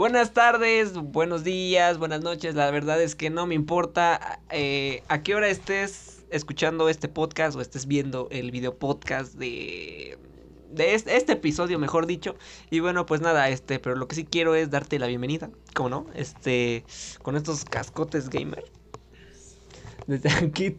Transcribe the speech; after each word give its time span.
buenas 0.00 0.32
tardes, 0.32 0.94
buenos 0.94 1.44
días, 1.44 1.98
buenas 1.98 2.22
noches. 2.22 2.54
La 2.54 2.70
verdad 2.70 3.02
es 3.02 3.14
que 3.14 3.28
no 3.28 3.46
me 3.46 3.54
importa 3.54 4.40
eh, 4.48 5.02
a 5.08 5.22
qué 5.22 5.34
hora 5.34 5.46
estés 5.48 6.24
escuchando 6.30 6.88
este 6.88 7.06
podcast 7.06 7.54
o 7.54 7.60
estés 7.60 7.84
viendo 7.84 8.26
el 8.30 8.50
video 8.50 8.78
podcast 8.78 9.34
de 9.34 10.16
de 10.70 10.94
este, 10.94 11.32
episodio, 11.32 11.78
mejor 11.78 12.06
dicho. 12.06 12.34
Y 12.70 12.80
bueno, 12.80 13.04
pues 13.04 13.20
nada, 13.20 13.50
este, 13.50 13.78
pero 13.78 13.94
lo 13.94 14.08
que 14.08 14.16
sí 14.16 14.24
quiero 14.24 14.54
es 14.54 14.70
darte 14.70 14.98
la 14.98 15.06
bienvenida, 15.06 15.50
¿cómo 15.74 15.90
no? 15.90 16.06
Este, 16.14 16.82
con 17.20 17.36
estos 17.36 17.66
cascotes 17.66 18.30
gamer. 18.30 18.64
Desde 20.06 20.30
aquí, 20.30 20.70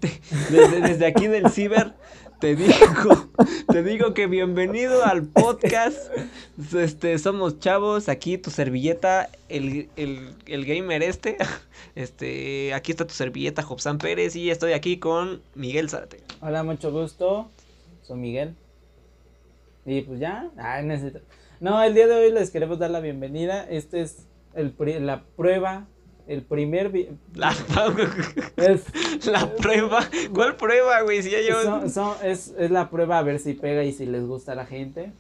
desde, 0.50 0.82
desde 0.82 1.06
aquí 1.06 1.28
del 1.28 1.52
ciber, 1.52 1.94
te 2.42 2.56
digo, 2.56 3.30
te 3.72 3.84
digo 3.84 4.16
que 4.16 4.26
bienvenido 4.26 5.06
al 5.06 5.28
podcast. 5.28 6.12
Este, 6.76 7.20
somos 7.20 7.60
chavos, 7.60 8.10
aquí 8.10 8.40
tu 8.40 8.50
servilleta, 8.50 9.30
el, 9.48 9.90
el, 9.96 10.34
el 10.48 10.66
gamer 10.66 11.04
este. 11.04 11.38
Este, 11.94 12.74
aquí 12.74 12.92
está 12.92 13.06
tu 13.06 13.14
servilleta, 13.14 13.64
Jobsan 13.64 13.98
Pérez, 13.98 14.36
y 14.36 14.50
estoy 14.50 14.74
aquí 14.74 14.98
con 14.98 15.42
Miguel 15.56 15.90
Zárate. 15.90 16.22
Hola, 16.40 16.64
mucho 16.64 16.92
gusto. 16.92 17.50
Soy 18.02 18.18
Miguel. 18.18 18.56
Y 19.86 20.02
pues 20.02 20.20
ya, 20.20 20.50
ah, 20.58 20.82
necesito. 20.82 21.20
No, 21.60 21.84
el 21.84 21.94
día 21.94 22.08
de 22.08 22.16
hoy 22.16 22.32
les 22.32 22.50
queremos 22.50 22.80
dar 22.80 22.90
la 22.92 23.02
bienvenida. 23.02 23.68
Este 23.70 24.02
es 24.02 24.26
el, 24.56 24.74
la 25.06 25.24
prueba, 25.36 25.88
el 26.32 26.44
primer. 26.44 26.92
La, 27.36 27.50
es, 28.58 29.26
la 29.26 29.54
prueba. 29.56 30.00
¿Cuál 30.34 30.56
prueba, 30.56 31.02
güey? 31.02 31.22
Si 31.22 31.32
ya 31.32 31.40
llevo... 31.40 31.84
es, 32.24 32.54
es 32.58 32.72
la 32.72 32.90
prueba 32.90 33.20
a 33.20 33.24
ver 33.24 33.40
si 33.40 33.54
pega 33.54 33.84
y 33.84 33.92
si 33.92 34.06
les 34.06 34.26
gusta 34.26 34.54
a 34.54 34.56
la 34.56 34.66
gente. 34.66 35.12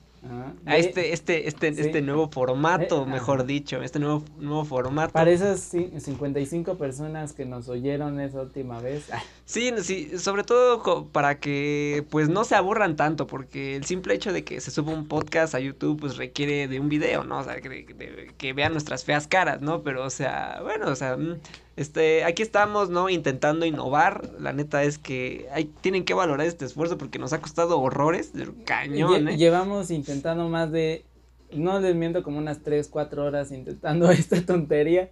A 0.65 0.77
este, 0.77 1.13
este, 1.13 1.47
este, 1.47 1.69
este 1.69 2.01
nuevo 2.01 2.29
formato, 2.29 3.03
eh, 3.03 3.05
mejor 3.07 3.45
dicho, 3.45 3.81
este 3.81 3.97
nuevo, 3.97 4.23
nuevo 4.37 4.65
formato. 4.65 5.11
Para 5.13 5.31
esas 5.31 5.59
55 5.61 6.77
personas 6.77 7.33
que 7.33 7.45
nos 7.45 7.67
oyeron 7.69 8.19
esa 8.19 8.41
última 8.41 8.79
vez. 8.79 9.09
Sí, 9.45 9.73
sí, 9.81 10.17
sobre 10.19 10.43
todo 10.43 11.07
para 11.07 11.39
que 11.39 12.05
pues 12.09 12.29
no 12.29 12.43
se 12.43 12.55
aburran 12.55 12.95
tanto, 12.95 13.25
porque 13.25 13.75
el 13.75 13.83
simple 13.83 14.13
hecho 14.13 14.31
de 14.31 14.43
que 14.43 14.61
se 14.61 14.69
suba 14.71 14.93
un 14.93 15.07
podcast 15.07 15.55
a 15.55 15.59
YouTube 15.59 15.99
pues 15.99 16.17
requiere 16.17 16.67
de 16.67 16.79
un 16.79 16.87
video, 16.87 17.23
¿no? 17.23 17.39
O 17.39 17.43
sea, 17.43 17.59
que, 17.59 18.33
que 18.37 18.53
vean 18.53 18.73
nuestras 18.73 19.03
feas 19.03 19.27
caras, 19.27 19.59
¿no? 19.61 19.81
Pero, 19.81 20.05
o 20.05 20.09
sea, 20.09 20.59
bueno, 20.61 20.87
o 20.87 20.95
sea, 20.95 21.17
mm, 21.17 21.39
este, 21.75 22.23
aquí 22.25 22.41
estamos, 22.41 22.89
¿no? 22.89 23.09
Intentando 23.09 23.65
innovar. 23.65 24.29
La 24.39 24.53
neta 24.53 24.83
es 24.83 24.97
que 24.97 25.47
hay, 25.51 25.65
tienen 25.65 26.03
que 26.03 26.13
valorar 26.13 26.45
este 26.45 26.65
esfuerzo 26.65 26.97
porque 26.97 27.19
nos 27.19 27.33
ha 27.33 27.41
costado 27.41 27.79
horrores 27.79 28.33
cañón. 28.65 29.29
¿eh? 29.29 29.37
Llevamos 29.37 29.89
intentando 29.91 30.49
más 30.49 30.71
de, 30.71 31.05
no 31.53 31.79
les 31.79 31.95
miento, 31.95 32.23
como 32.23 32.37
unas 32.37 32.61
3, 32.61 32.87
4 32.89 33.23
horas 33.23 33.51
intentando 33.51 34.11
esta 34.11 34.41
tontería. 34.45 35.09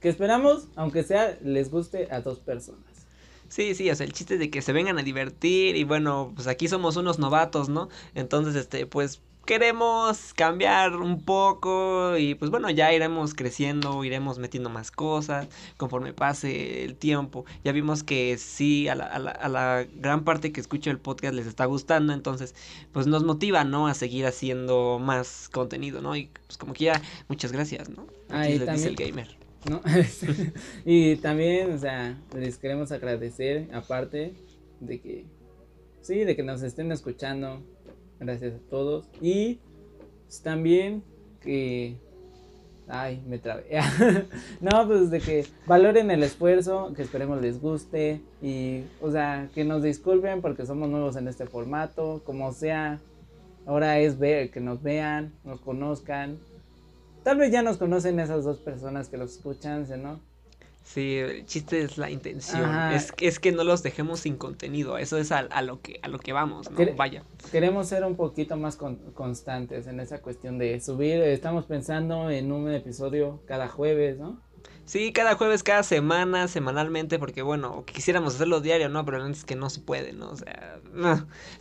Que 0.00 0.08
esperamos, 0.08 0.66
aunque 0.74 1.04
sea, 1.04 1.38
les 1.42 1.70
guste 1.70 2.08
a 2.10 2.20
dos 2.20 2.40
personas. 2.40 2.84
Sí, 3.48 3.74
sí, 3.74 3.88
o 3.90 3.94
sea, 3.94 4.06
el 4.06 4.12
chiste 4.12 4.34
es 4.34 4.40
de 4.40 4.50
que 4.50 4.62
se 4.62 4.72
vengan 4.72 4.98
a 4.98 5.02
divertir 5.02 5.76
y 5.76 5.84
bueno, 5.84 6.32
pues 6.34 6.48
aquí 6.48 6.68
somos 6.68 6.96
unos 6.96 7.18
novatos, 7.18 7.68
¿no? 7.68 7.88
Entonces, 8.14 8.56
este, 8.56 8.86
pues 8.86 9.20
queremos 9.44 10.34
cambiar 10.34 10.96
un 10.96 11.22
poco 11.22 12.16
y 12.16 12.34
pues 12.34 12.50
bueno, 12.50 12.70
ya 12.70 12.92
iremos 12.92 13.34
creciendo, 13.34 14.04
iremos 14.04 14.38
metiendo 14.38 14.70
más 14.70 14.90
cosas 14.90 15.48
conforme 15.76 16.12
pase 16.12 16.84
el 16.84 16.96
tiempo. 16.96 17.44
Ya 17.64 17.72
vimos 17.72 18.02
que 18.02 18.38
sí, 18.38 18.88
a 18.88 18.94
la, 18.94 19.06
a 19.06 19.18
la, 19.18 19.30
a 19.30 19.48
la 19.48 19.86
gran 19.94 20.24
parte 20.24 20.52
que 20.52 20.60
escucha 20.60 20.90
el 20.90 20.98
podcast 20.98 21.34
les 21.34 21.46
está 21.46 21.64
gustando, 21.64 22.12
entonces 22.12 22.54
pues 22.92 23.06
nos 23.06 23.24
motiva, 23.24 23.64
¿no? 23.64 23.86
A 23.86 23.94
seguir 23.94 24.26
haciendo 24.26 24.98
más 25.00 25.48
contenido, 25.50 26.00
¿no? 26.00 26.16
Y 26.16 26.30
pues 26.46 26.56
como 26.58 26.72
que 26.72 26.84
ya, 26.84 27.02
muchas 27.28 27.52
gracias, 27.52 27.88
¿no? 27.88 28.06
Les 28.30 28.66
dice 28.70 28.88
el 28.88 28.96
gamer. 28.96 29.42
¿no? 29.68 29.80
y 30.84 31.16
también, 31.16 31.72
o 31.72 31.78
sea, 31.78 32.18
les 32.36 32.58
queremos 32.58 32.92
agradecer, 32.92 33.68
aparte 33.72 34.34
de 34.80 35.00
que, 35.00 35.24
sí, 36.00 36.24
de 36.24 36.34
que 36.34 36.42
nos 36.42 36.62
estén 36.62 36.90
escuchando, 36.92 37.62
Gracias 38.22 38.54
a 38.54 38.70
todos. 38.70 39.08
Y 39.20 39.58
también 40.42 41.02
que... 41.40 41.96
Ay, 42.88 43.22
me 43.26 43.38
trabé. 43.38 43.64
no, 44.60 44.86
pues 44.86 45.10
de 45.10 45.20
que 45.20 45.46
valoren 45.66 46.10
el 46.10 46.22
esfuerzo, 46.22 46.92
que 46.94 47.02
esperemos 47.02 47.40
les 47.40 47.60
guste 47.60 48.20
y, 48.42 48.84
o 49.00 49.10
sea, 49.10 49.48
que 49.54 49.64
nos 49.64 49.82
disculpen 49.82 50.40
porque 50.40 50.66
somos 50.66 50.88
nuevos 50.88 51.16
en 51.16 51.26
este 51.26 51.46
formato, 51.46 52.22
como 52.24 52.52
sea, 52.52 53.00
ahora 53.66 53.98
es 53.98 54.18
ver, 54.18 54.50
que 54.50 54.60
nos 54.60 54.82
vean, 54.82 55.32
nos 55.44 55.60
conozcan. 55.60 56.38
Tal 57.22 57.38
vez 57.38 57.50
ya 57.50 57.62
nos 57.62 57.78
conocen 57.78 58.20
esas 58.20 58.44
dos 58.44 58.58
personas 58.58 59.08
que 59.08 59.16
los 59.16 59.36
escuchan, 59.36 59.86
¿no? 60.02 60.20
Sí, 60.84 61.16
el 61.16 61.46
chiste 61.46 61.82
es 61.82 61.96
la 61.96 62.10
intención. 62.10 62.74
Es, 62.92 63.12
es 63.20 63.38
que 63.38 63.52
no 63.52 63.64
los 63.64 63.82
dejemos 63.82 64.20
sin 64.20 64.36
contenido. 64.36 64.98
Eso 64.98 65.16
es 65.16 65.32
a, 65.32 65.62
lo 65.62 65.80
que 65.80 66.00
a 66.02 66.08
lo 66.08 66.18
que 66.18 66.32
vamos, 66.32 66.70
¿no? 66.70 66.78
Vaya. 66.96 67.22
Queremos 67.50 67.88
ser 67.88 68.04
un 68.04 68.16
poquito 68.16 68.56
más 68.56 68.76
constantes 69.14 69.86
en 69.86 70.00
esa 70.00 70.20
cuestión 70.20 70.58
de 70.58 70.80
subir. 70.80 71.20
Estamos 71.22 71.66
pensando 71.66 72.30
en 72.30 72.52
un 72.52 72.70
episodio 72.72 73.40
cada 73.46 73.68
jueves, 73.68 74.18
¿no? 74.18 74.40
Sí, 74.84 75.12
cada 75.12 75.36
jueves, 75.36 75.62
cada 75.62 75.84
semana, 75.84 76.48
semanalmente, 76.48 77.18
porque 77.18 77.42
bueno, 77.42 77.84
quisiéramos 77.86 78.34
hacerlo 78.34 78.60
diario, 78.60 78.88
¿no? 78.88 79.04
Pero 79.04 79.24
es 79.26 79.44
que 79.44 79.54
no 79.54 79.70
se 79.70 79.80
puede, 79.80 80.12
¿no? 80.12 80.30
O 80.30 80.36
sea, 80.36 80.80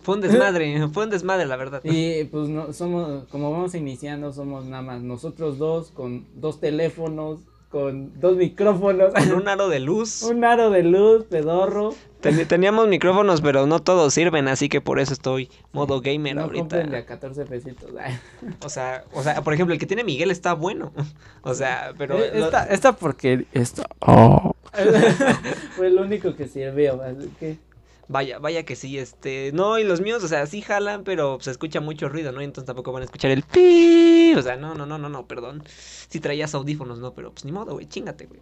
fue 0.02 0.16
un 0.16 0.22
desmadre, 0.22 0.88
fue 0.90 1.04
un 1.04 1.12
desmadre, 1.12 1.46
la 1.46 1.56
verdad. 1.56 1.82
Y 1.84 2.24
pues 2.26 2.50
no, 2.50 2.74
somos, 2.74 3.26
como 3.30 3.52
vamos 3.52 3.76
iniciando, 3.76 4.34
somos 4.34 4.66
nada 4.66 4.82
más 4.82 5.02
nosotros 5.02 5.60
dos 5.60 5.92
con 5.92 6.26
dos 6.34 6.60
teléfonos, 6.60 7.42
con 7.72 8.20
dos 8.20 8.36
micrófonos. 8.36 9.14
Con 9.14 9.32
un 9.32 9.48
aro 9.48 9.70
de 9.70 9.80
luz. 9.80 10.24
un 10.24 10.44
aro 10.44 10.70
de 10.70 10.84
luz, 10.84 11.24
pedorro. 11.26 11.96
teníamos 12.48 12.88
micrófonos, 12.88 13.42
pero 13.42 13.66
no 13.66 13.82
todos 13.82 14.14
sirven, 14.14 14.48
así 14.50 14.68
que 14.68 14.82
por 14.82 15.00
eso 15.00 15.14
estoy 15.14 15.50
modo 15.72 16.02
gamer 16.02 16.36
no 16.36 16.44
ahorita. 16.44 16.84
de 16.84 16.98
a 16.98 17.06
14 17.06 17.46
pesitos. 17.46 17.90
o 18.64 18.70
sea, 18.70 19.06
o 19.14 19.24
sea, 19.24 19.42
por 19.42 19.54
ejemplo, 19.54 19.74
el 19.74 19.80
que 19.80 19.86
tiene 19.86 20.04
Miguel 20.04 20.30
está 20.32 20.54
bueno. 20.54 20.92
O 21.44 21.56
sea, 21.56 21.94
pero 21.98 22.20
eh, 22.20 22.32
esta, 22.36 22.66
esta 22.66 22.94
porque 22.94 23.48
esto 23.52 23.84
oh. 24.02 24.54
fue 25.76 25.88
el 25.88 25.98
único 25.98 26.36
que 26.36 26.48
sirvió, 26.48 27.02
así 27.02 27.32
que 27.40 27.58
Vaya, 28.12 28.40
vaya 28.40 28.64
que 28.64 28.76
sí, 28.76 28.98
este, 28.98 29.52
no, 29.54 29.80
y 29.80 29.86
los 29.86 30.02
míos, 30.02 30.22
o 30.22 30.28
sea, 30.28 30.46
sí 30.46 30.62
jalan, 30.62 31.06
pero 31.06 31.38
se 31.40 31.50
escucha 31.50 31.80
mucho 31.80 32.10
ruido, 32.10 32.34
¿no? 32.34 32.42
Entonces 32.42 32.66
tampoco 32.66 32.92
van 32.92 33.04
a 33.04 33.06
escuchar 33.06 33.32
el 33.32 33.44
pi, 33.44 34.34
o 34.36 34.42
sea, 34.42 34.58
no, 34.58 34.76
no, 34.76 34.86
no, 34.86 34.98
no, 34.98 35.08
no, 35.08 35.28
perdón. 35.28 35.64
Si 36.10 36.20
traías 36.20 36.54
audífonos, 36.54 37.00
no, 37.00 37.14
pero 37.14 37.32
pues 37.32 37.46
ni 37.46 37.54
modo, 37.54 37.72
güey, 37.72 37.88
chingate, 37.88 38.26
güey. 38.26 38.42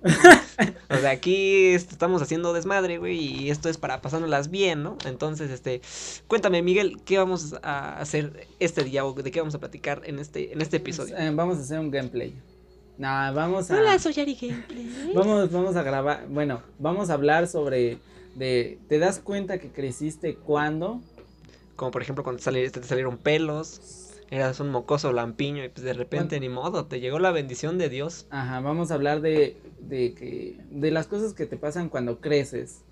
o 0.89 0.97
sea, 0.97 1.11
aquí 1.11 1.67
estamos 1.67 2.23
haciendo 2.23 2.51
desmadre, 2.51 2.97
güey, 2.97 3.19
y 3.19 3.51
esto 3.51 3.69
es 3.69 3.77
para 3.77 4.01
pasándolas 4.01 4.49
bien, 4.49 4.81
¿no? 4.81 4.97
Entonces, 5.05 5.51
este, 5.51 5.81
cuéntame, 6.27 6.63
Miguel, 6.63 6.99
¿qué 7.05 7.19
vamos 7.19 7.53
a 7.61 7.99
hacer 7.99 8.47
este 8.59 8.83
día 8.83 9.05
o 9.05 9.13
de 9.13 9.29
qué 9.29 9.39
vamos 9.39 9.53
a 9.53 9.59
platicar 9.59 10.01
en 10.05 10.17
este, 10.17 10.51
en 10.51 10.61
este 10.61 10.77
episodio? 10.77 11.15
Eh, 11.15 11.29
vamos 11.31 11.59
a 11.59 11.61
hacer 11.61 11.79
un 11.79 11.91
gameplay. 11.91 12.33
Nah, 12.97 13.31
vamos 13.31 13.69
a. 13.69 13.77
Hola, 13.77 13.99
soy 13.99 14.19
Ari 14.19 14.35
Gameplay. 14.35 15.13
Vamos, 15.13 15.51
vamos 15.51 15.75
a 15.75 15.83
grabar. 15.83 16.25
Bueno, 16.27 16.61
vamos 16.79 17.11
a 17.11 17.13
hablar 17.13 17.47
sobre 17.47 17.99
de 18.35 18.79
te 18.87 18.99
das 18.99 19.19
cuenta 19.19 19.59
que 19.59 19.71
creciste 19.71 20.35
cuando 20.35 21.01
como 21.75 21.91
por 21.91 22.01
ejemplo 22.01 22.23
cuando 22.23 22.41
te 22.41 22.83
salieron 22.83 23.17
pelos 23.17 24.11
eras 24.29 24.59
un 24.59 24.69
mocoso 24.69 25.11
lampiño 25.11 25.63
y 25.63 25.69
pues 25.69 25.83
de 25.83 25.93
repente 25.93 26.39
ni 26.39 26.49
modo 26.49 26.85
te 26.85 26.99
llegó 26.99 27.19
la 27.19 27.31
bendición 27.31 27.77
de 27.77 27.89
Dios 27.89 28.27
ajá 28.29 28.59
vamos 28.59 28.91
a 28.91 28.95
hablar 28.95 29.21
de 29.21 29.57
de 29.79 30.13
que 30.13 30.59
de 30.69 30.91
las 30.91 31.07
cosas 31.07 31.33
que 31.33 31.45
te 31.45 31.57
pasan 31.57 31.89
cuando 31.89 32.19
creces 32.19 32.83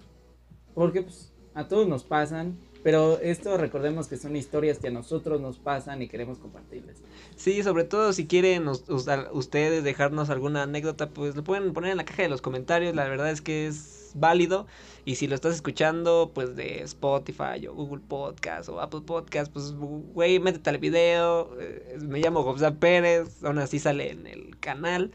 porque 0.74 1.03
pues 1.03 1.34
a 1.53 1.68
todos 1.68 1.88
nos 1.88 2.03
pasan 2.03 2.58
pero 2.88 3.20
esto 3.20 3.58
recordemos 3.58 4.08
que 4.08 4.16
son 4.16 4.38
historias 4.38 4.80
que 4.80 4.88
a 4.88 4.92
nosotros 4.92 5.42
nos 5.42 5.58
pasan 5.59 6.02
y 6.02 6.08
queremos 6.08 6.38
compartirles. 6.38 7.03
Sí, 7.36 7.62
sobre 7.62 7.84
todo 7.84 8.14
si 8.14 8.28
quieren 8.28 8.68
ustedes 8.70 9.84
dejarnos 9.84 10.30
alguna 10.30 10.64
anécdota, 10.64 11.09
pues 11.09 11.35
lo 11.35 11.44
pueden 11.44 11.73
poner 11.73 11.91
en 11.91 11.97
la 11.97 12.06
caja 12.06 12.22
de 12.22 12.29
los 12.29 12.41
comentarios. 12.41 12.96
La 12.96 13.09
verdad 13.09 13.29
es 13.29 13.41
que 13.41 13.67
es 13.67 13.97
válido. 14.19 14.67
Y 15.05 15.16
si 15.16 15.28
lo 15.28 15.35
estás 15.35 15.55
escuchando, 15.55 16.31
pues 16.34 16.55
de 16.55 16.81
Spotify 16.84 17.67
o 17.67 17.73
Google 17.73 18.02
Podcast 18.08 18.69
o 18.69 18.81
Apple 18.81 19.02
Podcast, 19.05 19.52
pues, 19.52 19.73
güey, 19.73 20.40
métete 20.40 20.69
al 20.69 20.78
video. 20.78 21.55
Eh, 21.59 21.97
me 22.02 22.19
llamo 22.19 22.43
Gobzal 22.43 22.78
Pérez, 22.78 23.43
aún 23.43 23.59
así 23.59 23.79
sale 23.79 24.11
en 24.11 24.28
el 24.28 24.59
canal 24.59 25.11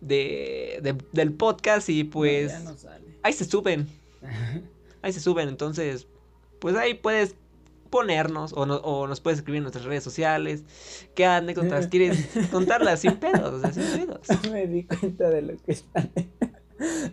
de, 0.00 0.96
del 1.12 1.32
podcast 1.32 1.88
y 1.88 2.04
pues... 2.04 2.54
Ahí 3.22 3.32
se 3.32 3.44
suben. 3.44 3.86
ahí 5.02 5.12
se 5.12 5.20
suben, 5.20 5.48
entonces 5.48 6.06
pues 6.60 6.76
ahí 6.76 6.94
puedes 6.94 7.34
ponernos 7.88 8.52
o, 8.52 8.60
o 8.62 9.08
nos 9.08 9.20
puedes 9.20 9.40
escribir 9.40 9.58
en 9.58 9.64
nuestras 9.64 9.84
redes 9.84 10.04
sociales 10.04 10.62
qué 11.14 11.26
anécdotas 11.26 11.86
quieres 11.88 12.28
contarlas 12.52 13.00
sin 13.00 13.16
pedos, 13.16 13.54
o 13.54 13.60
sea, 13.60 13.72
sin 13.72 14.06
pedos. 14.06 14.20
Me 14.52 14.66
di 14.66 14.84
cuenta 14.84 15.28
de 15.28 15.42
lo 15.42 15.56
que 15.56 15.72
está 15.72 16.08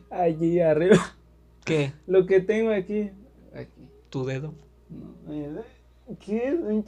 allí 0.09 0.59
arriba. 0.59 1.15
¿Qué? 1.65 1.93
Lo 2.05 2.25
que 2.25 2.39
tengo 2.39 2.71
aquí. 2.71 3.11
Aquí. 3.53 3.89
¿Tu 4.09 4.25
dedo? 4.25 4.53
No, 4.89 5.63
¿Qué 6.19 6.47
es? 6.47 6.53
Un 6.53 6.85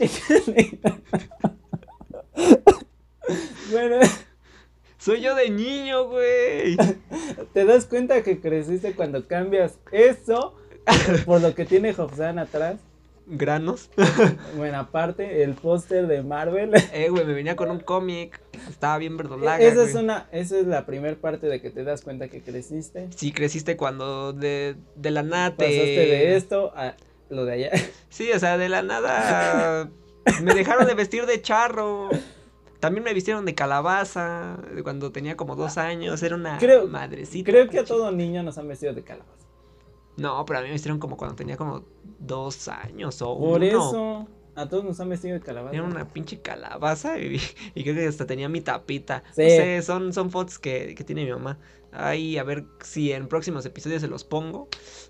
bueno. 3.71 3.97
Soy 4.97 5.21
yo 5.21 5.35
de 5.35 5.49
niño, 5.49 6.07
güey. 6.07 6.77
¿Te 7.53 7.65
das 7.65 7.85
cuenta 7.85 8.23
que 8.23 8.39
creciste 8.39 8.93
cuando 8.93 9.27
cambias 9.27 9.79
eso 9.91 10.55
por 11.25 11.41
lo 11.41 11.55
que 11.55 11.65
tiene 11.65 11.91
Hobsan 11.91 12.39
atrás? 12.39 12.79
Granos. 13.29 13.89
Bueno, 14.57 14.79
aparte, 14.79 15.43
el 15.43 15.53
póster 15.53 16.07
de 16.07 16.23
Marvel. 16.23 16.71
Eh, 16.93 17.09
güey, 17.09 17.25
me 17.25 17.33
venía 17.33 17.55
con 17.55 17.69
un 17.71 17.79
cómic. 17.79 18.41
Estaba 18.69 18.97
bien 18.97 19.15
verdolaga. 19.17 19.63
Esa 19.63 19.83
es 19.83 19.95
una, 19.95 20.27
esa 20.31 20.57
es 20.59 20.65
la 20.67 20.85
primera 20.85 21.15
parte 21.15 21.47
de 21.47 21.61
que 21.61 21.69
te 21.69 21.83
das 21.83 22.01
cuenta 22.01 22.27
que 22.27 22.41
creciste. 22.41 23.07
Sí, 23.15 23.31
creciste 23.31 23.77
cuando 23.77 24.33
de, 24.33 24.75
de 24.95 25.11
la 25.11 25.23
nada 25.23 25.51
te... 25.55 25.65
Pasaste 25.65 25.83
de 25.85 26.35
esto 26.35 26.71
a 26.75 26.95
lo 27.29 27.45
de 27.45 27.53
allá. 27.53 27.69
Sí, 28.09 28.31
o 28.31 28.39
sea, 28.39 28.57
de 28.57 28.69
la 28.69 28.81
nada 28.81 29.89
me 30.41 30.53
dejaron 30.55 30.87
de 30.87 30.95
vestir 30.95 31.25
de 31.27 31.41
charro. 31.41 32.09
También 32.79 33.03
me 33.03 33.13
vistieron 33.13 33.45
de 33.45 33.53
calabaza 33.55 34.57
cuando 34.83 35.11
tenía 35.11 35.37
como 35.37 35.55
dos 35.55 35.77
años. 35.77 36.23
Era 36.23 36.35
una 36.35 36.57
Creo- 36.57 36.87
madrecita. 36.87 37.51
Creo 37.51 37.69
que 37.69 37.79
a 37.79 37.83
todo 37.85 38.11
niño 38.11 38.41
nos 38.41 38.57
han 38.57 38.67
vestido 38.67 38.93
de 38.93 39.03
calabaza. 39.03 39.38
No, 40.19 40.45
pero 40.45 40.59
a 40.59 40.61
mí 40.61 40.67
me 40.67 40.73
vistieron 40.73 40.99
como 40.99 41.17
cuando 41.17 41.35
tenía 41.35 41.57
como 41.57 41.83
dos 42.19 42.67
años 42.67 43.21
o 43.21 43.37
Por 43.37 43.57
uno. 43.61 43.65
eso, 43.65 44.27
a 44.55 44.67
todos 44.67 44.83
nos 44.83 44.99
han 44.99 45.09
vestido 45.09 45.35
de 45.35 45.41
calabaza. 45.41 45.75
Era 45.75 45.83
una 45.83 46.07
pinche 46.07 46.41
calabaza 46.41 47.17
y, 47.19 47.39
y 47.75 47.83
creo 47.83 47.95
que 47.95 48.07
hasta 48.07 48.25
tenía 48.25 48.49
mi 48.49 48.61
tapita. 48.61 49.23
Sí. 49.35 49.43
No 49.43 49.47
sé, 49.49 49.81
son, 49.81 50.13
son 50.13 50.29
fotos 50.31 50.59
que, 50.59 50.93
que 50.95 51.03
tiene 51.03 51.23
mi 51.25 51.31
mamá. 51.31 51.57
Ay, 51.91 52.37
a 52.37 52.43
ver 52.43 52.65
si 52.83 53.11
en 53.11 53.27
próximos 53.27 53.65
episodios 53.65 54.01
se 54.01 54.07
los 54.07 54.23
pongo 54.23 54.67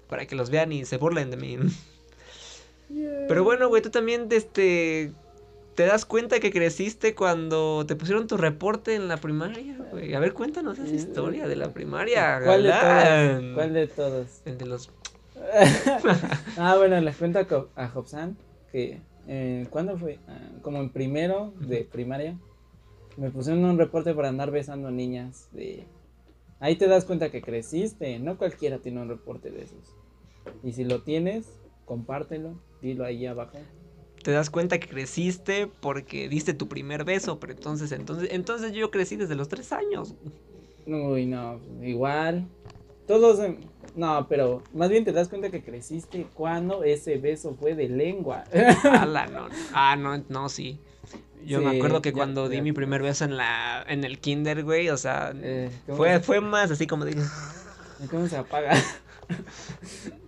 para 0.07 0.25
que 0.27 0.35
los 0.35 0.50
vean 0.50 0.71
y 0.71 0.85
se 0.85 0.97
burlen 0.97 1.29
de 1.31 1.38
mí. 1.38 1.57
Yeah. 2.89 3.25
Pero 3.27 3.44
bueno, 3.44 3.67
güey, 3.67 3.81
tú 3.81 3.89
también 3.91 4.27
este, 4.31 5.12
te 5.75 5.85
das 5.85 6.05
cuenta 6.05 6.39
que 6.39 6.51
creciste 6.51 7.13
cuando 7.15 7.85
te 7.85 7.95
pusieron 7.95 8.27
tu 8.27 8.35
reporte 8.38 8.95
en 8.95 9.07
la 9.07 9.17
primaria, 9.17 9.77
güey. 9.91 10.13
A 10.13 10.19
ver, 10.19 10.33
cuéntanos 10.33 10.79
esa 10.79 10.95
historia 10.95 11.47
de 11.47 11.55
la 11.55 11.71
primaria. 11.73 12.41
¿Cuál 12.44 12.63
de 12.63 12.69
todos? 12.71 13.53
¿Cuál 13.55 13.73
de 13.73 13.88
todos? 13.88 14.27
El 14.45 14.57
de 14.57 14.65
los... 14.65 14.89
ah, 16.57 16.75
bueno, 16.78 17.00
les 17.01 17.16
cuento 17.18 17.40
a, 17.40 17.84
a 17.84 17.92
Hobsan 17.94 18.38
que 18.72 19.01
eh, 19.28 19.68
¿cuándo 19.69 19.98
fue? 19.98 20.19
Ah, 20.28 20.40
como 20.62 20.80
en 20.80 20.90
primero 20.92 21.54
de 21.60 21.84
primaria 21.84 22.38
me 23.18 23.31
pusieron 23.31 23.66
un 23.66 23.78
reporte 23.78 24.13
para 24.13 24.30
andar 24.30 24.51
besando 24.51 24.92
niñas 24.92 25.50
de 25.51 25.86
ahí 26.60 26.75
te 26.75 26.88
das 26.88 27.06
cuenta 27.06 27.31
que 27.31 27.42
creciste, 27.42 28.19
no 28.19 28.38
cualquiera 28.38 28.80
tiene 28.80 29.01
un 29.01 29.10
reporte 29.10 29.51
de 29.51 29.63
esos. 29.63 29.96
Y 30.63 30.74
si 30.74 30.84
lo 30.84 31.01
tienes, 31.01 31.46
compártelo, 31.86 32.60
dilo 32.81 33.06
ahí 33.06 33.25
abajo. 33.25 33.57
Te 34.24 34.31
das 34.31 34.50
cuenta 34.50 34.80
que 34.80 34.88
creciste 34.88 35.68
porque 35.68 36.28
diste 36.28 36.54
tu 36.54 36.68
primer 36.68 37.06
beso, 37.06 37.40
pero 37.40 37.54
entonces, 37.54 37.92
entonces, 37.92 38.30
entonces 38.31 38.74
yo 38.74 38.92
crecí 38.92 39.16
desde 39.16 39.36
los 39.36 39.48
tres 39.48 39.72
años. 39.72 40.16
Uy, 40.86 41.25
no, 41.25 41.62
igual. 41.81 42.48
Todos, 43.07 43.40
em, 43.40 43.57
no, 44.00 44.28
pero 44.30 44.63
más 44.74 44.90
bien 44.90 45.04
te 45.06 45.12
das 45.12 45.28
cuenta 45.28 45.50
que 45.50 45.62
creciste 45.63 46.25
cuando 46.34 46.84
ese 46.84 47.18
beso 47.18 47.56
fue 47.60 47.75
de 47.75 47.90
lengua. 47.90 48.44
Ala, 48.84 49.28
no. 49.28 49.50
Ah, 49.74 49.96
no, 49.96 50.24
no, 50.30 50.50
sí. 50.50 50.80
Yo 51.46 51.62
me 51.62 51.78
acuerdo 51.78 52.01
que 52.01 52.10
ya- 52.12 52.16
cuando 52.16 52.50
di 52.50 52.57
ya. 52.57 52.63
mi 52.63 52.72
primer 52.74 53.01
beso 53.01 53.25
en 53.25 53.38
la, 53.38 53.84
en 53.88 54.04
el 54.04 54.19
kinder, 54.19 54.63
güey, 54.63 54.90
o 54.90 54.98
sea, 54.98 55.31
Eh, 55.36 55.69
¿cómo 55.86 55.98
fue, 55.98 56.13
se- 56.16 56.19
fue 56.22 56.42
más 56.42 56.69
así 56.72 56.86
como 56.88 57.06
de... 57.06 57.16
¿Cómo 58.10 58.28
se 58.28 58.38
apaga? 58.38 58.72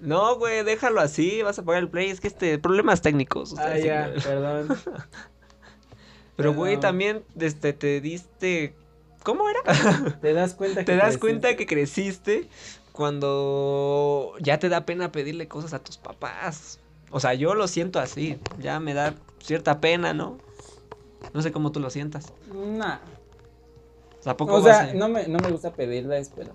No, 0.00 0.36
güey, 0.36 0.64
déjalo 0.64 1.00
así, 1.00 1.42
vas 1.42 1.58
a 1.58 1.62
pagar 1.64 1.82
el 1.82 1.88
play. 1.90 2.08
Es 2.08 2.20
que 2.20 2.28
este, 2.28 2.58
problemas 2.58 3.02
técnicos. 3.02 3.54
Ah, 3.58 3.76
ya, 3.76 4.10
perdón. 4.24 4.68
Pero, 6.36 6.54
güey, 6.54 6.80
también 6.80 7.22
este, 7.38 7.74
te 7.74 8.00
diste. 8.00 8.74
¿Cómo 9.22 9.44
era? 9.50 9.60
Te 10.22 10.32
das 10.32 10.54
cuenta 10.54 10.80
que 10.80 10.84
te 10.86 10.92
das 10.96 11.02
creciste. 11.02 11.20
cuenta 11.20 11.56
que 11.56 11.66
creciste 11.66 12.48
cuando 12.92 14.34
ya 14.40 14.58
te 14.58 14.68
da 14.68 14.84
pena 14.86 15.12
pedirle 15.12 15.48
cosas 15.48 15.72
a 15.74 15.78
tus 15.82 15.96
papás. 15.98 16.78
O 17.10 17.20
sea, 17.20 17.34
yo 17.34 17.54
lo 17.54 17.66
siento 17.68 17.98
así. 18.00 18.38
Ya 18.58 18.78
me 18.80 18.94
da 18.94 19.14
cierta 19.42 19.80
pena, 19.80 20.12
¿no? 20.14 20.38
No 21.34 21.42
sé 21.42 21.52
cómo 21.52 21.72
tú 21.72 21.80
lo 21.80 21.90
sientas. 21.90 22.32
Nah. 22.52 22.98
O 24.18 24.22
sea, 24.22 24.32
¿a 24.32 24.36
poco 24.36 24.54
O 24.54 24.62
sea, 24.62 24.80
a- 24.90 24.94
no 24.94 25.08
me, 25.08 25.26
no 25.28 25.38
me 25.38 25.50
gusta 25.50 25.72
pedirles, 25.72 26.30
pero. 26.34 26.52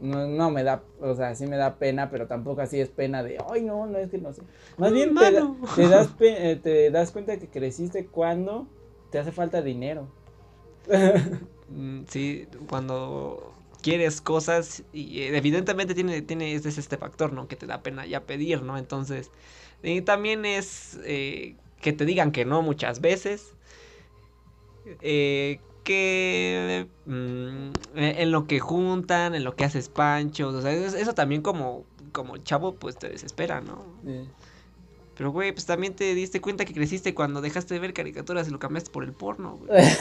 No, 0.00 0.26
no 0.26 0.50
me 0.50 0.64
da, 0.64 0.82
o 1.00 1.14
sea, 1.14 1.32
sí 1.36 1.46
me 1.46 1.56
da 1.56 1.76
pena, 1.76 2.10
pero 2.10 2.26
tampoco 2.26 2.60
así 2.60 2.80
es 2.80 2.88
pena 2.88 3.22
de, 3.22 3.38
ay, 3.48 3.62
no, 3.62 3.86
no 3.86 3.98
es 3.98 4.10
que 4.10 4.18
no 4.18 4.32
sé. 4.32 4.42
Más 4.76 4.92
bien 4.92 5.14
te, 5.14 5.30
da- 5.30 5.54
te 5.76 5.88
das, 5.88 6.08
pe- 6.08 6.50
eh, 6.50 6.56
te 6.56 6.90
das 6.90 7.12
cuenta 7.12 7.36
que 7.38 7.46
creciste 7.48 8.06
cuando 8.06 8.66
te 9.10 9.20
hace 9.20 9.30
falta 9.32 9.62
dinero. 9.62 10.08
Mm, 11.68 12.02
Sí, 12.08 12.46
cuando 12.68 13.52
quieres 13.82 14.20
cosas 14.22 14.84
y 14.92 15.20
eh, 15.22 15.36
evidentemente 15.36 15.94
tiene, 15.94 16.22
tiene 16.22 16.54
es 16.54 16.66
este 16.66 16.96
factor, 16.98 17.32
¿no? 17.32 17.48
Que 17.48 17.56
te 17.56 17.66
da 17.66 17.82
pena 17.82 18.06
ya 18.06 18.26
pedir, 18.26 18.62
¿no? 18.62 18.78
Entonces, 18.78 19.32
y 19.82 20.02
también 20.02 20.44
es 20.46 20.98
eh, 21.04 21.56
que 21.80 21.92
te 21.92 22.04
digan 22.06 22.32
que 22.32 22.44
no 22.46 22.62
muchas 22.62 23.00
veces. 23.00 23.56
eh, 24.84 25.60
que 25.84 26.88
mm, 27.06 27.70
en 27.96 28.30
lo 28.30 28.46
que 28.46 28.60
juntan, 28.60 29.34
en 29.34 29.42
lo 29.44 29.56
que 29.56 29.64
haces 29.64 29.88
panchos, 29.88 30.54
o 30.54 30.62
sea, 30.62 30.72
eso, 30.72 30.96
eso 30.96 31.14
también 31.14 31.42
como, 31.42 31.86
como 32.12 32.36
chavo 32.38 32.78
pues 32.78 32.98
te 32.98 33.08
desespera, 33.08 33.60
¿no? 33.60 34.00
Pero 35.14 35.30
güey, 35.30 35.52
pues 35.52 35.66
también 35.66 35.94
te 35.94 36.14
diste 36.14 36.40
cuenta 36.40 36.64
que 36.64 36.72
creciste 36.74 37.14
cuando 37.14 37.40
dejaste 37.42 37.74
de 37.74 37.80
ver 37.80 37.92
caricaturas 37.92 38.48
y 38.48 38.50
lo 38.50 38.58
cambiaste 38.58 38.90
por 38.90 39.04
el 39.04 39.12
porno, 39.14 39.56
güey. 39.58 39.70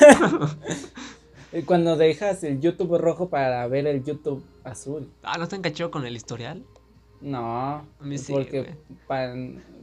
y 1.51 1.63
Cuando 1.63 1.97
dejas 1.97 2.43
el 2.43 2.59
YouTube 2.59 2.97
rojo 2.97 3.29
para 3.29 3.67
ver 3.67 3.87
el 3.87 4.03
YouTube 4.03 4.43
azul. 4.63 5.11
Ah, 5.23 5.37
¿no 5.37 5.47
te 5.47 5.55
encachó 5.55 5.91
con 5.91 6.05
el 6.05 6.15
historial? 6.15 6.63
No, 7.21 7.75
A 7.75 7.85
mí 8.01 8.17
sí, 8.17 8.33
porque, 8.33 8.75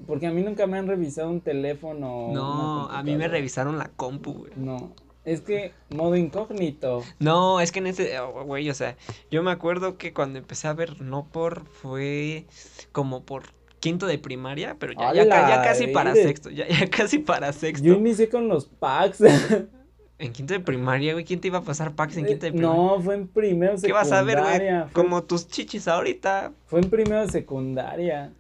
porque 0.07 0.27
a 0.27 0.33
mí 0.33 0.43
nunca 0.43 0.67
me 0.67 0.77
han 0.77 0.89
revisado 0.89 1.31
un 1.31 1.41
teléfono. 1.41 2.31
No, 2.33 2.89
a 2.89 3.03
mí 3.03 3.17
me 3.17 3.29
revisaron 3.29 3.79
la 3.79 3.89
compu, 3.89 4.33
güey. 4.33 4.53
No, 4.57 4.93
es 5.25 5.43
que 5.43 5.73
modo 5.91 6.17
incógnito. 6.17 7.05
No, 7.21 7.61
es 7.61 7.71
que 7.71 7.79
en 7.79 7.87
ese, 7.87 8.19
oh, 8.19 8.45
güey, 8.45 8.69
o 8.71 8.75
sea, 8.75 8.97
yo 9.31 9.43
me 9.45 9.53
acuerdo 9.53 9.99
que 9.99 10.13
cuando 10.13 10.39
empecé 10.39 10.67
a 10.67 10.73
ver 10.73 11.01
No 11.01 11.29
Por 11.31 11.67
fue 11.67 12.47
como 12.91 13.23
por 13.23 13.45
quinto 13.79 14.07
de 14.07 14.19
primaria, 14.19 14.77
pero 14.79 14.95
ya, 14.95 15.13
ya, 15.15 15.25
ya 15.25 15.45
¡Hala, 15.45 15.63
casi 15.63 15.87
para 15.87 16.15
sexto, 16.15 16.51
ya, 16.51 16.67
ya 16.67 16.91
casi 16.91 17.19
para 17.19 17.53
sexto. 17.53 17.87
Yo 17.87 17.95
inicié 17.95 18.29
con 18.29 18.49
los 18.49 18.67
packs. 18.67 19.23
En 20.21 20.33
quinto 20.33 20.53
de 20.53 20.61
primaria, 20.61 21.13
güey, 21.13 21.25
¿quién 21.25 21.41
te 21.41 21.47
iba 21.47 21.59
a 21.59 21.63
pasar 21.63 21.95
packs 21.95 22.17
en 22.17 22.27
quinto 22.27 22.47
de 22.47 22.53
primaria? 22.53 22.75
Eh, 22.75 22.87
no, 22.97 23.01
fue 23.01 23.15
en 23.15 23.29
primero 23.29 23.75
¿Qué 23.81 23.93
vas 23.93 24.11
a 24.11 24.23
ver, 24.23 24.39
güey? 24.39 24.53
secundaria. 24.53 24.89
Fue, 24.93 24.93
Como 25.05 25.23
tus 25.23 25.47
chichis 25.47 25.87
ahorita. 25.87 26.53
fue 26.67 26.81
en 26.81 26.91
primero 26.91 27.21
de 27.25 27.31
secundaria. 27.31 28.33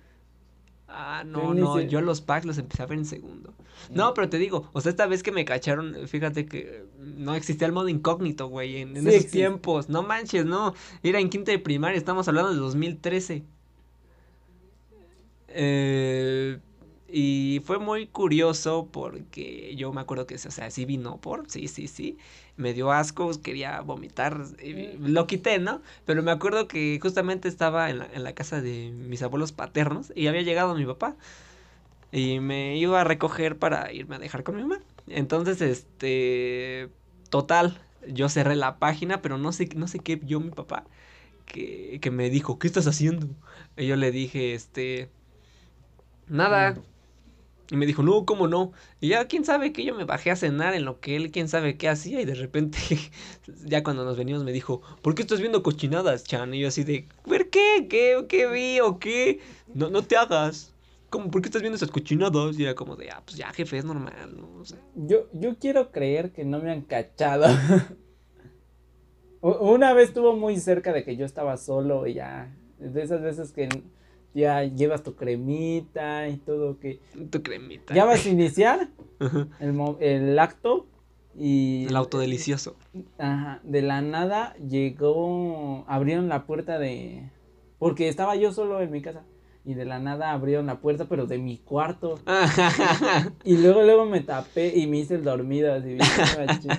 Ah, 0.88 1.22
no, 1.24 1.54
no, 1.54 1.80
yo 1.80 2.00
los 2.00 2.20
packs 2.20 2.46
los 2.46 2.58
empecé 2.58 2.82
a 2.82 2.86
ver 2.86 2.98
en 2.98 3.04
segundo. 3.04 3.52
Mm. 3.90 3.94
No, 3.94 4.14
pero 4.14 4.28
te 4.28 4.38
digo, 4.38 4.68
o 4.72 4.80
sea, 4.80 4.90
esta 4.90 5.06
vez 5.06 5.22
que 5.22 5.30
me 5.30 5.44
cacharon, 5.44 5.94
fíjate 6.08 6.46
que 6.46 6.84
no 6.98 7.34
existía 7.36 7.66
el 7.66 7.72
modo 7.74 7.88
incógnito, 7.88 8.48
güey, 8.48 8.78
en, 8.78 8.96
en 8.96 9.02
Sí 9.02 9.08
esos 9.08 9.14
existe. 9.14 9.36
tiempos. 9.38 9.88
No 9.88 10.02
manches, 10.02 10.46
no. 10.46 10.74
Era 11.02 11.20
en 11.20 11.28
quinto 11.30 11.50
de 11.52 11.58
primaria, 11.60 11.96
estamos 11.98 12.26
hablando 12.26 12.50
de 12.52 12.56
2013. 12.56 13.44
Eh, 15.48 16.58
y 17.10 17.62
fue 17.64 17.78
muy 17.78 18.06
curioso 18.08 18.88
porque 18.92 19.74
yo 19.76 19.92
me 19.92 20.00
acuerdo 20.02 20.26
que, 20.26 20.34
o 20.36 20.38
sea, 20.38 20.70
sí 20.70 20.84
vino 20.84 21.20
por, 21.20 21.48
sí, 21.50 21.68
sí, 21.68 21.88
sí. 21.88 22.18
Me 22.56 22.74
dio 22.74 22.92
asco, 22.92 23.30
quería 23.42 23.80
vomitar, 23.80 24.38
Mm. 24.38 25.06
lo 25.06 25.26
quité, 25.26 25.58
¿no? 25.58 25.82
Pero 26.04 26.22
me 26.22 26.30
acuerdo 26.32 26.68
que 26.68 26.98
justamente 27.02 27.48
estaba 27.48 27.90
en 27.90 27.98
la, 28.00 28.06
en 28.12 28.24
la 28.24 28.34
casa 28.34 28.60
de 28.60 28.90
mis 28.92 29.22
abuelos 29.22 29.52
paternos 29.52 30.12
y 30.14 30.26
había 30.26 30.42
llegado 30.42 30.74
mi 30.74 30.84
papá. 30.86 31.16
Y 32.10 32.40
me 32.40 32.76
iba 32.78 33.00
a 33.00 33.04
recoger 33.04 33.58
para 33.58 33.92
irme 33.92 34.16
a 34.16 34.18
dejar 34.18 34.42
con 34.44 34.56
mi 34.56 34.62
mamá. 34.62 34.80
Entonces, 35.08 35.60
este, 35.60 36.90
total, 37.30 37.78
yo 38.06 38.28
cerré 38.28 38.56
la 38.56 38.78
página, 38.78 39.20
pero 39.22 39.36
no 39.38 39.52
sé, 39.52 39.68
no 39.76 39.88
sé 39.88 40.00
qué 40.00 40.16
vio 40.16 40.40
mi 40.40 40.50
papá 40.50 40.86
que, 41.46 42.00
que 42.02 42.10
me 42.12 42.30
dijo, 42.30 42.58
¿qué 42.58 42.66
estás 42.68 42.86
haciendo? 42.88 43.28
Y 43.76 43.86
yo 43.88 43.96
le 43.96 44.12
dije, 44.12 44.54
este, 44.54 45.10
nada. 46.28 46.76
Y 47.70 47.76
me 47.76 47.84
dijo, 47.84 48.02
no, 48.02 48.24
¿cómo 48.24 48.48
no? 48.48 48.72
Y 49.00 49.08
ya, 49.08 49.26
quién 49.26 49.44
sabe 49.44 49.72
que 49.72 49.84
yo 49.84 49.94
me 49.94 50.04
bajé 50.04 50.30
a 50.30 50.36
cenar 50.36 50.74
en 50.74 50.86
lo 50.86 51.00
que 51.00 51.16
él, 51.16 51.30
quién 51.30 51.48
sabe 51.48 51.76
qué 51.76 51.88
hacía. 51.88 52.20
Y 52.20 52.24
de 52.24 52.34
repente, 52.34 52.78
ya 53.66 53.82
cuando 53.82 54.04
nos 54.04 54.16
venimos, 54.16 54.42
me 54.42 54.52
dijo, 54.52 54.80
¿por 55.02 55.14
qué 55.14 55.22
estás 55.22 55.40
viendo 55.40 55.62
cochinadas, 55.62 56.24
Chan? 56.24 56.54
Y 56.54 56.60
yo 56.60 56.68
así 56.68 56.84
de, 56.84 57.06
¿ver 57.26 57.50
qué? 57.50 57.86
¿Qué, 57.88 58.24
qué 58.28 58.46
vi 58.48 58.80
o 58.80 58.98
qué? 58.98 59.40
No, 59.74 59.90
no 59.90 60.02
te 60.02 60.16
hagas. 60.16 60.74
¿Cómo? 61.10 61.30
¿Por 61.30 61.42
qué 61.42 61.48
estás 61.48 61.62
viendo 61.62 61.76
esas 61.76 61.90
cochinadas? 61.90 62.58
Y 62.58 62.64
era 62.64 62.74
como 62.74 62.96
de, 62.96 63.10
ah, 63.10 63.22
pues 63.24 63.36
ya, 63.36 63.50
jefe, 63.52 63.78
es 63.78 63.84
normal, 63.84 64.34
¿no? 64.36 64.46
O 64.46 64.62
Yo, 64.94 65.26
yo 65.32 65.58
quiero 65.58 65.90
creer 65.90 66.32
que 66.32 66.44
no 66.44 66.60
me 66.60 66.70
han 66.70 66.82
cachado. 66.82 67.46
Una 69.40 69.92
vez 69.92 70.08
estuvo 70.08 70.34
muy 70.36 70.58
cerca 70.58 70.92
de 70.92 71.04
que 71.04 71.16
yo 71.16 71.24
estaba 71.24 71.56
solo 71.56 72.06
y 72.06 72.14
ya. 72.14 72.54
De 72.78 73.02
esas 73.02 73.22
veces 73.22 73.52
que 73.52 73.68
ya 74.34 74.64
llevas 74.64 75.02
tu 75.02 75.14
cremita 75.14 76.28
y 76.28 76.36
todo 76.36 76.78
que. 76.78 77.00
tu 77.30 77.42
cremita. 77.42 77.94
Ya 77.94 78.04
vas 78.04 78.26
a 78.26 78.28
iniciar 78.28 78.88
el, 79.60 79.96
el 80.00 80.38
acto 80.38 80.86
Y. 81.36 81.86
El 81.86 81.96
auto 81.96 82.18
delicioso. 82.18 82.76
Ajá. 83.18 83.60
De 83.62 83.82
la 83.82 84.00
nada 84.00 84.54
llegó. 84.56 85.84
Abrieron 85.88 86.28
la 86.28 86.46
puerta 86.46 86.78
de. 86.78 87.30
Porque 87.78 88.08
estaba 88.08 88.36
yo 88.36 88.52
solo 88.52 88.80
en 88.80 88.90
mi 88.90 89.02
casa. 89.02 89.22
Y 89.64 89.74
de 89.74 89.84
la 89.84 89.98
nada 89.98 90.32
abrieron 90.32 90.66
la 90.66 90.80
puerta, 90.80 91.06
pero 91.08 91.26
de 91.26 91.36
mi 91.36 91.58
cuarto. 91.58 92.18
y 93.44 93.58
luego, 93.58 93.82
luego 93.82 94.06
me 94.06 94.20
tapé 94.20 94.72
y 94.74 94.86
me 94.86 94.98
hice 94.98 95.16
el 95.16 95.24
dormido 95.24 95.74
así. 95.74 95.88
Bien, 95.88 95.98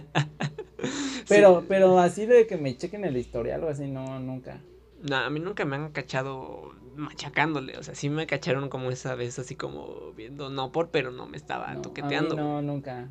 pero, 1.30 1.64
pero 1.68 2.00
así 2.00 2.26
de 2.26 2.48
que 2.48 2.58
me 2.58 2.76
chequen 2.76 3.06
el 3.06 3.16
historial 3.16 3.64
o 3.64 3.70
así, 3.70 3.86
no, 3.86 4.20
nunca. 4.20 4.60
No, 5.02 5.16
a 5.16 5.30
mí 5.30 5.40
nunca 5.40 5.66
me 5.66 5.76
han 5.76 5.92
cachado 5.92 6.74
machacándole. 6.96 7.78
O 7.78 7.84
sea, 7.84 7.96
sí 7.96 8.10
me 8.10 8.28
cacharon 8.28 8.70
como 8.70 8.92
esa 8.92 9.16
vez, 9.16 9.40
así 9.40 9.56
como 9.56 10.14
viendo, 10.14 10.50
no 10.50 10.72
por, 10.72 10.90
pero 10.90 11.12
no 11.12 11.28
me 11.28 11.38
estaba 11.38 11.82
toqueteando. 11.82 12.36
no, 12.36 12.62
nunca. 12.62 13.10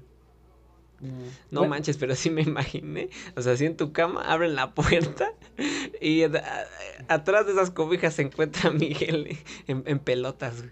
No, 1.50 1.66
manches, 1.66 1.96
pero 1.96 2.14
sí 2.14 2.28
me 2.28 2.42
imaginé. 2.42 3.10
O 3.36 3.42
sea, 3.42 3.52
así 3.52 3.64
en 3.64 3.76
tu 3.76 3.92
cama, 3.92 4.22
abren 4.22 4.54
la 4.54 4.74
puerta 4.74 5.32
y 6.00 6.24
atrás 7.08 7.46
de 7.46 7.52
esas 7.52 7.70
cobijas 7.70 8.14
se 8.14 8.22
encuentra 8.22 8.70
Miguel 8.72 9.38
en, 9.66 9.98
pelotas. 10.00 10.64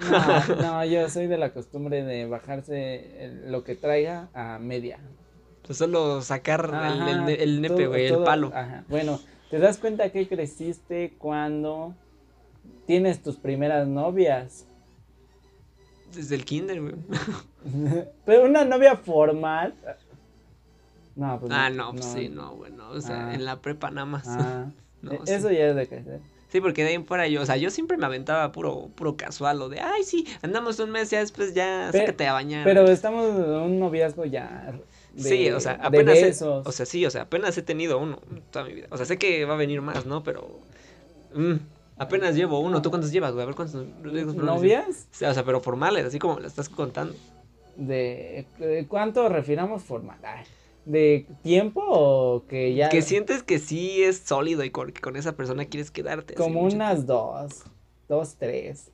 No, 0.00 0.56
no, 0.62 0.84
yo 0.84 1.08
soy 1.10 1.26
de 1.26 1.36
la 1.38 1.52
costumbre 1.52 2.02
de 2.02 2.26
bajarse 2.26 3.42
lo 3.44 3.64
que 3.64 3.74
traiga 3.74 4.30
a 4.32 4.58
media. 4.58 4.98
Pues 5.62 5.78
solo 5.78 6.22
sacar 6.22 6.70
el, 7.28 7.60
nepe, 7.60 7.86
güey, 7.86 8.06
el 8.06 8.22
palo. 8.22 8.52
Ajá. 8.54 8.84
Bueno, 8.88 9.20
¿te 9.50 9.58
das 9.58 9.78
cuenta 9.78 10.10
que 10.10 10.28
creciste 10.28 11.14
cuando 11.18 11.94
tienes 12.86 13.22
tus 13.22 13.36
primeras 13.36 13.86
novias? 13.86 14.66
Desde 16.14 16.36
el 16.36 16.44
kinder, 16.44 16.80
güey. 16.80 16.94
Pero 18.24 18.44
una 18.44 18.64
novia 18.64 18.96
formal. 18.96 19.74
No, 21.14 21.40
pues 21.40 21.52
ah, 21.52 21.70
no, 21.70 21.92
pues 21.92 22.04
sí, 22.04 22.28
no, 22.28 22.54
bueno. 22.56 22.90
O 22.90 23.00
sea, 23.00 23.28
ah. 23.28 23.34
en 23.34 23.44
la 23.44 23.60
prepa 23.60 23.90
nada 23.90 24.06
más. 24.06 24.26
Ah. 24.28 24.70
E, 25.08 25.34
eso 25.36 25.52
ya 25.52 25.68
es 25.68 25.76
de 25.76 25.86
crecer. 25.86 26.20
Sí, 26.48 26.60
porque 26.60 26.82
de 26.82 26.88
ahí 26.88 26.98
fuera 27.04 27.28
yo, 27.28 27.42
o 27.42 27.46
sea, 27.46 27.56
yo 27.56 27.70
siempre 27.70 27.96
me 27.96 28.06
aventaba 28.06 28.50
puro, 28.50 28.88
puro 28.96 29.16
casual, 29.16 29.60
o 29.62 29.68
de, 29.68 29.78
ay, 29.78 30.02
sí, 30.02 30.26
andamos 30.42 30.80
un 30.80 30.90
mes, 30.90 31.10
ya 31.10 31.20
después 31.20 31.54
ya, 31.54 31.90
sácate 31.92 32.26
a 32.26 32.32
bañar. 32.32 32.64
Pero 32.64 32.84
estamos 32.86 33.26
en 33.36 33.44
un 33.44 33.78
noviazgo 33.78 34.24
ya 34.24 34.74
sí, 35.16 35.50
o 35.50 35.60
sea, 35.60 35.78
apenas. 35.82 36.42
o 36.42 36.72
sea, 36.72 36.86
sí, 36.86 37.04
o 37.06 37.10
sea, 37.10 37.22
apenas 37.22 37.56
he 37.58 37.62
tenido 37.62 37.98
uno 37.98 38.20
toda 38.50 38.64
mi 38.64 38.74
vida. 38.74 38.88
O 38.90 38.96
sea, 38.96 39.06
sé 39.06 39.18
que 39.18 39.44
va 39.44 39.54
a 39.54 39.56
venir 39.56 39.82
más, 39.82 40.06
¿no? 40.06 40.22
Pero. 40.22 40.60
Mm, 41.34 41.56
apenas 41.96 42.34
llevo 42.34 42.60
uno. 42.60 42.82
¿Tú 42.82 42.90
cuántos 42.90 43.12
llevas, 43.12 43.32
güey? 43.32 43.42
A 43.42 43.46
ver 43.46 43.54
cuántos. 43.54 43.84
¿Novias? 44.36 45.08
O 45.14 45.34
sea, 45.34 45.44
pero 45.44 45.60
formales, 45.60 46.04
así 46.04 46.18
como 46.18 46.36
me 46.36 46.46
estás 46.46 46.68
contando. 46.68 47.14
¿De, 47.76 48.46
cuánto 48.88 49.28
refiramos 49.28 49.82
formal? 49.82 50.18
¿De 50.84 51.26
tiempo 51.42 51.82
o 51.84 52.46
que 52.46 52.74
ya.? 52.74 52.88
Que 52.88 53.02
sientes 53.02 53.42
que 53.42 53.58
sí 53.58 54.02
es 54.02 54.18
sólido 54.18 54.64
y 54.64 54.70
que 54.70 55.00
con 55.00 55.16
esa 55.16 55.32
persona 55.32 55.64
quieres 55.66 55.90
quedarte. 55.90 56.34
Como 56.34 56.62
unas 56.62 57.06
dos. 57.06 57.64
Dos, 58.08 58.36
tres. 58.38 58.92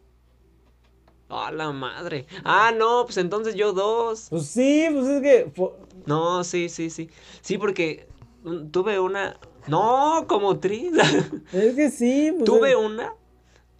¡A 1.28 1.50
la 1.50 1.72
madre! 1.72 2.26
Ah, 2.44 2.72
no, 2.76 3.04
pues 3.06 3.16
entonces 3.16 3.54
yo 3.54 3.72
dos. 3.72 4.26
Pues 4.28 4.46
sí, 4.46 4.86
pues 4.92 5.06
es 5.06 5.22
que. 5.22 5.50
No, 6.06 6.44
sí, 6.44 6.68
sí, 6.68 6.90
sí. 6.90 7.10
Sí, 7.40 7.58
porque 7.58 8.06
tuve 8.70 8.98
una. 8.98 9.38
No, 9.68 10.24
como 10.28 10.58
tres. 10.58 10.92
Es 11.52 11.74
que 11.74 11.90
sí. 11.90 12.32
Pues 12.32 12.44
tuve 12.44 12.76
una 12.76 13.14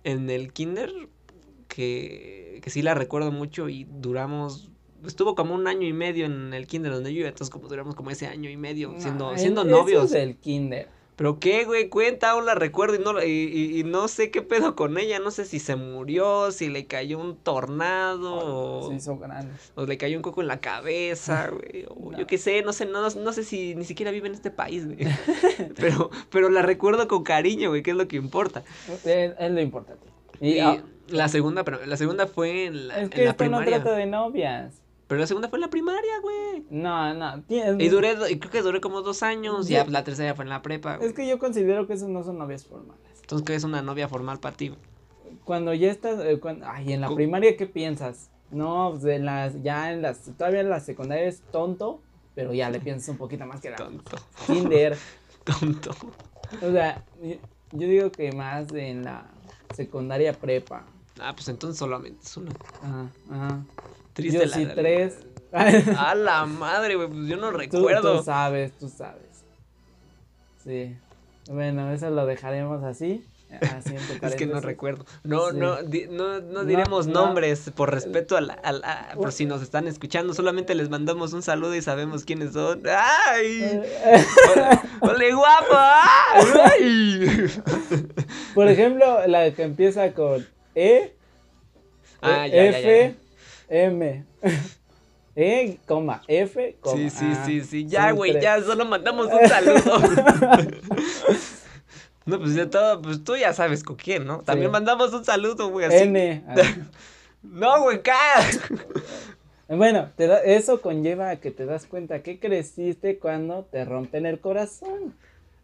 en 0.05 0.31
el 0.31 0.53
kinder 0.53 0.91
que, 1.69 2.61
que 2.63 2.71
sí 2.71 2.83
la 2.83 2.95
recuerdo 2.95 3.33
mucho 3.33 3.69
y 3.69 3.85
duramos 3.85 4.69
estuvo 5.07 5.35
como 5.35 5.55
un 5.55 5.67
año 5.67 5.87
y 5.87 5.93
medio 5.93 6.27
en 6.27 6.55
el 6.55 6.67
kinder 6.67 6.93
donde 6.93 7.13
yo 7.13 7.21
iba, 7.21 7.29
entonces 7.29 7.51
como 7.51 7.69
duramos 7.69 7.95
como 7.95 8.11
ese 8.11 8.27
año 8.27 8.51
y 8.51 8.57
medio 8.57 8.95
siendo, 8.99 9.37
siendo 9.37 9.65
novios. 9.65 10.05
Eso 10.05 10.17
es 10.17 10.23
el 10.23 10.37
kinder. 10.37 10.89
Pero 11.17 11.39
qué, 11.39 11.65
güey, 11.65 11.89
cuenta, 11.89 12.31
aún 12.31 12.47
la 12.47 12.55
recuerdo 12.55 12.95
y 12.95 12.99
no, 12.99 13.23
y, 13.23 13.85
no 13.85 14.09
sé 14.09 14.31
qué 14.31 14.41
pedo 14.41 14.75
con 14.75 14.97
ella, 14.97 15.19
no 15.19 15.31
sé 15.31 15.45
si 15.45 15.59
se 15.59 15.77
murió, 15.77 16.51
si 16.53 16.71
le 16.71 16.87
cayó 16.87 17.19
un 17.19 17.37
tornado, 17.37 18.81
o, 18.81 18.89
se 18.89 18.95
hizo 18.95 19.19
grande. 19.19 19.53
o 19.75 19.85
le 19.85 19.99
cayó 19.99 20.17
un 20.17 20.23
coco 20.23 20.41
en 20.41 20.49
la 20.49 20.61
cabeza, 20.61 21.51
güey, 21.53 21.85
o 21.89 22.17
yo 22.17 22.27
qué 22.27 22.39
sé, 22.39 22.63
no 22.63 22.73
sé, 22.73 22.87
no, 22.87 23.09
no 23.09 23.33
sé 23.33 23.45
si 23.45 23.75
ni 23.75 23.85
siquiera 23.85 24.11
vive 24.11 24.29
en 24.29 24.35
este 24.35 24.51
país, 24.51 24.87
güey. 24.87 24.99
pero, 25.77 26.11
pero 26.31 26.49
la 26.49 26.63
recuerdo 26.63 27.07
con 27.09 27.25
cariño, 27.25 27.69
güey, 27.69 27.83
que 27.83 27.91
es 27.91 27.97
lo 27.97 28.09
que 28.09 28.17
importa. 28.17 28.63
Es, 29.05 29.35
lo 29.39 29.61
importante. 29.61 30.07
Y, 30.41 30.59
la 31.09 31.29
segunda, 31.29 31.63
pero 31.63 31.85
la 31.85 31.97
segunda 31.99 32.27
fue 32.27 32.67
en 32.67 32.89
la, 32.89 33.01
es 33.03 33.11
que 33.11 33.27
esto 33.27 33.49
no 33.49 33.63
trata 33.63 33.95
de 33.95 34.07
novias. 34.07 34.82
Pero 35.13 35.21
la 35.21 35.27
segunda 35.27 35.51
fue 35.51 35.59
en 35.59 35.61
la 35.61 35.69
primaria, 35.69 36.21
güey. 36.23 36.65
No, 36.71 37.13
no. 37.13 37.45
Y 37.51 37.89
duré, 37.89 38.17
y 38.31 38.39
creo 38.39 38.51
que 38.51 38.63
duré 38.63 38.81
como 38.81 39.03
dos 39.03 39.23
años. 39.23 39.69
Y 39.69 39.75
la 39.75 40.05
tercera 40.05 40.35
fue 40.35 40.47
en 40.47 40.49
la 40.49 40.63
prepa. 40.63 40.99
Es 41.03 41.13
que 41.13 41.29
yo 41.29 41.39
considero 41.39 41.87
que 41.87 41.93
esos 41.93 42.09
no 42.09 42.25
son 42.25 42.39
novias 42.39 42.65
formales. 42.65 43.21
Entonces, 43.21 43.45
¿qué 43.45 43.55
es 43.55 43.63
una 43.63 43.83
novia 43.83 44.09
formal 44.09 44.41
para 44.41 44.57
ti? 44.57 44.75
Cuando 45.45 45.75
ya 45.75 45.91
estás, 45.91 46.19
eh, 46.25 46.41
ay, 46.65 46.95
en 46.95 47.03
la 47.03 47.15
primaria, 47.15 47.59
¿qué 47.59 47.67
piensas? 47.67 48.31
No, 48.51 48.93
pues 48.93 49.05
en 49.05 49.27
las, 49.27 49.63
ya 49.63 49.93
en 49.93 50.01
las, 50.01 50.31
todavía 50.39 50.61
en 50.61 50.71
la 50.71 50.81
secundaria 50.81 51.27
es 51.27 51.43
tonto, 51.53 52.01
pero 52.35 52.55
ya 52.55 52.71
le 52.71 52.81
piensas 52.81 53.11
un 53.11 53.19
poquito 53.19 53.45
más 53.45 53.61
que 53.61 53.69
la 53.69 53.77
tonto. 53.77 54.17
Kinder. 54.47 54.97
tonto. 55.45 55.91
O 56.63 56.73
sea, 56.73 57.05
yo 57.21 57.87
digo 57.87 58.11
que 58.11 58.33
más 58.33 58.73
en 58.73 59.05
la 59.05 59.27
secundaria 59.75 60.33
prepa. 60.33 60.87
Ah, 61.21 61.35
pues 61.35 61.49
entonces 61.49 61.79
solamente 61.79 62.25
es 62.25 62.35
una. 62.35 62.53
Ajá, 62.83 63.11
ajá. 63.31 63.63
Triste 64.13 64.39
yo 64.39 64.49
sí 64.49 64.67
tres. 64.75 65.19
A 65.53 66.15
la 66.15 66.47
madre, 66.47 66.97
güey, 66.97 67.09
pues 67.09 67.27
yo 67.27 67.37
no 67.37 67.51
recuerdo. 67.51 68.19
Tú, 68.19 68.25
sabes, 68.25 68.73
tú 68.79 68.89
sabes. 68.89 69.45
Sí. 70.65 70.97
Bueno, 71.51 71.93
eso 71.93 72.09
lo 72.11 72.25
dejaremos 72.25 72.83
así. 72.85 73.25
es 74.23 74.35
que 74.35 74.47
no 74.47 74.61
recuerdo. 74.61 75.05
No, 75.25 75.53
no, 75.53 75.79
no, 75.83 76.41
no, 76.41 76.65
diremos 76.65 77.07
nombres 77.07 77.71
por 77.75 77.91
respeto 77.91 78.37
a 78.37 78.41
la, 78.41 78.55
a 78.65 79.15
por 79.15 79.33
si 79.33 79.47
nos 79.47 79.63
están 79.63 79.87
escuchando. 79.87 80.35
Solamente 80.35 80.75
les 80.75 80.89
mandamos 80.89 81.33
un 81.33 81.43
saludo 81.43 81.75
y 81.75 81.83
sabemos 81.83 82.25
quiénes 82.25 82.53
son. 82.53 82.83
¡Ay! 82.87 83.83
¡Ole, 85.01 85.35
guapo! 85.35 85.75
¡Ay! 85.75 87.61
Por 88.55 88.69
ejemplo, 88.69 89.27
la 89.27 89.53
que 89.53 89.63
empieza 89.63 90.13
con 90.13 90.47
E, 90.75 91.15
ah, 92.23 92.47
F, 92.47 93.17
M. 93.73 94.25
E, 95.35 95.79
coma, 95.87 96.21
F, 96.29 96.77
coma. 96.83 96.95
Sí, 96.95 97.09
sí, 97.09 97.35
sí, 97.47 97.61
sí. 97.63 97.87
Ya, 97.87 98.11
güey, 98.11 98.39
ya, 98.39 98.61
solo 98.61 98.85
mandamos 98.85 99.29
un 99.29 99.49
saludo. 99.49 99.99
no, 102.27 102.39
pues 102.39 102.55
ya 102.55 102.69
todo, 102.69 103.01
pues 103.01 103.25
tú 103.25 103.35
ya 103.37 103.55
sabes 103.55 103.83
con 103.83 103.97
quién, 103.97 104.27
¿no? 104.27 104.41
También 104.43 104.71
mandamos 104.71 105.11
un 105.15 105.25
saludo, 105.25 105.71
güey, 105.71 105.87
así. 105.87 106.03
N. 106.03 106.45
no, 107.43 107.81
güey, 107.81 108.03
cállate. 108.03 108.59
Bueno, 109.69 110.11
te 110.19 110.27
da, 110.27 110.37
eso 110.41 110.83
conlleva 110.83 111.31
a 111.31 111.37
que 111.37 111.51
te 111.51 111.65
das 111.65 111.87
cuenta 111.87 112.23
que 112.23 112.39
creciste 112.39 113.19
cuando 113.19 113.65
te 113.65 113.87
rompen 113.87 114.27
el 114.27 114.39
corazón. 114.39 115.15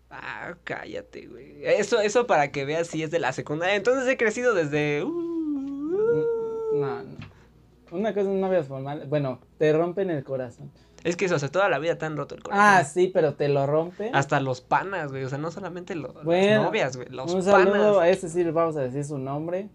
Ah, 0.09 0.55
cállate, 0.65 1.27
güey. 1.27 1.63
Eso, 1.63 2.01
eso 2.01 2.27
para 2.27 2.51
que 2.53 2.65
veas 2.65 2.87
si 2.87 3.03
es 3.03 3.11
de 3.11 3.19
la 3.19 3.35
secundaria. 3.35 3.75
Entonces 3.75 4.09
he 4.09 4.17
crecido 4.17 4.55
desde. 4.55 5.05
Uh, 5.05 6.71
no, 6.73 7.03
no. 7.03 7.28
Una 7.91 8.13
cosa 8.13 8.31
es 8.31 8.37
novias 8.37 8.67
formales. 8.67 9.09
Bueno, 9.09 9.41
te 9.59 9.73
rompen 9.73 10.11
el 10.11 10.25
corazón. 10.25 10.71
Es 11.05 11.17
que 11.17 11.27
eso, 11.27 11.37
o 11.37 11.39
sea, 11.39 11.49
toda 11.49 11.69
la 11.69 11.79
vida 11.79 11.97
te 11.97 12.07
han 12.07 12.17
roto 12.17 12.35
el 12.35 12.43
corazón. 12.43 12.65
Ah, 12.67 12.85
sí, 12.85 13.11
pero 13.13 13.35
te 13.35 13.49
lo 13.49 13.67
rompen. 13.67 14.15
Hasta 14.15 14.41
los 14.41 14.61
panas, 14.61 15.11
güey. 15.11 15.25
O 15.25 15.29
sea, 15.29 15.39
no 15.39 15.51
solamente 15.51 15.95
las 15.95 16.15
novias, 16.15 16.97
güey. 16.97 17.09
Los 17.09 17.33
un 17.33 17.43
saludo 17.43 18.01
a 18.01 18.09
ese 18.09 18.29
sí 18.29 18.43
vamos 18.45 18.77
a 18.77 18.81
decir 18.81 19.05
su 19.05 19.19
nombre. 19.19 19.69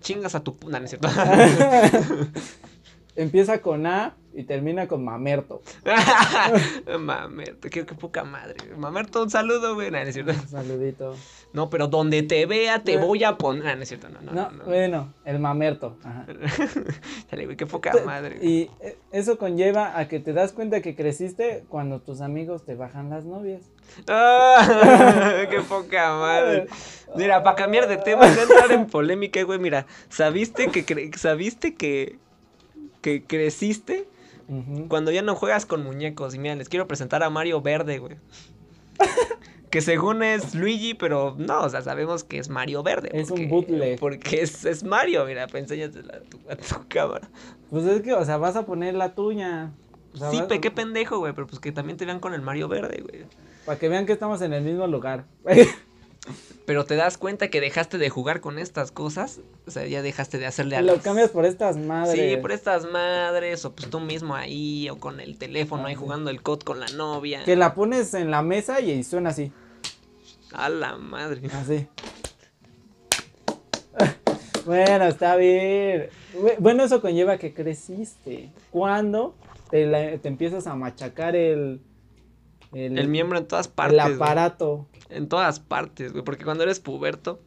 Chingas 0.00 0.34
a 0.34 0.40
tu. 0.42 0.56
No, 0.66 0.78
no 0.78 0.84
es 0.84 0.90
cierto. 0.90 1.08
Empieza 3.16 3.60
con 3.60 3.86
A 3.86 4.16
y 4.32 4.44
termina 4.44 4.86
con 4.86 5.04
Mamerto. 5.04 5.62
Mamerto, 7.00 7.68
qué, 7.68 7.84
poca 7.84 8.22
madre. 8.22 8.56
Mamerto, 8.76 9.22
un 9.22 9.30
saludo, 9.30 9.74
güey. 9.74 9.90
No, 9.90 9.98
es 9.98 10.14
cierto. 10.14 10.32
Un 10.32 10.48
saludito. 10.48 11.16
No, 11.52 11.68
pero 11.68 11.88
donde 11.88 12.22
te 12.22 12.46
vea 12.46 12.84
te 12.84 12.96
voy 12.96 13.24
a 13.24 13.36
poner. 13.36 13.64
No, 13.64 13.76
no 13.76 13.82
es 13.82 13.88
cierto, 13.88 14.08
no, 14.08 14.20
no. 14.20 14.32
No, 14.32 14.64
bueno, 14.64 15.12
el 15.24 15.40
Mamerto. 15.40 15.96
Ajá. 16.04 16.26
Dale, 17.30 17.44
güey, 17.44 17.56
qué 17.56 17.66
poca 17.66 17.92
madre. 18.04 18.38
Y 18.40 18.70
eh, 18.80 18.96
eso 19.10 19.36
conlleva 19.38 19.98
a 19.98 20.06
que 20.06 20.20
te 20.20 20.32
das 20.32 20.52
cuenta 20.52 20.80
que 20.80 20.94
creciste 20.94 21.64
cuando 21.68 22.00
tus 22.00 22.20
amigos 22.20 22.64
te 22.64 22.76
bajan 22.76 23.10
las 23.10 23.24
novias. 23.24 23.62
¡Ah! 24.08 25.46
¡Qué 25.50 25.60
poca 25.60 26.12
madre! 26.14 26.68
Mira, 27.16 27.42
para 27.42 27.56
cambiar 27.56 27.88
de 27.88 27.96
tema, 27.96 28.28
entrar 28.28 28.70
en 28.70 28.86
polémica, 28.86 29.42
güey, 29.42 29.58
mira, 29.58 29.86
¿sabiste 30.08 30.68
que, 30.68 31.10
¿sabiste 31.16 31.74
que 31.74 32.18
que 33.00 33.24
creciste 33.24 34.06
cuando 34.88 35.12
ya 35.12 35.22
no 35.22 35.34
juegas 35.34 35.66
con 35.66 35.84
muñecos. 35.84 36.34
Y 36.34 36.38
mira, 36.38 36.54
les 36.56 36.68
quiero 36.68 36.88
presentar 36.88 37.22
a 37.22 37.30
Mario 37.30 37.60
Verde, 37.60 37.98
güey. 37.98 38.16
que 39.70 39.80
según 39.80 40.22
es 40.22 40.54
Luigi, 40.54 40.94
pero 40.94 41.36
no, 41.38 41.62
o 41.62 41.68
sea, 41.68 41.82
sabemos 41.82 42.24
que 42.24 42.38
es 42.38 42.48
Mario 42.48 42.82
Verde. 42.82 43.10
Es 43.12 43.30
un 43.30 43.48
bootleg. 43.48 43.98
Porque 44.00 44.42
es, 44.42 44.64
es 44.64 44.82
Mario, 44.82 45.24
mira, 45.26 45.46
pues 45.46 45.62
enséñasela 45.62 46.20
a 46.48 46.56
tu, 46.56 46.74
cámara. 46.88 47.28
Pues 47.70 47.84
es 47.84 48.02
que, 48.02 48.12
o 48.12 48.24
sea, 48.24 48.36
vas 48.36 48.56
a 48.56 48.66
poner 48.66 48.94
la 48.94 49.14
tuya. 49.14 49.70
sí, 50.30 50.42
pe, 50.48 50.60
qué 50.60 50.70
pendejo, 50.70 51.18
güey, 51.18 51.32
pero 51.32 51.46
pues 51.46 51.60
que 51.60 51.70
también 51.70 51.96
te 51.96 52.04
vean 52.04 52.18
con 52.18 52.34
el 52.34 52.42
Mario 52.42 52.68
Verde, 52.68 53.02
güey. 53.02 53.24
Para 53.64 53.78
que 53.78 53.88
vean 53.88 54.06
que 54.06 54.12
estamos 54.12 54.42
en 54.42 54.52
el 54.52 54.64
mismo 54.64 54.86
lugar. 54.86 55.24
pero 56.66 56.84
te 56.84 56.96
das 56.96 57.18
cuenta 57.18 57.48
que 57.48 57.60
dejaste 57.60 57.98
de 57.98 58.10
jugar 58.10 58.40
con 58.40 58.58
estas 58.58 58.92
cosas, 58.92 59.40
o 59.66 59.70
sea, 59.70 59.86
ya 59.86 60.02
dejaste 60.02 60.38
de 60.38 60.46
hacerle 60.46 60.76
a 60.76 60.82
Lo 60.82 60.98
cambias 60.98 61.30
por 61.30 61.44
estas 61.44 61.76
madres. 61.76 62.14
Sí, 62.14 62.36
por 62.40 62.52
estas 62.52 62.84
madres, 62.84 63.64
o 63.64 63.72
pues 63.72 63.90
tú 63.90 64.00
mismo 64.00 64.34
ahí, 64.34 64.88
o 64.90 64.98
con 64.98 65.20
el 65.20 65.38
teléfono 65.38 65.86
ahí 65.86 65.94
jugando 65.94 66.30
el 66.30 66.42
COD 66.42 66.60
con 66.60 66.80
la 66.80 66.88
novia. 66.88 67.42
Que 67.44 67.56
la 67.56 67.74
pones 67.74 68.14
en 68.14 68.30
la 68.30 68.42
mesa 68.42 68.80
y 68.80 69.02
suena 69.02 69.30
así. 69.30 69.52
A 70.52 70.68
la 70.68 70.96
madre. 70.96 71.40
Así. 71.52 71.86
bueno, 74.66 75.06
está 75.06 75.36
bien. 75.36 76.08
Bueno, 76.58 76.84
eso 76.84 77.00
conlleva 77.00 77.38
que 77.38 77.54
creciste. 77.54 78.50
Cuando 78.70 79.34
te, 79.70 80.18
te 80.18 80.28
empiezas 80.28 80.66
a 80.66 80.74
machacar 80.76 81.34
el, 81.34 81.80
el, 82.72 83.08
miembro 83.08 83.38
en 83.38 83.46
todas 83.46 83.68
partes. 83.68 83.94
El 83.94 84.14
aparato. 84.14 84.86
En 85.08 85.28
todas 85.28 85.60
partes, 85.60 86.12
güey. 86.12 86.24
Porque 86.24 86.44
cuando 86.44 86.62
eres 86.62 86.80
puberto, 86.80 87.40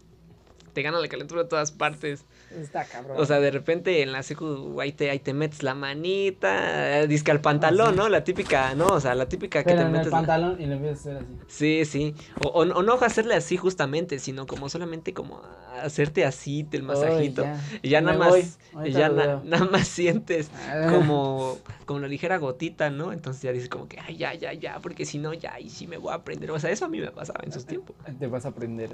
te 0.73 0.81
gana 0.81 0.99
la 0.99 1.07
calentura 1.07 1.41
en 1.41 1.49
todas 1.49 1.71
partes. 1.71 2.25
Está 2.51 2.85
cabrón. 2.85 3.17
O 3.19 3.25
sea, 3.25 3.39
de 3.39 3.51
repente 3.51 4.01
en 4.01 4.11
la 4.11 4.23
secu 4.23 4.79
ahí 4.81 4.91
te, 4.91 5.09
ahí 5.09 5.19
te 5.19 5.33
metes 5.33 5.63
la 5.63 5.75
manita, 5.75 7.05
disque 7.07 7.31
al 7.31 7.41
pantalón, 7.41 7.95
¿no? 7.95 8.09
La 8.09 8.23
típica, 8.23 8.75
¿no? 8.75 8.87
O 8.87 8.99
sea, 8.99 9.15
la 9.15 9.27
típica 9.27 9.63
que 9.63 9.73
te 9.73 9.85
metes. 9.85 10.07
el 10.07 10.11
pantalón 10.11 10.59
y 10.59 10.65
le 10.65 10.75
empiezas 10.75 11.05
a 11.05 11.09
hacer 11.09 11.17
así. 11.17 11.37
Sí, 11.47 11.85
sí. 11.85 12.15
O, 12.43 12.49
o, 12.49 12.83
no 12.83 12.97
hacerle 13.05 13.35
así 13.35 13.57
justamente, 13.57 14.19
sino 14.19 14.45
como 14.45 14.69
solamente 14.69 15.13
como 15.13 15.41
hacerte 15.81 16.25
así 16.25 16.67
el 16.71 16.83
masajito. 16.83 17.45
Y 17.81 17.89
ya 17.89 18.01
nada 18.01 18.17
más, 18.17 18.59
ya 18.85 19.09
nada 19.09 19.65
más 19.65 19.87
sientes 19.87 20.49
ah. 20.67 20.87
como, 20.91 21.57
como 21.85 21.99
una 21.99 22.07
ligera 22.07 22.37
gotita, 22.37 22.89
¿no? 22.89 23.11
Entonces 23.11 23.41
ya 23.41 23.51
dices 23.51 23.69
como 23.69 23.87
que, 23.87 23.99
ay, 23.99 24.17
ya, 24.17 24.33
ya, 24.33 24.53
ya, 24.53 24.79
porque 24.79 25.05
si 25.05 25.17
no, 25.17 25.33
ya, 25.33 25.59
y 25.59 25.69
sí 25.69 25.87
me 25.87 25.97
voy 25.97 26.11
a 26.11 26.15
aprender. 26.15 26.51
O 26.51 26.59
sea, 26.59 26.71
eso 26.71 26.85
a 26.85 26.89
mí 26.89 26.99
me 26.99 27.11
pasaba 27.11 27.41
en 27.43 27.51
sus 27.51 27.65
tiempos. 27.65 27.95
Te 28.19 28.27
vas 28.27 28.45
a 28.45 28.49
aprender. 28.49 28.89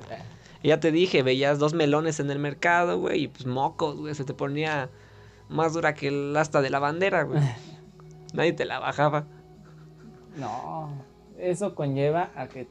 ya 0.63 0.79
te 0.79 0.91
dije, 0.91 1.23
veías 1.23 1.59
dos 1.59 1.68
melones 1.73 2.19
en 2.19 2.31
el 2.31 2.39
mercado, 2.39 2.99
güey, 2.99 3.23
y 3.23 3.27
pues 3.27 3.45
mocos, 3.45 3.97
güey, 3.97 4.15
se 4.15 4.25
te 4.25 4.33
ponía 4.33 4.89
más 5.49 5.73
dura 5.73 5.93
que 5.93 6.07
el 6.07 6.35
asta 6.37 6.61
de 6.61 6.69
la 6.69 6.79
bandera, 6.79 7.23
güey. 7.23 7.41
Nadie 8.33 8.53
te 8.53 8.65
la 8.65 8.79
bajaba. 8.79 9.25
No, 10.37 10.91
eso 11.37 11.75
conlleva 11.75 12.31
a 12.35 12.47
que 12.47 12.67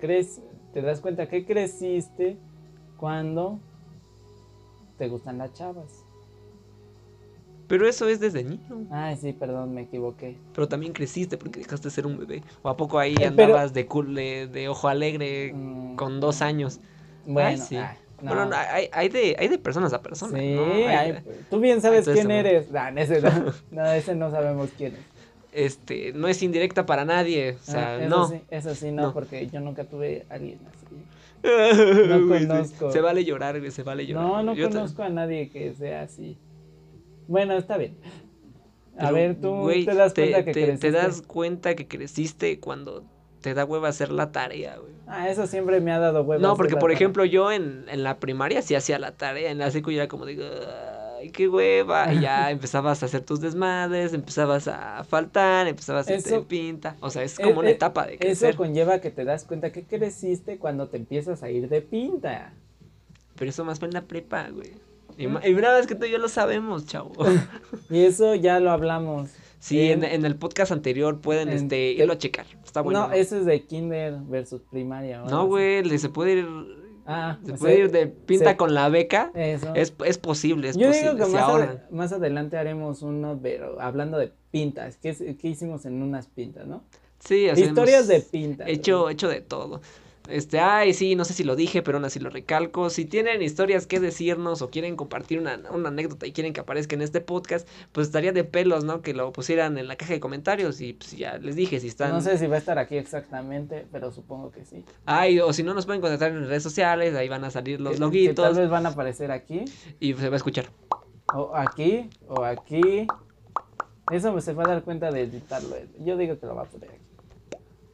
crees, 0.00 0.40
te 0.72 0.82
das 0.82 1.00
cuenta 1.00 1.28
que 1.28 1.44
creciste 1.44 2.38
cuando 2.96 3.60
te 4.98 5.08
gustan 5.08 5.38
las 5.38 5.52
chavas. 5.52 6.06
Pero 7.68 7.88
eso 7.88 8.08
es 8.08 8.20
desde 8.20 8.44
niño. 8.44 8.86
Ay, 8.90 9.16
sí, 9.16 9.32
perdón, 9.32 9.74
me 9.74 9.82
equivoqué. 9.82 10.36
Pero 10.54 10.68
también 10.68 10.92
creciste 10.92 11.36
porque 11.36 11.60
dejaste 11.60 11.88
de 11.88 11.94
ser 11.94 12.06
un 12.06 12.16
bebé. 12.16 12.42
¿O 12.62 12.68
a 12.68 12.76
poco 12.76 12.98
ahí 12.98 13.16
eh, 13.20 13.26
andabas 13.26 13.72
de, 13.74 13.84
de, 14.52 14.68
ojo 14.68 14.88
alegre 14.88 15.52
mm. 15.52 15.96
con 15.96 16.20
dos 16.20 16.42
años? 16.42 16.80
Bueno, 17.26 17.62
sí. 17.62 17.76
Bueno, 18.22 18.50
hay, 18.54 18.88
hay, 18.92 19.08
de, 19.08 19.36
hay 19.38 19.48
de 19.48 19.58
personas 19.58 19.92
a 19.92 20.02
personas. 20.02 20.40
Sí, 20.40 20.56
tú 21.50 21.60
bien 21.60 21.80
sabes 21.80 22.08
quién 22.08 22.30
eres. 22.30 22.70
No, 22.70 22.88
ese 22.98 23.20
no, 23.70 23.86
ese 23.86 24.14
no 24.14 24.30
sabemos 24.30 24.70
quién 24.76 24.94
es. 24.94 25.00
Este, 25.52 26.12
no 26.12 26.28
es 26.28 26.42
indirecta 26.42 26.84
para 26.86 27.04
nadie. 27.04 27.52
O 27.52 27.64
sea, 27.64 27.96
ah, 27.96 28.00
eso 28.00 28.08
no. 28.08 28.28
Sí, 28.28 28.40
eso 28.50 28.74
sí, 28.74 28.90
no, 28.90 29.12
porque 29.12 29.46
yo 29.48 29.60
nunca 29.60 29.84
tuve 29.84 30.26
a 30.30 30.34
alguien 30.34 30.58
así. 30.68 30.86
No 32.08 32.28
conozco. 32.28 32.90
Se 32.90 33.00
vale 33.00 33.24
llorar, 33.24 33.58
güey, 33.58 33.70
se 33.70 33.82
vale 33.82 34.06
llorar. 34.06 34.24
No, 34.24 34.42
no 34.42 34.54
conozco 34.54 35.02
a 35.02 35.08
nadie 35.08 35.48
que 35.48 35.72
sea 35.74 36.02
así. 36.02 36.38
Bueno, 37.28 37.54
está 37.54 37.76
bien. 37.76 37.96
A 38.98 39.10
ver, 39.10 39.40
tú 39.40 39.68
te 39.68 39.94
das 39.94 40.14
cuenta 40.14 40.44
que 40.44 40.52
creciste. 40.52 40.90
Te 40.90 40.92
das 40.92 41.22
cuenta 41.22 41.76
que 41.76 41.86
creciste 41.86 42.60
cuando 42.60 43.04
te 43.46 43.54
da 43.54 43.64
hueva 43.64 43.86
hacer 43.86 44.10
la 44.10 44.32
tarea, 44.32 44.76
güey. 44.76 44.92
Ah, 45.06 45.30
eso 45.30 45.46
siempre 45.46 45.80
me 45.80 45.92
ha 45.92 46.00
dado 46.00 46.24
hueva. 46.24 46.42
No, 46.42 46.56
porque 46.56 46.74
por 46.74 46.90
ejemplo 46.90 47.24
yo 47.24 47.52
en, 47.52 47.84
en, 47.88 48.02
la 48.02 48.18
primaria 48.18 48.60
sí 48.60 48.74
hacía 48.74 48.98
la 48.98 49.12
tarea, 49.12 49.52
en 49.52 49.58
la 49.58 49.70
secu 49.70 49.92
era 49.92 50.08
como 50.08 50.26
digo, 50.26 50.42
ay, 51.16 51.30
qué 51.30 51.46
hueva, 51.46 52.12
y 52.12 52.22
ya 52.22 52.50
empezabas 52.50 53.04
a 53.04 53.06
hacer 53.06 53.20
tus 53.20 53.40
desmadres, 53.40 54.14
empezabas 54.14 54.66
a 54.66 55.04
faltar, 55.04 55.68
empezabas 55.68 56.10
a 56.10 56.14
hacer 56.16 56.42
pinta, 56.42 56.96
o 56.98 57.08
sea, 57.10 57.22
es 57.22 57.38
como 57.38 57.60
una 57.60 57.70
etapa 57.70 58.04
de 58.04 58.18
crecer. 58.18 58.48
Eso 58.50 58.58
conlleva 58.58 59.00
que 59.00 59.12
te 59.12 59.24
das 59.24 59.44
cuenta 59.44 59.70
que 59.70 59.84
creciste 59.84 60.58
cuando 60.58 60.88
te 60.88 60.96
empiezas 60.96 61.44
a 61.44 61.48
ir 61.48 61.68
de 61.68 61.82
pinta. 61.82 62.52
Pero 63.36 63.48
eso 63.48 63.64
más 63.64 63.78
fue 63.78 63.86
en 63.86 63.94
la 63.94 64.02
prepa, 64.02 64.48
güey. 64.50 64.72
Y, 65.16 65.26
una 65.26 65.72
vez 65.72 65.86
que 65.86 65.94
tú 65.94 66.06
y 66.06 66.10
yo 66.10 66.18
lo 66.18 66.28
sabemos, 66.28 66.86
chavo. 66.86 67.12
y 67.90 68.00
eso 68.00 68.34
ya 68.34 68.58
lo 68.58 68.72
hablamos. 68.72 69.30
Sí, 69.66 69.90
en, 69.90 70.04
el 70.04 70.36
podcast 70.36 70.70
anterior 70.70 71.20
pueden 71.20 71.48
este, 71.48 71.90
irlo 71.90 72.12
a 72.12 72.18
checar. 72.18 72.46
Está 72.64 72.82
bueno. 72.82 73.08
No, 73.08 73.12
eso 73.12 73.36
es 73.36 73.46
de 73.46 73.64
kinder 73.64 74.14
versus 74.28 74.62
primaria. 74.62 75.22
No, 75.22 75.48
güey, 75.48 75.98
se 75.98 76.08
puede 76.08 76.34
ir. 76.34 76.46
Ah, 77.04 77.38
se 77.44 77.54
puede 77.54 77.80
ir 77.80 77.90
de 77.90 78.06
pinta 78.06 78.56
con 78.56 78.74
la 78.74 78.88
beca. 78.88 79.32
Eso. 79.34 79.74
Es, 79.74 79.92
es 80.04 80.18
posible, 80.18 80.68
es 80.68 80.76
Yo 80.76 80.92
digo 80.92 81.16
que 81.16 81.26
más, 81.90 82.12
adelante 82.12 82.56
haremos 82.56 83.02
uno, 83.02 83.40
pero 83.42 83.80
hablando 83.80 84.18
de 84.18 84.30
pintas. 84.52 84.98
¿Qué, 84.98 85.36
qué 85.36 85.48
hicimos 85.48 85.84
en 85.84 86.00
unas 86.00 86.28
pintas, 86.28 86.68
no? 86.68 86.84
Sí, 87.18 87.48
Historias 87.48 88.06
de 88.06 88.20
pintas. 88.20 88.68
Hecho, 88.68 89.10
hecho 89.10 89.28
de 89.28 89.40
todo. 89.40 89.80
Este, 90.28 90.60
ay, 90.60 90.92
sí, 90.92 91.14
no 91.14 91.24
sé 91.24 91.34
si 91.34 91.44
lo 91.44 91.56
dije, 91.56 91.82
pero 91.82 91.98
aún 91.98 92.04
así 92.04 92.18
lo 92.18 92.30
recalco. 92.30 92.90
Si 92.90 93.04
tienen 93.04 93.42
historias 93.42 93.86
que 93.86 94.00
decirnos 94.00 94.62
o 94.62 94.70
quieren 94.70 94.96
compartir 94.96 95.38
una, 95.38 95.60
anécdota 95.86 96.26
y 96.26 96.32
quieren 96.32 96.52
que 96.52 96.60
aparezca 96.60 96.94
en 96.94 97.02
este 97.02 97.20
podcast, 97.20 97.68
pues 97.92 98.08
estaría 98.08 98.32
de 98.32 98.44
pelos, 98.44 98.84
¿no? 98.84 99.02
Que 99.02 99.14
lo 99.14 99.32
pusieran 99.32 99.78
en 99.78 99.88
la 99.88 99.96
caja 99.96 100.12
de 100.12 100.20
comentarios 100.20 100.80
y 100.80 100.94
pues 100.94 101.16
ya 101.16 101.38
les 101.38 101.56
dije 101.56 101.80
si 101.80 101.88
están... 101.88 102.10
No 102.10 102.20
sé 102.20 102.38
si 102.38 102.46
va 102.46 102.56
a 102.56 102.58
estar 102.58 102.78
aquí 102.78 102.96
exactamente, 102.96 103.86
pero 103.92 104.10
supongo 104.10 104.50
que 104.50 104.64
sí. 104.64 104.84
Ay, 105.04 105.40
o 105.40 105.52
si 105.52 105.62
no 105.62 105.74
nos 105.74 105.86
pueden 105.86 106.00
contactar 106.00 106.30
en 106.30 106.46
redes 106.46 106.62
sociales, 106.62 107.14
ahí 107.14 107.28
van 107.28 107.44
a 107.44 107.50
salir 107.50 107.80
los 107.80 107.98
loguitos. 107.98 108.44
tal 108.44 108.54
vez 108.54 108.68
van 108.68 108.86
a 108.86 108.90
aparecer 108.90 109.30
aquí. 109.30 109.64
Y 110.00 110.14
se 110.14 110.28
va 110.28 110.34
a 110.34 110.38
escuchar. 110.38 110.66
O 111.34 111.54
aquí, 111.54 112.08
o 112.28 112.44
aquí. 112.44 113.06
Eso 114.10 114.40
se 114.40 114.52
va 114.52 114.62
a 114.64 114.68
dar 114.68 114.82
cuenta 114.82 115.10
de 115.10 115.22
editarlo. 115.22 115.76
Yo 115.98 116.16
digo 116.16 116.38
que 116.38 116.46
lo 116.46 116.54
va 116.54 116.62
a 116.62 116.66
poner 116.66 116.90
aquí. 116.90 117.04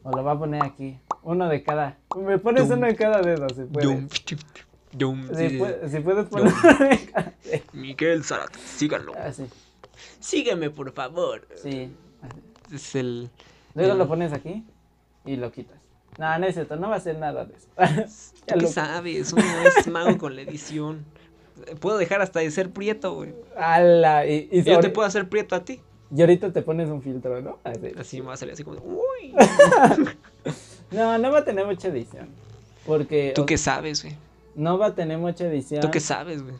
O 0.03 0.11
lo 0.11 0.23
va 0.23 0.31
a 0.33 0.39
poner 0.39 0.63
aquí. 0.63 0.99
Uno 1.23 1.47
de 1.47 1.63
cada. 1.63 1.97
Me 2.17 2.37
pones 2.37 2.69
uno 2.69 2.85
de 2.85 2.95
cada 2.95 3.21
dedo, 3.21 3.47
si 3.49 3.63
puedes. 3.63 4.09
si, 5.91 5.99
puedes 5.99 6.27
poner 6.27 6.53
uno 6.53 6.89
de 6.89 7.05
cada 7.11 7.33
dedo. 7.43 7.63
Miguel 7.73 8.23
Zarat, 8.23 8.55
síganlo. 8.55 9.13
Ah, 9.17 9.31
sí. 9.31 9.45
Sígueme, 10.19 10.69
por 10.69 10.91
favor. 10.91 11.47
Sí. 11.55 11.91
Es 12.73 12.95
el. 12.95 13.29
Luego 13.75 13.95
lo 13.95 14.07
pones 14.07 14.33
aquí 14.33 14.63
y 15.25 15.35
lo 15.35 15.51
quitas. 15.51 15.77
No, 16.19 16.37
no 16.37 16.45
es 16.45 16.53
cierto, 16.53 16.75
no 16.75 16.89
va 16.89 16.97
a 16.97 16.99
ser 16.99 17.17
nada 17.17 17.45
de 17.45 17.55
eso. 17.55 17.67
¿Tú 18.45 18.59
qué 18.59 18.67
sabes? 18.67 19.33
Uno 19.33 19.43
es 19.77 19.87
mago 19.87 20.17
con 20.17 20.35
la 20.35 20.43
edición. 20.43 21.05
Puedo 21.79 21.97
dejar 21.97 22.21
hasta 22.21 22.39
de 22.39 22.51
ser 22.51 22.71
prieto, 22.71 23.15
güey. 23.15 23.33
¡Hala! 23.57 24.25
Y, 24.27 24.49
y 24.51 24.63
Yo 24.63 24.79
te 24.79 24.89
puedo 24.89 25.07
hacer 25.07 25.29
prieto 25.29 25.55
a 25.55 25.63
ti. 25.63 25.81
Y 26.15 26.21
ahorita 26.21 26.53
te 26.53 26.61
pones 26.61 26.89
un 26.89 27.01
filtro, 27.01 27.41
¿no? 27.41 27.59
Así, 27.63 27.91
así 27.97 28.21
va 28.21 28.33
a 28.33 28.37
salir 28.37 28.53
así 28.53 28.63
como, 28.63 28.77
uy. 28.79 29.33
no, 30.93 31.17
no 31.17 31.31
va 31.31 31.39
a 31.39 31.45
tener 31.45 31.65
mucha 31.65 31.87
edición. 31.87 32.29
Porque. 32.85 33.33
¿Tú 33.35 33.45
qué 33.45 33.57
sabes, 33.57 34.03
güey? 34.03 34.15
No 34.55 34.77
va 34.77 34.87
a 34.87 34.95
tener 34.95 35.17
mucha 35.17 35.47
edición. 35.47 35.81
¿Tú 35.81 35.91
qué 35.91 35.99
sabes, 35.99 36.43
güey? 36.43 36.55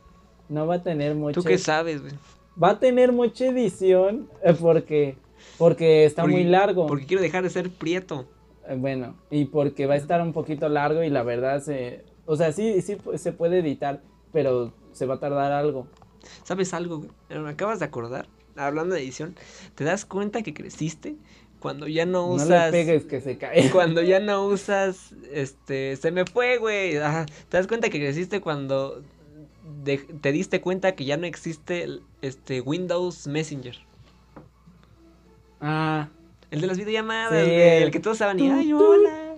No 0.49 0.67
va 0.67 0.75
a 0.75 0.83
tener 0.83 1.15
mucha. 1.15 1.39
¿Tú 1.39 1.43
qué 1.43 1.57
sabes, 1.57 2.01
güey? 2.01 2.13
Va 2.61 2.71
a 2.71 2.79
tener 2.79 3.11
mucha 3.11 3.45
edición 3.45 4.29
eh, 4.43 4.53
porque. 4.59 5.17
Porque 5.57 6.05
está 6.05 6.25
muy 6.25 6.43
largo. 6.43 6.87
Porque 6.87 7.05
quiero 7.05 7.21
dejar 7.21 7.43
de 7.43 7.49
ser 7.49 7.69
prieto. 7.69 8.25
Eh, 8.67 8.75
bueno, 8.77 9.15
y 9.29 9.45
porque 9.45 9.85
va 9.85 9.95
a 9.95 9.97
estar 9.97 10.21
un 10.21 10.33
poquito 10.33 10.69
largo 10.69 11.03
y 11.03 11.09
la 11.09 11.23
verdad 11.23 11.61
se. 11.61 12.03
O 12.25 12.35
sea, 12.35 12.51
sí, 12.51 12.81
sí 12.81 12.97
se 13.15 13.31
puede 13.33 13.59
editar, 13.59 14.01
pero 14.31 14.73
se 14.93 15.05
va 15.05 15.15
a 15.15 15.19
tardar 15.19 15.51
algo. 15.51 15.87
¿Sabes 16.43 16.73
algo, 16.73 16.99
güey? 16.99 17.09
Me 17.29 17.49
acabas 17.49 17.79
de 17.79 17.85
acordar 17.85 18.27
hablando 18.55 18.95
de 18.95 19.01
edición, 19.01 19.35
te 19.75 19.83
das 19.83 20.05
cuenta 20.05 20.43
que 20.43 20.53
creciste 20.53 21.15
cuando 21.63 21.87
ya 21.87 22.05
no 22.05 22.27
usas. 22.27 22.49
No 22.49 22.55
le 22.65 22.71
pegues 22.71 23.05
que 23.05 23.21
se 23.21 23.37
cae. 23.37 23.71
Cuando 23.71 24.03
ya 24.03 24.19
no 24.19 24.45
usas. 24.45 25.15
Este. 25.31 25.95
Se 25.95 26.11
me 26.11 26.25
fue, 26.25 26.57
güey. 26.57 26.91
te 26.91 27.57
das 27.57 27.67
cuenta 27.67 27.89
que 27.89 27.99
creciste 27.99 28.41
cuando. 28.41 29.01
te 29.85 30.31
diste 30.33 30.59
cuenta 30.59 30.93
que 30.93 31.05
ya 31.05 31.15
no 31.15 31.25
existe 31.25 31.87
este 32.21 32.59
Windows 32.59 33.27
Messenger. 33.27 33.77
Ah. 35.61 36.09
El 36.51 36.59
de 36.59 36.67
las 36.67 36.77
videollamadas, 36.77 37.47
El 37.47 37.91
que 37.91 37.99
todos 38.01 38.17
saben 38.17 38.39
y. 38.41 38.51
¡Ay, 38.51 38.73
hola! 38.73 39.35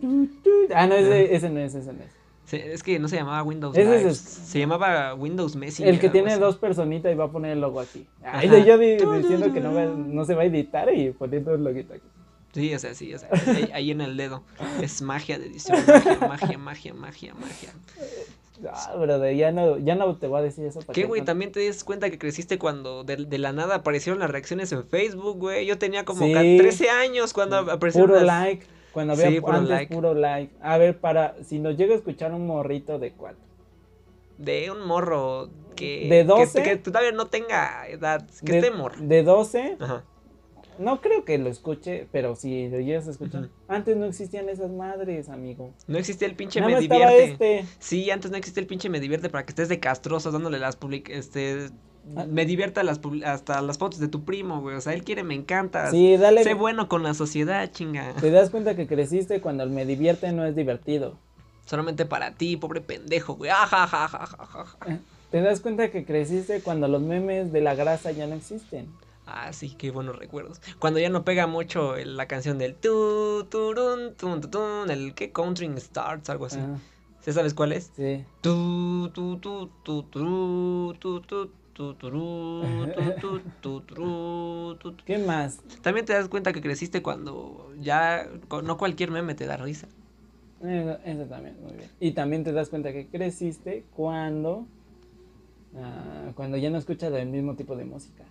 Ah, 0.73 0.87
no, 0.87 0.95
ese, 0.95 1.35
ese 1.35 1.49
no 1.51 1.59
es, 1.59 1.75
ese 1.75 1.93
no 1.93 2.03
es 2.03 2.15
es 2.51 2.83
que 2.83 2.99
no 2.99 3.07
se 3.07 3.17
llamaba 3.17 3.41
Windows 3.43 3.75
Live, 3.75 4.13
se 4.13 4.59
llamaba 4.59 5.15
Windows 5.15 5.55
Messenger. 5.55 5.93
El 5.93 5.99
que 5.99 6.09
tiene 6.09 6.37
dos 6.37 6.57
personitas 6.57 7.11
y 7.11 7.15
va 7.15 7.25
a 7.25 7.31
poner 7.31 7.51
el 7.51 7.61
logo 7.61 7.79
aquí. 7.79 8.05
Ay, 8.23 8.49
yo 8.65 8.77
diciendo 8.77 9.51
que 9.51 9.59
no, 9.59 9.71
no, 9.71 10.25
se 10.25 10.35
va 10.35 10.43
a 10.43 10.45
editar 10.45 10.93
y 10.93 11.11
poniendo 11.11 11.55
el 11.55 11.63
loguito 11.63 11.93
aquí. 11.93 12.07
Sí, 12.55 12.73
o 12.73 12.79
sea, 12.79 12.93
sí, 12.93 13.13
o 13.13 13.19
sea, 13.19 13.27
ahí, 13.73 13.91
en 13.91 13.99
el 13.99 14.15
dedo. 14.15 14.41
Es 14.81 15.01
magia 15.01 15.37
de 15.37 15.47
edición, 15.47 15.77
magia, 15.85 16.17
magia, 16.19 16.57
magia, 16.57 16.93
magia, 16.93 17.33
magia. 17.33 17.73
Ah, 18.71 18.95
brother, 18.97 19.35
ya 19.35 19.51
no, 19.51 19.77
ya 19.77 19.95
no 19.95 20.15
te 20.15 20.27
voy 20.27 20.39
a 20.39 20.43
decir 20.43 20.65
eso. 20.65 20.79
¿Qué, 20.93 21.03
güey? 21.03 21.21
También 21.21 21.51
te 21.51 21.67
das 21.67 21.83
cuenta 21.83 22.09
que 22.09 22.17
creciste 22.17 22.57
cuando 22.57 23.03
de, 23.03 23.17
de, 23.17 23.37
la 23.39 23.51
nada 23.51 23.75
aparecieron 23.75 24.21
las 24.21 24.29
reacciones 24.29 24.71
en 24.71 24.85
Facebook, 24.85 25.37
güey. 25.37 25.65
Yo 25.65 25.77
tenía 25.77 26.05
como 26.05 26.25
13 26.25 26.89
años 26.91 27.33
cuando 27.33 27.57
aparecieron 27.57 28.11
Puro 28.11 28.21
like. 28.21 28.65
Cuando 28.93 29.11
había 29.11 29.27
sí, 29.27 29.41
puro, 29.41 29.61
like. 29.61 29.93
puro 29.93 30.13
like. 30.13 30.55
A 30.61 30.77
ver, 30.77 30.97
para, 30.97 31.35
si 31.43 31.59
nos 31.59 31.75
llega 31.75 31.93
a 31.93 31.97
escuchar 31.97 32.31
un 32.31 32.47
morrito 32.47 32.99
de 32.99 33.11
cuatro. 33.11 33.43
De 34.37 34.71
un 34.71 34.87
morro 34.87 35.49
que... 35.75 36.07
De 36.07 36.23
12. 36.23 36.63
Que, 36.63 36.77
todavía 36.77 37.11
no 37.11 37.27
tenga 37.27 37.85
edad, 37.89 38.25
que 38.45 38.59
esté 38.59 38.71
morro. 38.71 38.95
De 38.97 39.23
12. 39.23 39.75
Ajá 39.81 40.05
no 40.79 41.01
creo 41.01 41.25
que 41.25 41.37
lo 41.37 41.49
escuche, 41.49 42.07
pero 42.11 42.35
si 42.35 42.69
lo 42.69 42.79
llegas 42.79 43.07
a 43.07 43.11
escuchar. 43.11 43.49
Antes 43.67 43.97
no 43.97 44.05
existían 44.05 44.49
esas 44.49 44.71
madres, 44.71 45.29
amigo. 45.29 45.73
No 45.87 45.97
existía 45.97 46.27
el 46.27 46.35
pinche 46.35 46.61
me 46.61 46.79
divierte. 46.79 47.23
Este. 47.23 47.65
Sí, 47.79 48.09
antes 48.11 48.31
no 48.31 48.37
existía 48.37 48.61
el 48.61 48.67
pinche 48.67 48.89
me 48.89 48.99
divierte 48.99 49.29
para 49.29 49.45
que 49.45 49.51
estés 49.51 49.69
de 49.69 49.79
castroso 49.79 50.31
dándole 50.31 50.59
las 50.59 50.75
public 50.75 51.09
este 51.09 51.69
ah. 52.15 52.25
me 52.29 52.45
divierta 52.45 52.83
las 52.83 52.99
hasta 53.25 53.61
las 53.61 53.77
fotos 53.77 53.99
de 53.99 54.07
tu 54.07 54.23
primo, 54.23 54.61
güey. 54.61 54.75
O 54.75 54.81
sea, 54.81 54.93
él 54.93 55.03
quiere, 55.03 55.23
me 55.23 55.35
encanta. 55.35 55.91
Sí, 55.91 56.17
dale. 56.17 56.43
Sé 56.43 56.53
bueno 56.53 56.87
con 56.87 57.03
la 57.03 57.13
sociedad, 57.13 57.69
chinga. 57.71 58.13
Te 58.19 58.31
das 58.31 58.49
cuenta 58.49 58.75
que 58.75 58.87
creciste 58.87 59.41
cuando 59.41 59.63
el 59.63 59.69
me 59.69 59.85
divierte 59.85 60.31
no 60.31 60.45
es 60.45 60.55
divertido. 60.55 61.17
Solamente 61.65 62.05
para 62.05 62.35
ti, 62.35 62.57
pobre 62.57 62.81
pendejo, 62.81 63.35
güey. 63.35 63.51
Eh, 64.87 64.99
te 65.31 65.41
das 65.41 65.59
cuenta 65.59 65.89
que 65.89 66.05
creciste 66.05 66.61
cuando 66.61 66.87
los 66.87 67.01
memes 67.01 67.51
de 67.51 67.61
la 67.61 67.73
grasa 67.75 68.11
ya 68.11 68.27
no 68.27 68.35
existen. 68.35 68.87
Ah, 69.27 69.51
sí, 69.53 69.75
qué 69.77 69.91
buenos 69.91 70.17
recuerdos. 70.17 70.61
Cuando 70.79 70.99
ya 70.99 71.09
no 71.09 71.25
pega 71.25 71.47
mucho 71.47 71.95
la 71.97 72.27
canción 72.27 72.57
del 72.57 72.75
tu, 72.75 73.45
turun, 73.49 74.13
tun, 74.15 74.41
tun, 74.41 74.91
el 74.91 75.13
que 75.15 75.31
Country 75.31 75.69
Starts, 75.77 76.29
algo 76.29 76.45
así. 76.45 76.59
¿Sí 77.21 77.33
sabes 77.33 77.55
cuál 77.55 77.71
es? 77.71 77.91
Sí. 77.95 78.23
Tu, 78.41 79.09
tu, 79.13 79.37
tu, 79.37 79.69
tu, 79.83 80.03
tu, 80.03 80.93
tu, 80.93 81.21
tu, 81.21 81.49
tu, 84.75 84.95
¿Qué 85.05 85.17
más? 85.17 85.59
También 85.81 86.05
te 86.05 86.13
das 86.13 86.29
cuenta 86.29 86.53
que 86.53 86.61
creciste 86.61 87.01
cuando 87.01 87.73
ya 87.81 88.27
no 88.63 88.77
cualquier 88.77 89.09
meme 89.09 89.33
te 89.33 89.47
da 89.47 89.57
risa. 89.57 89.87
Eso, 90.61 91.25
también, 91.25 91.55
muy 91.63 91.73
bien. 91.73 91.89
Y 91.99 92.11
también 92.11 92.43
te 92.43 92.51
das 92.51 92.69
cuenta 92.69 92.93
que 92.93 93.07
creciste 93.07 93.83
cuando 93.95 94.65
cuando 96.35 96.57
ya 96.57 96.69
no 96.69 96.77
escuchas 96.77 97.11
el 97.13 97.27
mismo 97.27 97.55
tipo 97.55 97.75
de 97.75 97.85
música. 97.85 98.24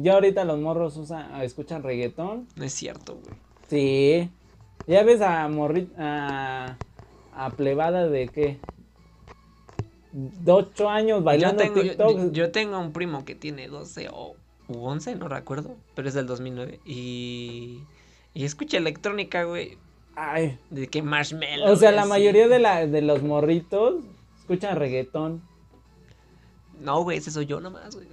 Ya 0.00 0.14
ahorita 0.14 0.44
los 0.44 0.60
morros 0.60 0.96
usan, 0.96 1.42
escuchan 1.42 1.82
reggaetón. 1.82 2.46
No 2.54 2.64
es 2.64 2.72
cierto, 2.72 3.14
güey. 3.16 3.36
Sí. 3.68 4.30
Ya 4.86 5.02
ves 5.02 5.20
a 5.20 5.48
morri 5.48 5.90
a, 5.98 6.76
a 7.34 7.50
plebada 7.50 8.08
de 8.08 8.28
qué? 8.28 8.58
De 10.12 10.52
8 10.52 10.88
años 10.88 11.24
bailando 11.24 11.64
yo 11.64 11.68
tengo, 11.68 11.82
TikTok. 11.82 12.32
Yo, 12.32 12.50
tengo 12.52 12.78
un 12.78 12.92
primo 12.92 13.24
que 13.24 13.34
tiene 13.34 13.66
12 13.66 14.08
o 14.12 14.36
11, 14.68 15.16
no 15.16 15.28
recuerdo, 15.28 15.76
pero 15.96 16.08
es 16.08 16.14
del 16.14 16.26
2009 16.26 16.78
y 16.86 17.82
y 18.34 18.44
escucha 18.44 18.76
electrónica, 18.76 19.42
güey. 19.42 19.78
Ay, 20.14 20.58
de 20.70 20.86
qué 20.86 21.02
marshmallow. 21.02 21.72
O 21.72 21.74
sea, 21.74 21.90
la 21.90 22.04
mayoría 22.04 22.46
de 22.46 22.60
la 22.60 22.86
de 22.86 23.02
los 23.02 23.24
morritos 23.24 24.04
escuchan 24.38 24.76
reggaetón. 24.76 25.42
No, 26.80 27.02
güey, 27.02 27.18
ese 27.18 27.32
soy 27.32 27.46
yo 27.46 27.58
nomás, 27.58 27.96
güey. 27.96 28.06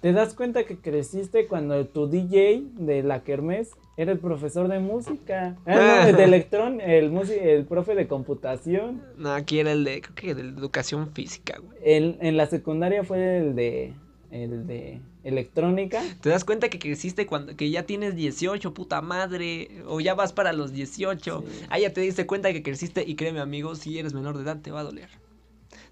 ¿Te 0.00 0.12
das 0.12 0.34
cuenta 0.34 0.64
que 0.64 0.78
creciste 0.78 1.46
cuando 1.48 1.84
tu 1.86 2.06
DJ 2.08 2.62
de 2.76 3.02
la 3.02 3.24
Kermés 3.24 3.70
era 3.96 4.12
el 4.12 4.18
profesor 4.18 4.68
de 4.68 4.78
música? 4.78 5.56
Ah, 5.66 6.06
de 6.06 6.22
electrón, 6.22 6.80
el, 6.80 7.12
el 7.42 7.64
profe 7.64 7.96
de 7.96 8.06
computación. 8.06 9.02
No, 9.16 9.32
aquí 9.32 9.58
era 9.58 9.72
el 9.72 9.82
de, 9.82 10.00
creo 10.00 10.14
que 10.14 10.34
de 10.34 10.42
educación 10.42 11.12
física, 11.12 11.58
güey. 11.58 12.16
en 12.20 12.36
la 12.36 12.46
secundaria 12.46 13.02
fue 13.02 13.38
el 13.38 13.56
de, 13.56 13.94
el 14.30 14.66
de 14.68 15.00
electrónica. 15.24 16.00
¿Te 16.20 16.28
das 16.28 16.44
cuenta 16.44 16.68
que 16.68 16.78
creciste 16.78 17.26
cuando, 17.26 17.56
que 17.56 17.70
ya 17.70 17.84
tienes 17.84 18.14
18, 18.14 18.74
puta 18.74 19.00
madre? 19.02 19.82
O 19.86 20.00
ya 20.00 20.14
vas 20.14 20.32
para 20.32 20.52
los 20.52 20.72
18. 20.72 21.44
Ah, 21.70 21.78
ya 21.78 21.92
te 21.92 22.00
diste 22.00 22.26
cuenta 22.26 22.52
que 22.52 22.62
creciste 22.62 23.04
y 23.06 23.16
créeme, 23.16 23.40
amigo, 23.40 23.74
si 23.74 23.98
eres 23.98 24.14
menor 24.14 24.36
de 24.36 24.44
edad, 24.44 24.60
te 24.60 24.70
va 24.70 24.80
a 24.80 24.84
doler. 24.84 25.08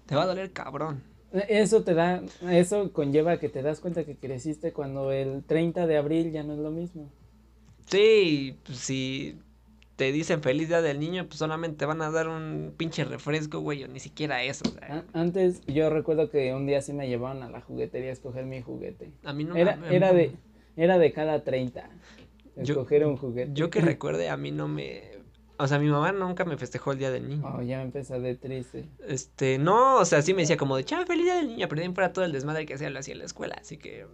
Te 0.05 0.15
va 0.15 0.23
a 0.23 0.27
doler 0.27 0.51
cabrón. 0.51 1.03
Eso 1.47 1.83
te 1.83 1.93
da, 1.93 2.21
eso 2.49 2.91
conlleva 2.93 3.39
que 3.39 3.49
te 3.49 3.61
das 3.61 3.79
cuenta 3.79 4.03
que 4.03 4.15
creciste 4.15 4.73
cuando 4.73 5.11
el 5.11 5.43
30 5.43 5.87
de 5.87 5.97
abril 5.97 6.31
ya 6.31 6.43
no 6.43 6.53
es 6.53 6.59
lo 6.59 6.71
mismo. 6.71 7.09
Sí, 7.87 8.57
pues 8.65 8.77
si 8.79 9.37
te 9.95 10.11
dicen 10.11 10.41
feliz 10.41 10.69
día 10.69 10.81
del 10.81 10.99
niño, 10.99 11.25
pues 11.25 11.39
solamente 11.39 11.85
van 11.85 12.01
a 12.01 12.11
dar 12.11 12.27
un 12.27 12.73
pinche 12.77 13.03
refresco, 13.03 13.59
güey, 13.59 13.83
o 13.83 13.87
ni 13.87 13.99
siquiera 13.99 14.43
eso. 14.43 14.63
Antes 15.13 15.61
yo 15.65 15.89
recuerdo 15.89 16.29
que 16.29 16.53
un 16.53 16.67
día 16.67 16.81
sí 16.81 16.93
me 16.93 17.07
llevaban 17.07 17.41
a 17.43 17.49
la 17.49 17.61
juguetería 17.61 18.09
a 18.09 18.13
escoger 18.13 18.45
mi 18.45 18.61
juguete. 18.61 19.11
A 19.23 19.33
mí 19.33 19.43
no 19.43 19.55
era, 19.55 19.75
me... 19.75 19.95
Era 19.95 20.13
de, 20.13 20.31
era 20.75 20.97
de 20.99 21.11
cada 21.13 21.43
30. 21.43 21.89
Escoger 22.57 23.05
un 23.05 23.17
juguete. 23.17 23.51
Yo 23.53 23.69
que 23.69 23.81
recuerde, 23.81 24.29
a 24.29 24.37
mí 24.37 24.51
no 24.51 24.67
me, 24.67 25.16
o 25.59 25.67
sea, 25.67 25.79
mi 25.79 25.89
mamá 25.89 26.11
nunca 26.11 26.45
me 26.45 26.57
festejó 26.57 26.91
el 26.91 26.99
día 26.99 27.11
del 27.11 27.27
niño. 27.27 27.43
Oh, 27.45 27.61
ya 27.61 27.77
me 27.77 27.83
empezó 27.83 28.19
de 28.19 28.35
triste. 28.35 28.85
Este, 29.07 29.57
no, 29.57 29.97
o 29.97 30.05
sea, 30.05 30.21
sí 30.21 30.33
me 30.33 30.41
decía 30.41 30.57
como 30.57 30.77
de, 30.77 30.85
chao, 30.85 31.05
feliz 31.05 31.25
día 31.25 31.35
del 31.35 31.47
niño, 31.47 31.67
pero 31.67 31.79
también 31.79 31.93
para 31.93 32.13
todo 32.13 32.25
el 32.25 32.31
desmadre 32.31 32.65
que 32.65 32.75
hacía 32.75 32.89
lo 32.89 32.99
hacía 32.99 33.13
en 33.13 33.19
la 33.19 33.25
escuela, 33.25 33.55
así 33.59 33.77
que. 33.77 34.05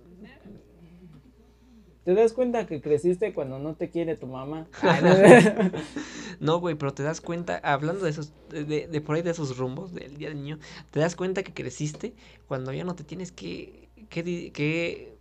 ¿Te 2.05 2.13
das 2.13 2.33
cuenta 2.33 2.65
que 2.67 2.81
creciste 2.81 3.33
cuando 3.33 3.59
no 3.59 3.75
te 3.75 3.89
quiere 3.89 4.17
tu 4.17 4.27
mamá? 4.27 4.67
no, 6.39 6.59
güey, 6.59 6.75
pero 6.75 6.93
te 6.93 7.03
das 7.03 7.21
cuenta, 7.21 7.57
hablando 7.63 8.03
de 8.03 8.09
esos, 8.09 8.33
de, 8.49 8.87
de 8.87 9.01
por 9.01 9.15
ahí 9.15 9.21
de 9.21 9.31
esos 9.31 9.57
rumbos 9.57 9.93
del 9.93 10.17
día 10.17 10.29
del 10.29 10.37
niño, 10.37 10.59
te 10.91 10.99
das 10.99 11.15
cuenta 11.15 11.43
que 11.43 11.53
creciste 11.53 12.13
cuando 12.47 12.73
ya 12.73 12.83
no 12.83 12.95
te 12.95 13.05
tienes 13.05 13.31
que, 13.31 13.89
que, 14.09 14.51
que 14.51 15.17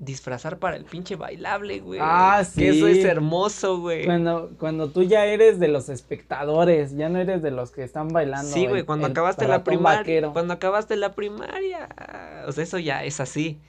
disfrazar 0.00 0.58
para 0.58 0.76
el 0.76 0.84
pinche 0.84 1.14
bailable, 1.14 1.78
güey. 1.80 2.00
Ah, 2.02 2.42
sí. 2.42 2.62
Que 2.62 2.70
eso 2.70 2.88
es 2.88 3.04
hermoso, 3.04 3.80
güey. 3.80 4.06
Cuando, 4.06 4.50
cuando 4.58 4.88
tú 4.88 5.02
ya 5.02 5.26
eres 5.26 5.60
de 5.60 5.68
los 5.68 5.90
espectadores, 5.90 6.96
ya 6.96 7.10
no 7.10 7.18
eres 7.18 7.42
de 7.42 7.50
los 7.50 7.70
que 7.70 7.84
están 7.84 8.08
bailando. 8.08 8.50
Sí, 8.50 8.66
güey, 8.66 8.82
cuando 8.84 9.06
acabaste 9.06 9.46
la 9.46 9.62
primaria. 9.62 10.32
Cuando 10.32 10.54
acabaste 10.54 10.96
la 10.96 11.12
primaria. 11.12 11.88
O 12.48 12.52
sea, 12.52 12.64
eso 12.64 12.78
ya 12.78 13.04
es 13.04 13.20
así. 13.20 13.60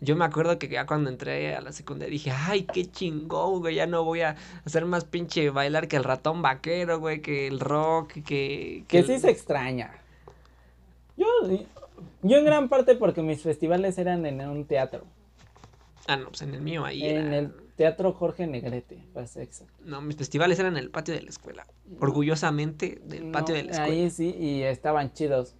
Yo 0.00 0.16
me 0.16 0.24
acuerdo 0.24 0.58
que 0.58 0.68
ya 0.68 0.84
cuando 0.84 1.08
entré 1.08 1.54
a 1.54 1.60
la 1.60 1.70
secundaria 1.70 2.10
dije, 2.10 2.32
ay, 2.32 2.64
qué 2.64 2.90
chingón, 2.90 3.60
güey, 3.60 3.76
ya 3.76 3.86
no 3.86 4.02
voy 4.02 4.22
a 4.22 4.36
hacer 4.64 4.84
más 4.84 5.04
pinche 5.04 5.50
bailar 5.50 5.86
que 5.86 5.96
el 5.96 6.04
ratón 6.04 6.42
vaquero, 6.42 6.98
güey, 6.98 7.22
que 7.22 7.46
el 7.46 7.60
rock, 7.60 8.14
que... 8.26 8.84
Que, 8.88 9.04
sí 9.04 9.20
se 9.20 9.30
extraña. 9.30 9.92
Yo, 11.16 11.26
yo 12.22 12.36
en 12.36 12.44
gran 12.44 12.68
parte 12.68 12.96
porque 12.96 13.22
mis 13.22 13.42
festivales 13.42 13.96
eran 13.98 14.26
en 14.26 14.40
un 14.40 14.64
teatro. 14.64 15.04
Ah, 16.10 16.16
no, 16.16 16.26
pues 16.26 16.42
en 16.42 16.52
el 16.54 16.60
mío 16.60 16.84
ahí. 16.84 17.06
En 17.06 17.32
el 17.32 17.52
Teatro 17.76 18.12
Jorge 18.12 18.44
Negrete, 18.44 19.06
para 19.14 19.26
exacto. 19.26 19.72
No, 19.84 20.02
mis 20.02 20.16
festivales 20.16 20.58
eran 20.58 20.76
en 20.76 20.82
el 20.82 20.90
patio 20.90 21.14
de 21.14 21.22
la 21.22 21.30
escuela. 21.30 21.68
Orgullosamente 22.00 23.00
del 23.04 23.30
patio 23.30 23.54
de 23.54 23.62
la 23.62 23.70
escuela. 23.70 23.92
Ahí 23.92 24.10
sí, 24.10 24.34
y 24.36 24.62
estaban 24.62 25.12
chidos. 25.12 25.54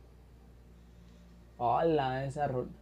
Hola, 1.57 2.25
esa 2.25 2.49
ruta. 2.49 2.73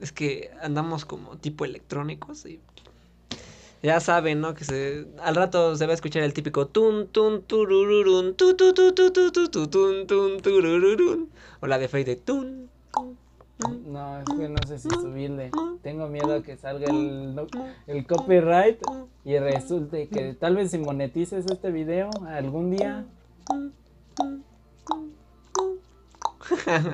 Es 0.00 0.10
que 0.10 0.50
andamos 0.62 1.04
como 1.04 1.36
tipo 1.36 1.66
electrónicos 1.66 2.46
y 2.46 2.60
ya 3.82 4.00
saben, 4.00 4.40
¿no? 4.40 4.54
Que 4.54 4.64
se, 4.64 5.06
al 5.20 5.34
rato 5.34 5.76
se 5.76 5.84
va 5.84 5.92
a 5.92 5.94
escuchar 5.96 6.22
el 6.22 6.32
típico 6.32 6.66
tun 6.66 7.08
tun 7.08 7.42
turururun 7.42 8.36
tu 8.36 8.56
tu 8.56 8.72
tu 8.72 8.94
tu 8.94 9.10
tu 9.12 9.30
tu 9.30 9.66
tun 9.68 10.06
tun 10.06 10.40
turururun 10.40 11.28
o 11.60 11.66
la 11.66 11.78
de 11.78 11.88
Fade 11.88 12.04
de 12.06 12.16
tun 12.16 12.70
no, 13.86 14.20
es 14.20 14.24
que 14.26 14.48
no 14.48 14.58
sé 14.66 14.78
si 14.78 14.88
subirle. 14.88 15.50
Tengo 15.82 16.08
miedo 16.08 16.34
a 16.34 16.42
que 16.42 16.56
salga 16.56 16.86
el, 16.86 18.06
copyright 18.06 18.80
y 19.24 19.38
resulte 19.38 20.08
que 20.08 20.34
tal 20.34 20.56
vez 20.56 20.70
si 20.70 20.78
monetices 20.78 21.46
este 21.46 21.70
video 21.70 22.10
algún 22.26 22.70
día. 22.70 23.04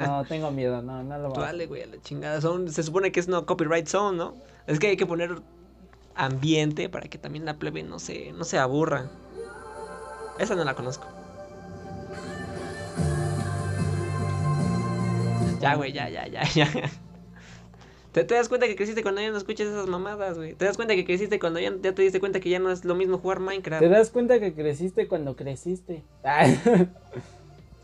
No, 0.07 0.25
tengo 0.25 0.51
miedo, 0.51 0.83
no, 0.83 1.03
no 1.03 1.19
lo 1.19 1.31
voy 1.31 1.39
Vale, 1.39 1.67
güey, 1.67 1.83
a 1.83 1.87
la 1.87 2.01
chingada. 2.01 2.41
Son, 2.41 2.71
se 2.71 2.83
supone 2.83 3.13
que 3.13 3.21
es 3.21 3.29
no 3.29 3.45
copyright 3.47 3.87
zone, 3.87 4.17
¿no? 4.17 4.35
Es 4.67 4.79
que 4.79 4.89
hay 4.89 4.97
que 4.97 5.07
poner 5.07 5.43
ambiente 6.15 6.89
para 6.89 7.09
que 7.09 7.19
también 7.19 7.45
la 7.45 7.59
plebe 7.59 7.83
no 7.83 7.99
se, 7.99 8.33
no 8.33 8.45
se 8.45 8.59
aburra. 8.59 9.11
Esa 10.39 10.55
no 10.55 10.65
la 10.65 10.75
conozco. 10.75 11.07
Ya, 15.61 15.75
güey, 15.77 15.92
ya, 15.92 16.09
ya, 16.09 16.27
ya, 16.27 16.42
ya. 16.55 16.66
¿Te, 18.12 18.25
¿Te, 18.25 18.35
das 18.35 18.49
cuenta 18.49 18.66
que 18.66 18.75
creciste 18.75 19.03
cuando 19.03 19.21
ya 19.21 19.31
no 19.31 19.37
escuchas 19.37 19.68
esas 19.68 19.87
mamadas, 19.87 20.37
güey. 20.37 20.55
Te 20.55 20.64
das 20.64 20.77
cuenta 20.77 20.94
que 20.94 21.05
creciste 21.05 21.38
cuando 21.38 21.61
ya, 21.61 21.73
ya, 21.83 21.94
te 21.94 22.03
diste 22.03 22.21
cuenta 22.21 22.40
que 22.40 22.49
ya 22.49 22.59
no 22.59 22.71
es 22.71 22.85
lo 22.85 22.94
mismo 22.94 23.18
jugar 23.18 23.40
Minecraft. 23.40 23.83
Te 23.83 23.88
das 23.88 24.11
cuenta 24.11 24.40
que 24.40 24.55
creciste 24.55 25.07
cuando 25.09 25.37
creciste. 25.37 26.03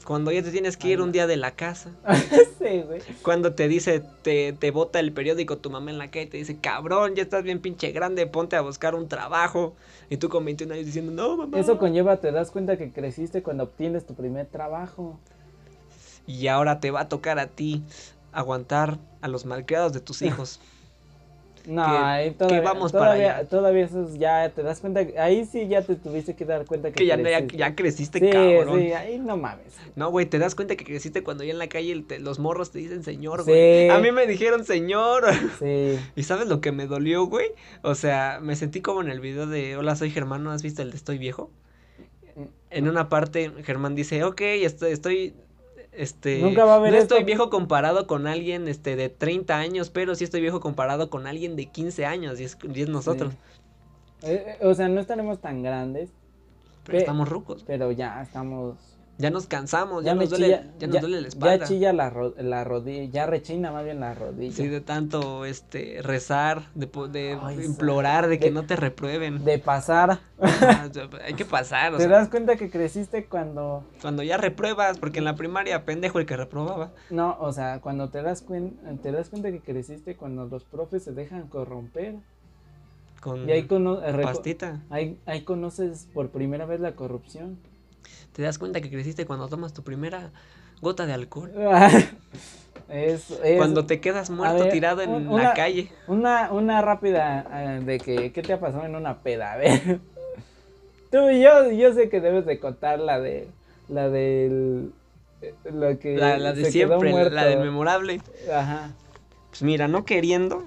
Cuando 0.05 0.31
ya 0.31 0.43
te 0.43 0.51
tienes 0.51 0.77
que 0.77 0.89
ir 0.89 1.01
un 1.01 1.13
día 1.13 1.27
de 1.27 1.37
la 1.37 1.53
casa. 1.53 1.91
sí, 2.59 2.83
güey. 2.87 3.01
Cuando 3.23 3.55
te 3.55 3.69
dice, 3.69 4.03
te, 4.23 4.53
te 4.53 4.71
bota 4.71 5.01
el 5.01 5.13
periódico 5.13 5.57
tu 5.57 5.71
mamá 5.71 5.91
en 5.91 5.99
la 5.99 6.11
calle 6.11 6.27
y 6.27 6.29
te 6.29 6.37
dice, 6.37 6.59
cabrón, 6.61 7.15
ya 7.15 7.23
estás 7.23 7.43
bien 7.43 7.61
pinche 7.61 7.91
grande, 7.91 8.27
ponte 8.27 8.57
a 8.57 8.61
buscar 8.61 8.95
un 8.95 9.09
trabajo. 9.09 9.75
Y 10.11 10.19
tú 10.19 10.29
con 10.29 10.45
21 10.45 10.75
años 10.75 10.87
diciendo, 10.87 11.11
no, 11.11 11.37
mamá. 11.39 11.59
Eso 11.59 11.79
conlleva, 11.79 12.19
te 12.19 12.33
das 12.33 12.51
cuenta 12.51 12.77
que 12.77 12.93
creciste 12.93 13.43
cuando 13.43 13.65
obtienes 13.65 14.05
tu 14.05 14.15
primer 14.15 14.47
trabajo. 14.47 15.19
Y 16.27 16.47
ahora 16.49 16.81
te 16.81 16.91
va 16.91 17.03
a 17.03 17.09
tocar 17.09 17.39
a 17.39 17.47
ti 17.49 17.83
aguantar 18.33 18.99
a 19.21 19.29
los 19.29 19.45
malcriados 19.47 19.93
de 19.93 20.01
tus 20.01 20.23
hijos. 20.23 20.61
No, 21.67 21.83
ahí 21.83 22.31
todavía, 22.33 22.61
vamos 22.61 22.93
todavía, 22.93 23.27
para 23.29 23.39
allá. 23.39 23.49
todavía 23.49 23.85
eso 23.87 24.07
es- 24.07 24.19
ya 24.19 24.51
te 24.51 24.63
das 24.63 24.81
cuenta, 24.81 25.01
ahí 25.19 25.47
sí 25.47 25.67
ya 25.67 25.81
te 25.81 25.97
tuviste 25.97 26.35
que 26.37 26.45
dar 26.45 26.67
cuenta 26.67 26.89
que, 26.91 26.97
Que 26.97 27.07
ya, 27.07 27.17
ya, 27.17 27.23
creciste. 27.23 27.57
ya 27.57 27.75
creciste, 27.75 28.19
sí, 28.21 28.29
cabrón. 28.31 28.81
sí, 28.83 28.93
ahí 28.93 29.19
no 29.19 29.39
mames. 29.39 29.73
No, 29.97 30.11
güey, 30.11 30.27
te 30.27 30.39
das 30.39 30.55
cuenta 30.55 30.77
que 30.77 30.85
creciste 30.85 31.23
cuando 31.23 31.43
ya 31.43 31.53
en 31.53 31.59
la 31.59 31.69
calle 31.69 32.05
te- 32.07 32.19
los 32.19 32.39
morros 32.39 32.71
te 32.71 32.81
dicen 32.81 33.03
señor, 33.03 33.45
Sí. 33.45 33.51
güey. 33.51 33.89
A 33.89 33.99
mí 33.99 34.13
me 34.13 34.27
dijeron 34.27 34.67
señor. 34.67 35.25
Sí. 35.59 35.99
¿Y 36.17 36.23
sabes 36.25 36.49
lo 36.49 36.61
que 36.61 36.71
me 36.71 36.87
dolió, 36.87 37.25
güey? 37.25 37.47
O 37.81 37.95
sea, 37.95 38.41
me 38.43 38.57
sentí 38.57 38.83
como 38.83 39.01
en 39.01 39.09
el 39.09 39.21
video 39.21 39.47
de 39.47 39.79
Hola, 39.79 39.97
soy 39.97 40.11
Germán, 40.11 40.45
¿no 40.45 40.51
has 40.51 40.63
visto 40.63 40.83
el 40.83 40.91
de 40.91 40.99
Estoy 40.99 41.17
viejo? 41.17 41.51
En 42.69 42.89
una 42.89 43.09
parte, 43.09 43.51
Germán 43.65 43.95
dice, 43.95 44.23
ok, 44.25 44.41
estoy, 44.43 44.93
estoy, 44.93 45.35
este... 45.97 46.41
Nunca 46.41 46.65
va 46.65 46.75
a 46.75 46.77
haber 46.77 46.93
No 46.93 46.99
esto. 46.99 47.15
estoy 47.15 47.25
viejo 47.25 47.51
comparado 47.51 48.07
con 48.07 48.27
alguien, 48.27 48.69
este, 48.69 48.97
de 48.97 49.09
30 49.09 49.57
años, 49.59 49.91
pero 49.91 50.15
sí 50.15 50.25
estoy 50.25 50.41
viejo 50.41 50.61
comparado 50.61 51.11
con 51.11 51.27
alguien 51.27 51.57
de 51.57 51.67
15 51.67 52.07
años, 52.07 52.41
y 52.41 52.45
es, 52.45 52.59
y 52.63 52.83
es 52.83 52.89
nosotros. 52.89 53.35
Eh, 54.23 54.57
eh, 54.61 54.67
o 54.67 54.75
sea, 54.75 54.89
no 54.89 55.01
estaremos 55.01 55.41
tan 55.41 55.63
grandes, 55.63 56.11
Pero 56.85 56.93
Pe- 56.97 56.99
estamos 56.99 57.29
rucos. 57.29 57.65
pero 57.67 57.93
ya 57.93 58.23
estamos. 58.23 58.94
Ya 59.17 59.31
nos 59.31 59.47
cansamos, 59.47 60.05
ya, 60.05 60.15
nos 60.15 60.29
duele, 60.29 60.47
chilla, 60.47 60.73
ya 60.81 60.87
nos 60.89 61.01
duele 61.01 61.21
la 61.21 61.29
espalda. 61.29 61.57
Ya 61.59 61.65
chilla 61.67 61.93
la, 61.93 62.11
ro- 62.11 62.35
la 62.37 62.65
rodilla, 62.65 63.05
ya 63.05 63.27
rechina 63.27 63.71
más 63.71 63.85
bien 63.85 64.01
la 64.01 64.13
rodilla. 64.13 64.53
Sí, 64.57 64.67
de 64.67 64.81
tanto, 64.81 65.45
este, 65.45 66.01
rezar, 66.03 66.63
de, 66.75 66.87
de 67.11 67.39
Ay, 67.41 67.65
implorar, 67.65 68.27
de 68.27 68.41
que 68.41 68.47
de- 68.47 68.51
no 68.51 68.65
te 68.65 68.75
reprueben. 68.75 69.45
De 69.45 69.61
pasar. 69.61 70.19
Ah, 70.41 70.89
Hay 71.25 71.35
que 71.35 71.45
pasar, 71.45 71.95
o 71.95 71.97
¿Te 71.99 72.05
sea, 72.05 72.13
das 72.13 72.29
cuenta 72.29 72.57
que 72.57 72.71
creciste 72.71 73.27
cuando... 73.27 73.85
cuando 74.03 74.25
ya 74.25 74.37
repruebas, 74.37 74.99
porque 74.99 75.21
en 75.21 75.27
la 75.27 75.37
primaria, 75.37 75.85
pendejo 75.85 76.19
el 76.19 76.27
que 76.27 76.37
reprobaba. 76.37 76.91
No, 77.11 77.37
o 77.39 77.53
sea, 77.53 77.81
cuando 77.81 78.09
te 78.09 78.21
das, 78.21 78.45
cuen- 78.45 78.75
te 79.01 79.13
das 79.13 79.29
cuenta 79.29 79.53
que 79.53 79.61
creciste 79.61 80.17
cuando 80.17 80.47
los 80.47 80.65
profes 80.65 81.05
se 81.05 81.13
dejan 81.13 81.47
corromper. 81.47 82.17
Con 83.21 83.49
Y 83.49 83.53
ahí, 83.53 83.61
eh, 83.61 84.19
pastita. 84.23 84.83
ahí, 84.91 85.19
ahí 85.25 85.43
conoces 85.43 86.09
por 86.13 86.31
primera 86.31 86.67
vez 86.67 86.81
la 86.81 86.95
corrupción. 86.97 87.59
Te 88.35 88.43
das 88.43 88.59
cuenta 88.59 88.81
que 88.81 88.91
creciste 88.91 89.27
cuando 89.27 89.49
tomas 89.49 89.73
tu 89.73 89.83
primera 89.85 90.31
gota 90.81 91.07
de 91.07 91.13
alcohol. 91.13 91.53
es, 92.89 93.31
es 93.31 93.57
Cuando 93.57 93.87
te 93.87 94.01
quedas 94.01 94.29
muerto 94.31 94.65
ver, 94.65 94.73
tirado 94.73 95.03
en 95.03 95.33
la 95.33 95.55
calle. 95.55 95.91
una, 96.09 96.53
una 96.53 96.83
rápida 96.83 97.47
eh, 97.53 97.81
de 97.85 98.01
que, 98.01 98.33
¿qué 98.33 98.43
te 98.43 98.53
ha 98.53 98.61
pasado 98.61 98.85
en 98.85 98.97
una 98.97 99.23
peda? 99.23 99.53
A 99.53 99.57
ver. 99.57 100.01
Tú 101.13 101.31
y 101.31 101.43
yo, 101.43 101.71
yo 101.71 101.93
sé 101.95 102.09
que 102.09 102.21
debes 102.21 102.45
de 102.45 102.59
contar 102.59 102.99
la 102.99 103.21
de, 103.21 103.47
la 103.89 104.09
del, 104.09 104.93
eh, 105.41 105.55
lo 105.73 105.97
que 106.01 106.17
La, 106.17 106.37
la 106.37 106.53
de 106.53 106.73
siempre, 106.73 107.13
la 107.31 107.45
del 107.45 107.61
memorable. 107.61 108.21
Ajá. 108.53 108.91
Pues 109.51 109.63
mira, 109.63 109.87
no 109.87 110.05
queriendo, 110.05 110.65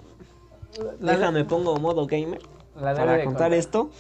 La- 1.02 1.14
déjame 1.14 1.44
pongo 1.44 1.78
modo 1.80 2.08
gamer 2.08 2.40
la 2.80 2.96
para 2.96 3.26
contar 3.26 3.54
esto. 3.54 3.92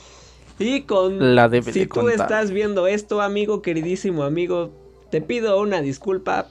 Y 0.60 0.82
con 0.82 1.36
La 1.36 1.50
debe 1.50 1.72
si 1.72 1.82
de 1.82 1.86
tú 1.88 1.96
contar. 2.02 2.20
estás 2.22 2.52
viendo 2.52 2.88
esto, 2.88 3.22
amigo, 3.22 3.62
queridísimo 3.62 4.24
amigo, 4.24 4.72
te 5.12 5.22
pido 5.22 5.60
una 5.62 5.82
disculpa. 5.82 6.48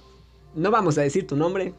No 0.54 0.70
vamos 0.70 0.96
a 0.96 1.02
decir 1.02 1.26
tu 1.26 1.36
nombre, 1.36 1.74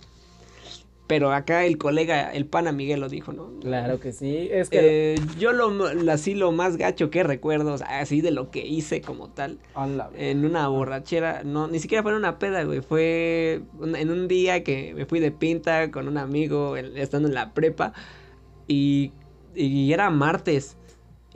pero 1.07 1.31
acá 1.31 1.65
el 1.65 1.77
colega, 1.77 2.31
el 2.33 2.45
pana 2.45 2.71
Miguel 2.73 2.99
lo 2.99 3.07
dijo, 3.09 3.31
¿no? 3.31 3.49
Claro 3.61 3.99
que 3.99 4.11
sí. 4.11 4.49
Es 4.51 4.69
que. 4.69 5.15
Eh, 5.15 5.19
yo 5.39 5.53
lo, 5.53 5.71
lo- 5.71 6.11
así 6.11 6.35
lo 6.35 6.51
más 6.51 6.75
gacho 6.77 7.09
que 7.09 7.23
recuerdo, 7.23 7.73
o 7.73 7.77
sea, 7.77 8.01
así 8.01 8.19
de 8.21 8.31
lo 8.31 8.51
que 8.51 8.67
hice 8.67 9.01
como 9.01 9.29
tal, 9.29 9.57
Hola. 9.73 10.09
en 10.15 10.45
una 10.45 10.67
borrachera, 10.67 11.43
no, 11.43 11.67
ni 11.69 11.79
siquiera 11.79 12.03
fue 12.03 12.11
en 12.11 12.17
una 12.17 12.37
peda, 12.39 12.63
güey, 12.65 12.81
fue 12.81 13.61
un- 13.79 13.95
en 13.95 14.11
un 14.11 14.27
día 14.27 14.63
que 14.63 14.93
me 14.95 15.05
fui 15.05 15.19
de 15.21 15.31
pinta 15.31 15.89
con 15.91 16.07
un 16.09 16.17
amigo, 16.17 16.75
el- 16.77 16.97
estando 16.97 17.27
en 17.29 17.33
la 17.33 17.53
prepa, 17.53 17.93
y, 18.67 19.11
y 19.55 19.91
era 19.93 20.09
martes, 20.11 20.76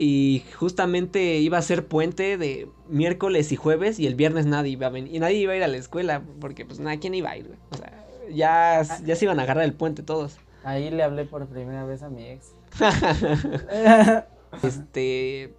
y 0.02 0.42
justamente 0.56 1.36
iba 1.36 1.58
a 1.58 1.62
ser 1.62 1.86
puente 1.86 2.36
de 2.36 2.68
miércoles 2.88 3.52
y 3.52 3.56
jueves, 3.56 4.00
y 4.00 4.08
el 4.08 4.16
viernes 4.16 4.46
nadie 4.46 4.72
iba 4.72 4.88
a 4.88 4.90
venir, 4.90 5.14
y 5.14 5.20
nadie 5.20 5.36
iba 5.36 5.52
a 5.52 5.56
ir 5.56 5.62
a 5.62 5.68
la 5.68 5.76
escuela, 5.76 6.24
porque 6.40 6.66
pues 6.66 6.80
nada, 6.80 6.96
¿quién 6.98 7.14
iba 7.14 7.30
a 7.30 7.36
ir, 7.36 7.46
güey? 7.46 7.58
O 7.70 7.76
sea, 7.76 8.04
ya, 8.28 8.82
ya 9.04 9.14
se 9.14 9.24
iban 9.26 9.38
a 9.38 9.44
agarrar 9.44 9.62
el 9.62 9.74
puente 9.74 10.02
todos. 10.02 10.38
Ahí 10.64 10.90
le 10.90 11.04
hablé 11.04 11.24
por 11.24 11.46
primera 11.46 11.84
vez 11.84 12.02
a 12.02 12.08
mi 12.08 12.26
ex. 12.26 12.52
Este, 14.62 15.54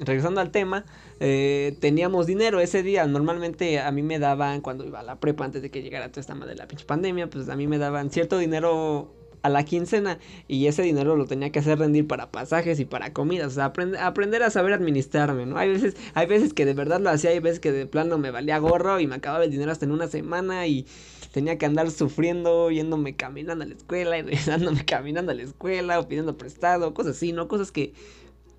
regresando 0.00 0.40
al 0.40 0.50
tema, 0.50 0.84
eh, 1.20 1.76
teníamos 1.78 2.26
dinero 2.26 2.60
ese 2.60 2.82
día. 2.82 3.06
Normalmente 3.06 3.78
a 3.78 3.92
mí 3.92 4.02
me 4.02 4.18
daban, 4.18 4.62
cuando 4.62 4.86
iba 4.86 5.00
a 5.00 5.02
la 5.04 5.20
prepa, 5.20 5.44
antes 5.44 5.60
de 5.60 5.70
que 5.70 5.82
llegara 5.82 6.08
toda 6.08 6.22
esta 6.22 6.34
madre 6.34 6.54
de 6.54 6.56
la 6.56 6.66
pinche 6.66 6.86
pandemia, 6.86 7.28
pues 7.28 7.48
a 7.50 7.56
mí 7.56 7.66
me 7.68 7.78
daban 7.78 8.10
cierto 8.10 8.38
dinero 8.38 9.14
a 9.46 9.48
la 9.48 9.64
quincena 9.64 10.18
y 10.48 10.66
ese 10.66 10.82
dinero 10.82 11.16
lo 11.16 11.26
tenía 11.26 11.50
que 11.50 11.58
hacer 11.60 11.78
rendir 11.78 12.06
para 12.06 12.30
pasajes 12.30 12.78
y 12.80 12.84
para 12.84 13.12
comidas, 13.12 13.52
o 13.52 13.54
sea, 13.54 13.72
aprend- 13.72 13.98
aprender 13.98 14.42
a 14.42 14.50
saber 14.50 14.72
administrarme, 14.74 15.46
¿no? 15.46 15.56
Hay 15.58 15.70
veces, 15.70 15.96
hay 16.14 16.26
veces 16.26 16.52
que 16.52 16.66
de 16.66 16.74
verdad 16.74 17.00
lo 17.00 17.10
hacía, 17.10 17.30
hay 17.30 17.40
veces 17.40 17.60
que 17.60 17.72
de 17.72 17.86
plano 17.86 18.18
me 18.18 18.30
valía 18.30 18.58
gorro 18.58 19.00
y 19.00 19.06
me 19.06 19.16
acababa 19.16 19.44
el 19.44 19.50
dinero 19.50 19.72
hasta 19.72 19.84
en 19.84 19.92
una 19.92 20.08
semana 20.08 20.66
y 20.66 20.86
tenía 21.32 21.58
que 21.58 21.66
andar 21.66 21.90
sufriendo, 21.90 22.70
yéndome 22.70 23.16
caminando 23.16 23.64
a 23.64 23.66
la 23.68 23.74
escuela 23.74 24.18
y 24.18 24.22
regresándome 24.24 24.84
caminando 24.84 25.32
a 25.32 25.34
la 25.34 25.42
escuela 25.42 25.98
o 26.00 26.08
pidiendo 26.08 26.36
prestado, 26.36 26.94
cosas 26.94 27.16
así, 27.16 27.32
¿no? 27.32 27.48
Cosas 27.48 27.72
que, 27.72 27.92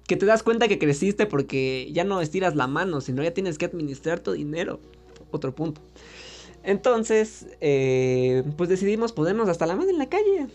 que 0.07 0.15
te 0.15 0.25
das 0.25 0.43
cuenta 0.43 0.67
que 0.67 0.79
creciste 0.79 1.25
porque 1.25 1.89
ya 1.91 2.03
no 2.03 2.21
estiras 2.21 2.55
la 2.55 2.67
mano, 2.67 3.01
sino 3.01 3.23
ya 3.23 3.33
tienes 3.33 3.57
que 3.57 3.65
administrar 3.65 4.19
tu 4.19 4.31
dinero. 4.33 4.79
Otro 5.31 5.53
punto. 5.53 5.81
Entonces, 6.63 7.47
eh, 7.61 8.43
pues 8.57 8.69
decidimos 8.69 9.13
ponernos 9.13 9.47
hasta 9.49 9.65
la 9.65 9.75
madre 9.75 9.91
en 9.91 9.97
la 9.97 10.09
calle. 10.09 10.47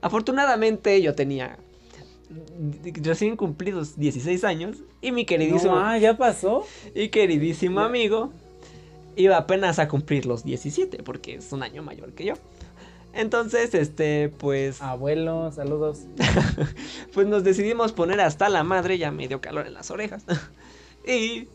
Afortunadamente 0.00 1.00
yo 1.02 1.14
tenía 1.14 1.58
recién 3.02 3.36
cumplidos 3.36 3.98
16 3.98 4.44
años 4.44 4.76
y 5.00 5.12
mi 5.12 5.24
queridísimo, 5.24 5.76
No, 5.76 5.80
ah, 5.84 5.98
ya 5.98 6.16
pasó. 6.16 6.66
y 6.94 7.08
queridísimo 7.08 7.80
amigo 7.80 8.32
iba 9.16 9.36
apenas 9.36 9.78
a 9.78 9.88
cumplir 9.88 10.26
los 10.26 10.44
17 10.44 11.02
porque 11.02 11.34
es 11.36 11.52
un 11.52 11.62
año 11.62 11.82
mayor 11.82 12.12
que 12.12 12.24
yo. 12.26 12.34
Entonces, 13.14 13.74
este, 13.74 14.28
pues, 14.28 14.80
Abuelo, 14.82 15.50
saludos. 15.52 16.00
pues 17.14 17.26
nos 17.26 17.42
decidimos 17.42 17.92
poner 17.92 18.20
hasta 18.20 18.48
la 18.48 18.62
madre, 18.62 18.98
ya 18.98 19.10
me 19.10 19.26
dio 19.26 19.40
calor 19.40 19.66
en 19.66 19.74
las 19.74 19.90
orejas. 19.90 20.24
y 21.06 21.48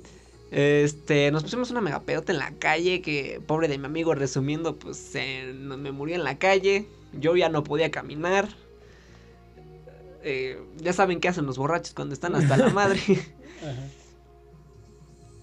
este, 0.52 1.32
nos 1.32 1.44
pusimos 1.44 1.72
una 1.72 1.80
mega 1.80 2.02
pedota 2.02 2.34
en 2.34 2.40
la 2.40 2.52
calle 2.52 3.02
que 3.02 3.40
pobre 3.46 3.68
de 3.68 3.78
mi 3.78 3.86
amigo 3.86 4.14
resumiendo, 4.16 4.76
pues 4.76 4.98
se- 4.98 5.54
me 5.54 5.92
murió 5.92 6.16
en 6.16 6.24
la 6.24 6.38
calle. 6.38 6.86
Yo 7.20 7.36
ya 7.36 7.50
no 7.50 7.64
podía 7.64 7.92
caminar. 7.92 8.48
Eh, 10.24 10.58
ya 10.78 10.94
saben 10.94 11.20
qué 11.20 11.28
hacen 11.28 11.46
los 11.46 11.58
borrachos 11.58 11.94
cuando 11.94 12.14
están 12.14 12.36
hasta 12.36 12.56
la 12.58 12.70
madre. 12.70 13.00
Ajá. 13.62 13.88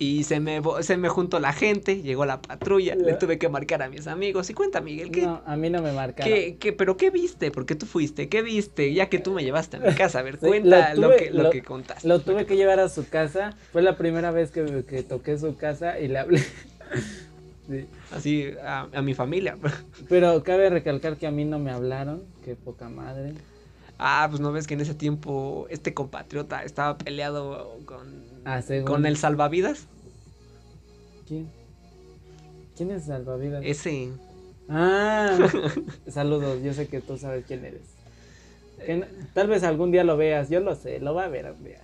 Y 0.02 0.24
se 0.24 0.40
me, 0.40 0.62
se 0.80 0.96
me 0.96 1.10
juntó 1.10 1.38
la 1.40 1.52
gente, 1.52 2.00
llegó 2.00 2.24
la 2.24 2.40
patrulla, 2.40 2.94
le 2.94 3.12
tuve 3.12 3.38
que 3.38 3.50
marcar 3.50 3.82
a 3.82 3.90
mis 3.90 4.06
amigos. 4.06 4.48
Y 4.48 4.54
cuenta, 4.54 4.80
Miguel, 4.80 5.10
¿qué, 5.10 5.20
No, 5.20 5.42
a 5.44 5.56
mí 5.56 5.68
no 5.68 5.82
me 5.82 5.92
marcaron. 5.92 6.32
¿Qué, 6.32 6.56
qué, 6.58 6.72
pero 6.72 6.96
qué 6.96 7.10
viste? 7.10 7.50
¿Por 7.50 7.66
qué 7.66 7.74
tú 7.74 7.84
fuiste? 7.84 8.30
¿Qué 8.30 8.40
viste? 8.40 8.94
Ya 8.94 9.10
que 9.10 9.18
tú 9.18 9.32
me 9.32 9.44
llevaste 9.44 9.76
a 9.76 9.80
mi 9.80 9.94
casa, 9.94 10.20
a 10.20 10.22
ver, 10.22 10.38
Sí, 10.40 10.46
cuenta 10.46 10.94
lo 10.94 11.02
lo, 11.02 11.08
tuve- 11.10 11.16
que, 11.18 11.30
lo, 11.32 11.42
lo- 11.42 11.50
que 11.50 11.62
contaste. 11.62 12.08
Lo 12.08 12.18
tuve 12.22 12.46
que 12.46 12.56
llevar 12.56 12.80
a 12.80 12.88
su 12.88 13.06
casa. 13.10 13.54
Fue 13.72 13.82
la 13.82 13.98
primera 13.98 14.30
vez 14.30 14.50
que, 14.50 14.86
que 14.88 15.02
toqué 15.02 15.36
su 15.38 15.54
casa 15.58 16.00
y 16.00 16.08
le 16.08 16.18
hablé. 16.18 16.42
Sí. 17.70 17.86
Así, 18.12 18.46
a, 18.64 18.88
a 18.92 19.00
mi 19.02 19.14
familia. 19.14 19.56
Pero 20.08 20.42
cabe 20.42 20.68
recalcar 20.70 21.16
que 21.16 21.26
a 21.26 21.30
mí 21.30 21.44
no 21.44 21.58
me 21.60 21.70
hablaron. 21.70 22.22
Qué 22.44 22.56
poca 22.56 22.88
madre. 22.88 23.34
Ah, 23.98 24.26
pues 24.28 24.40
no 24.40 24.50
ves 24.50 24.66
que 24.66 24.74
en 24.74 24.80
ese 24.80 24.94
tiempo 24.94 25.66
este 25.70 25.94
compatriota 25.94 26.64
estaba 26.64 26.98
peleado 26.98 27.78
con, 27.84 28.24
Ah, 28.44 28.60
con 28.86 29.06
el 29.06 29.16
salvavidas. 29.16 29.86
¿Quién? 31.28 31.48
¿Quién 32.76 32.90
es 32.90 33.04
salvavidas? 33.04 33.62
Ese. 33.64 34.10
Ah, 34.68 35.36
saludos. 36.08 36.62
Yo 36.62 36.72
sé 36.72 36.88
que 36.88 37.00
tú 37.00 37.18
sabes 37.18 37.44
quién 37.46 37.64
eres. 37.64 37.82
Que 38.84 38.96
no- 38.96 39.06
tal 39.34 39.48
vez 39.48 39.62
algún 39.64 39.90
día 39.92 40.02
lo 40.02 40.16
veas. 40.16 40.48
Yo 40.48 40.60
lo 40.60 40.74
sé. 40.74 40.98
Lo 40.98 41.14
va 41.14 41.24
a 41.24 41.28
ver 41.28 41.52
un 41.52 41.62
día. 41.62 41.80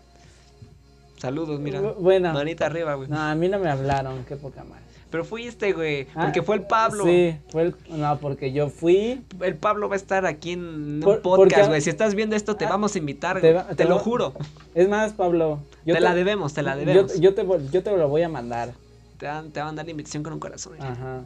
Saludos, 1.19 1.61
mira. 1.61 1.81
Bu- 1.83 1.97
Bueno. 1.97 2.33
Manita 2.33 2.67
arriba, 2.67 2.95
güey. 2.95 3.09
No, 3.09 3.21
a 3.21 3.35
mí 3.35 3.49
no 3.49 3.59
me 3.59 3.69
hablaron. 3.69 4.25
Qué 4.25 4.37
poca 4.37 4.65
madre. 4.65 4.86
Pero 5.17 5.25
fuiste, 5.25 5.73
güey. 5.73 6.07
Ah, 6.15 6.25
Porque 6.25 6.43
fue 6.43 6.57
el 6.57 6.63
Pablo. 6.65 7.05
Sí, 7.05 7.35
fue 7.49 7.63
el. 7.63 7.75
No, 7.89 8.19
porque 8.19 8.53
yo 8.53 8.69
fui. 8.69 9.23
El 9.41 9.55
Pablo 9.57 9.89
va 9.89 9.95
a 9.95 9.97
estar 9.97 10.27
aquí 10.27 10.53
en 10.53 10.61
un 10.97 11.01
Por- 11.03 11.23
podcast, 11.23 11.69
güey. 11.69 11.81
Si 11.81 11.89
estás 11.89 12.15
viendo 12.15 12.37
esto, 12.37 12.55
te 12.57 12.67
Ah, 12.67 12.69
vamos 12.69 12.95
a 12.95 12.99
invitar, 12.99 13.41
te 13.41 13.55
va- 13.55 13.67
Te, 13.69 13.77
te 13.77 13.85
lo 13.87 13.95
va- 13.97 14.03
juro. 14.03 14.35
Es 14.75 14.91
más, 14.91 15.15
Pablo. 15.15 15.61
yo 15.87 15.95
te, 15.95 16.01
la 16.03 16.15
debemos, 16.15 16.53
te 16.53 16.61
la 16.61 16.77
debemos. 16.77 17.19
Yo, 17.19 17.33
te, 17.35 17.47
yo 17.73 17.83
te 17.83 17.97
lo 17.97 18.09
voy 18.11 18.25
a 18.25 18.29
mandar. 18.29 18.75
te 19.17 19.25
van, 19.27 19.51
te 19.53 19.61
van 19.61 19.71
a 19.71 19.73
dar 19.77 19.87
la 19.87 19.91
invitación 19.93 20.23
con 20.23 20.35
un 20.35 20.39
corazón. 20.39 20.75
Ajá. 20.83 21.23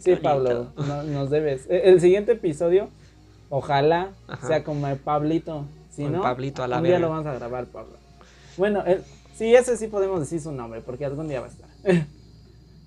Sí, 0.00 0.16
Pablo, 0.16 0.72
no- 0.76 1.02
nos 1.04 1.30
debes. 1.30 1.70
E- 1.70 1.90
El 1.90 2.00
siguiente 2.00 2.32
episodio, 2.32 2.88
ojalá 3.50 4.08
Ajá. 4.26 4.48
sea 4.48 4.64
como 4.64 4.88
el 4.88 4.96
Pablito. 4.96 5.64
Si 5.92 6.02
Con 6.02 6.10
no, 6.14 6.22
Pablito 6.22 6.64
a 6.64 6.66
la 6.66 6.78
un 6.78 6.82
día 6.82 6.98
lo 6.98 7.08
vamos 7.10 7.26
a 7.26 7.34
grabar, 7.34 7.66
Pablo. 7.66 7.92
Bueno, 8.56 8.82
el, 8.84 9.04
sí, 9.36 9.54
ese 9.54 9.76
sí 9.76 9.86
podemos 9.86 10.18
decir 10.18 10.40
su 10.40 10.50
nombre, 10.50 10.80
porque 10.80 11.04
algún 11.04 11.28
día 11.28 11.40
va 11.40 11.46
a 11.46 11.50
estar. 11.50 11.68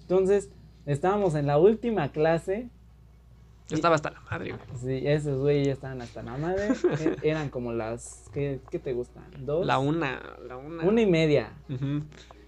Entonces, 0.04 0.50
estábamos 0.86 1.36
en 1.36 1.48
la 1.48 1.58
última 1.58 2.12
clase. 2.12 2.70
Yo 3.70 3.76
estaba 3.76 3.96
hasta 3.96 4.12
la 4.12 4.22
madre, 4.22 4.52
güey. 4.52 4.62
Sí, 5.02 5.08
esos 5.08 5.40
güeyes 5.40 5.68
ya 5.68 5.74
estaban 5.74 6.02
hasta 6.02 6.22
la 6.22 6.38
madre. 6.38 6.70
e- 7.24 7.30
Eran 7.30 7.50
como 7.50 7.72
las. 7.72 8.30
¿Qué, 8.34 8.60
qué 8.70 8.78
te 8.80 8.94
gustan? 8.94 9.24
¿Dos? 9.40 9.66
La 9.66 9.80
una, 9.80 10.22
la 10.48 10.58
una. 10.58 10.84
Una 10.84 11.02
y 11.02 11.06
media. 11.08 11.54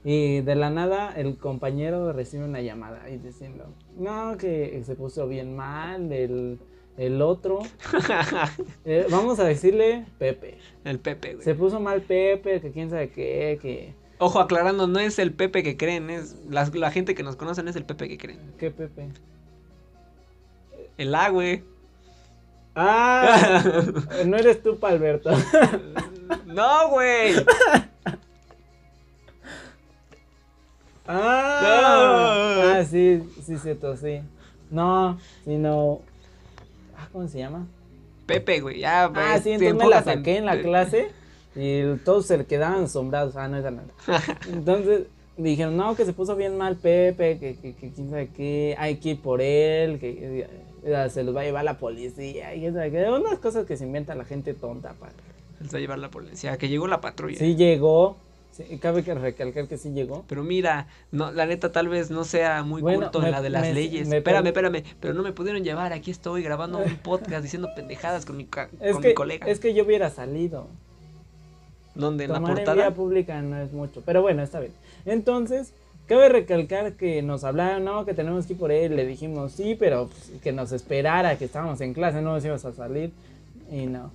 Y 0.04 0.41
de 0.41 0.56
la 0.56 0.70
nada 0.70 1.13
el 1.15 1.38
compañero 1.38 2.13
recibe 2.13 2.44
una 2.44 2.62
llamada 2.62 3.10
y 3.10 3.18
diciendo, 3.18 3.74
no, 3.98 4.38
que 4.38 4.84
se 4.86 4.96
puso 4.96 5.28
bien 5.28 5.56
mal 5.56 6.12
el, 6.12 6.60
el 6.98 7.22
otro. 7.22 7.60
Eh, 8.88 9.08
vamos 9.10 9.39
a 9.39 9.46
decirle 9.46 10.06
Pepe. 10.20 10.58
el 10.84 11.00
Pepe, 11.00 11.34
güey. 11.34 11.44
Se 11.44 11.56
puso 11.56 11.80
mal 11.80 12.02
Pepe, 12.02 12.62
que 12.62 12.72
quién 12.72 12.89
sabe 12.91 13.10
qué, 13.10 13.58
que... 13.60 13.96
Ojo, 14.17 14.39
aclarando, 14.39 14.88
no 14.88 14.99
es 14.99 15.19
el 15.19 15.34
Pepe 15.34 15.62
que 15.62 15.75
creen, 15.78 16.10
es 16.10 16.36
la, 16.49 16.69
la 16.73 16.91
gente 16.91 17.15
que 17.15 17.23
nos 17.23 17.36
conocen 17.36 17.67
es 17.67 17.75
el 17.75 17.84
Pepe 17.86 18.08
que 18.08 18.17
creen. 18.17 18.39
¿Qué 18.58 18.71
Pepe? 18.71 19.10
El 20.97 21.13
A, 21.13 21.30
güey. 21.30 21.63
Ah, 22.75 23.62
no 24.25 24.38
eres 24.38 24.63
tú, 24.63 24.78
Palberto. 24.80 25.32
no, 26.45 26.89
güey. 26.89 27.34
Ah, 31.08 32.73
ah, 32.78 32.84
sí, 32.89 33.21
sí, 33.45 33.58
cierto, 33.58 33.95
sí. 33.95 34.21
No, 34.71 35.19
sino... 35.43 35.99
Ah, 36.97 37.08
¿Cómo 37.12 37.28
se 37.28 37.38
llama? 37.39 37.67
Pepe, 38.25 38.60
güey. 38.62 38.80
Ya, 38.80 39.12
pues, 39.13 39.25
Ah, 39.25 39.38
sí, 39.38 39.43
te 39.58 39.67
entonces 39.67 39.75
me 39.75 39.88
la 39.89 39.97
en- 39.99 40.04
saqué 40.06 40.38
en 40.38 40.45
la 40.45 40.60
clase 40.62 41.12
y 41.56 41.96
todos 42.04 42.26
se 42.26 42.46
quedaban 42.46 42.84
asombrados. 42.86 43.36
Ah, 43.36 43.48
no, 43.48 43.58
esa 43.58 43.72
no. 43.72 43.82
Entonces 44.52 45.08
dijeron, 45.38 45.76
no, 45.78 45.96
que 45.96 46.06
se 46.06 46.13
puso 46.13 46.36
bien 46.36 46.58
mal 46.58 46.76
Pepe, 46.76 47.38
que, 47.39 47.56
que, 47.58 47.74
que 47.76 47.91
quién 47.91 48.10
sabe 48.10 48.30
qué, 48.36 48.76
hay 48.78 48.98
que 48.98 49.10
ir 49.12 49.22
por 49.22 49.41
él, 49.41 50.00
que 50.00 50.48
se 51.10 51.24
los 51.24 51.36
va 51.36 51.41
a 51.41 51.44
llevar 51.44 51.63
la 51.65 51.78
policía, 51.78 52.54
y 52.56 52.62
qué. 52.62 53.10
Unas 53.10 53.39
cosas 53.39 53.65
que 53.65 53.76
se 53.78 53.86
inventa 53.86 54.15
la 54.15 54.26
gente 54.26 54.54
tonta, 54.54 54.94
padre. 54.94 55.15
Se 55.62 55.72
va 55.72 55.78
a 55.78 55.82
llevar 55.82 56.00
la 56.00 56.10
policía, 56.10 56.58
que 56.58 56.68
llegó 56.70 56.88
la 56.88 57.02
patrulla. 57.02 57.38
Sí 57.39 57.56
llegó, 57.56 58.18
sí, 58.52 58.63
cabe 58.80 59.04
que 59.04 59.13
recalcar 59.13 59.68
que 59.68 59.78
sí 59.78 59.91
llegó. 59.94 60.24
Pero 60.28 60.44
mira, 60.44 60.88
no, 61.12 61.32
la 61.32 61.46
neta 61.46 61.72
tal 61.72 61.88
vez 61.88 62.12
no 62.12 62.24
sea 62.24 62.62
muy 62.63 62.82
Bueno, 62.82 63.04
culto 63.04 63.20
me- 63.20 63.26
en 63.28 63.32
la 63.32 63.41
de 63.41 63.50
las 63.50 63.62
me- 63.63 63.74
leyes. 63.74 64.08
me 64.08 64.18
espérame, 64.18 64.48
espérame, 64.48 64.84
pero 65.00 65.13
no 65.13 65.24
me 65.24 65.32
pudieron 65.32 65.63
llevar, 65.63 65.91
aquí 65.94 66.12
estoy 66.12 66.44
grabando 66.44 66.78
un 66.80 66.98
podcast 66.98 67.41
diciendo 67.41 67.70
pendejadas 67.76 68.26
con 68.26 68.38
mi, 68.38 68.44
Es 68.82 68.94
con 68.94 69.02
que, 69.02 69.08
mi 69.10 69.13
colega. 69.15 69.48
es 69.48 69.60
que 69.60 69.74
yo 69.74 69.84
hubiera 69.86 70.10
salido. 70.10 70.68
¿Dónde? 71.96 72.26
¿En 72.26 72.32
la 72.32 72.36
Tomar 72.38 72.52
en 72.52 72.56
portada? 72.58 72.76
vía 72.76 72.94
pública 72.94 73.42
no 73.42 73.58
es 73.58 73.72
mucho, 73.72 74.02
pero 74.06 74.22
bueno, 74.22 74.44
está 74.44 74.60
bien. 74.60 74.74
Entonces, 75.06 75.74
cabe 76.08 76.30
recalcar 76.30 76.94
que 76.94 77.22
nos 77.22 77.44
hablaron, 77.44 77.86
no, 77.86 78.06
que 78.06 78.14
tenemos 78.14 78.46
que 78.46 78.54
ir 78.54 78.60
por 78.60 78.72
él, 78.72 78.96
le 78.96 79.06
dijimos 79.06 79.54
sí, 79.54 79.76
pero 79.80 80.08
pues, 80.08 80.42
que 80.42 80.52
nos 80.52 80.72
esperara, 80.72 81.38
que 81.38 81.46
estábamos 81.46 81.82
en 81.82 81.94
clase, 81.94 82.22
no 82.22 82.34
nos 82.34 82.44
íbamos 82.46 82.66
a 82.66 82.74
salir, 82.74 83.12
y 83.72 83.86
no. 83.88 84.12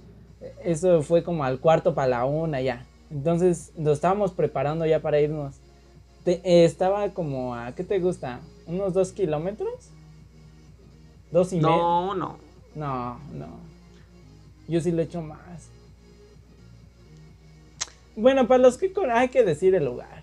Eso 0.64 1.02
fue 1.02 1.22
como 1.22 1.44
al 1.44 1.58
cuarto 1.58 1.94
para 1.94 2.08
la 2.08 2.24
una 2.24 2.60
ya. 2.60 2.86
Entonces, 3.10 3.72
nos 3.76 3.94
estábamos 3.94 4.32
preparando 4.32 4.86
ya 4.86 5.00
para 5.00 5.20
irnos. 5.20 5.56
Te- 6.24 6.40
eh, 6.44 6.64
estaba 6.64 7.08
como 7.10 7.54
a, 7.54 7.72
¿qué 7.72 7.82
te 7.82 7.98
gusta? 7.98 8.40
¿Unos 8.66 8.92
dos 8.94 9.12
kilómetros? 9.12 9.72
¿Dos 11.32 11.52
y 11.52 11.56
medio? 11.56 11.68
No, 11.70 12.14
no. 12.14 12.36
No, 12.74 13.18
no. 13.34 13.46
Yo 14.68 14.80
sí 14.80 14.92
le 14.92 15.02
echo 15.02 15.22
más. 15.22 15.69
Bueno, 18.20 18.46
para 18.48 18.62
los 18.62 18.78
que 18.78 18.92
con- 18.92 19.10
hay 19.10 19.28
que 19.28 19.44
decir 19.44 19.74
el 19.74 19.84
lugar. 19.84 20.22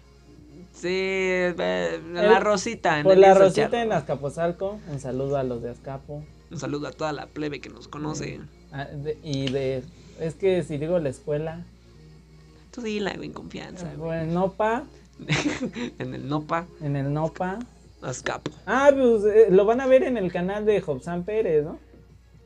Sí, 0.73 0.87
eh, 0.89 1.55
en 2.09 2.17
El- 2.17 2.29
la 2.29 2.39
Rosita. 2.39 2.97
En 2.99 3.03
Por 3.03 3.13
el 3.13 3.21
la 3.21 3.33
Rosita 3.33 3.69
Charro. 3.71 3.83
en 3.83 3.91
Azcapotzalco, 3.93 4.79
un 4.91 4.99
saludo 4.99 5.37
a 5.37 5.43
los 5.43 5.61
de 5.63 5.71
Azcapo. 5.71 6.23
Un 6.51 6.59
saludo 6.59 6.87
a 6.87 6.91
toda 6.91 7.11
la 7.13 7.25
plebe 7.27 7.59
que 7.59 7.69
nos 7.69 7.87
conoce. 7.87 8.39
Ah, 8.71 8.87
y 9.23 9.49
de, 9.51 9.83
es 10.19 10.35
que 10.35 10.63
si 10.63 10.77
digo 10.77 10.99
la 10.99 11.09
escuela, 11.09 11.65
Tú 12.71 12.81
dila, 12.81 13.13
güey, 13.15 13.27
en 13.29 13.33
confianza, 13.33 13.85
güey. 13.97 13.97
bueno, 14.25 14.33
Nopa, 14.33 14.83
en 15.99 16.13
el 16.13 16.27
Nopa, 16.29 16.67
en 16.81 16.95
el 16.95 17.11
Nopa. 17.11 17.59
Azcapo. 18.03 18.51
Ah, 18.67 18.91
pues 18.93 19.23
eh, 19.25 19.47
lo 19.49 19.65
van 19.65 19.81
a 19.81 19.87
ver 19.87 20.03
en 20.03 20.17
el 20.17 20.31
canal 20.31 20.65
de 20.65 20.79
Jobsan 20.81 21.23
Pérez, 21.23 21.63
¿no? 21.65 21.79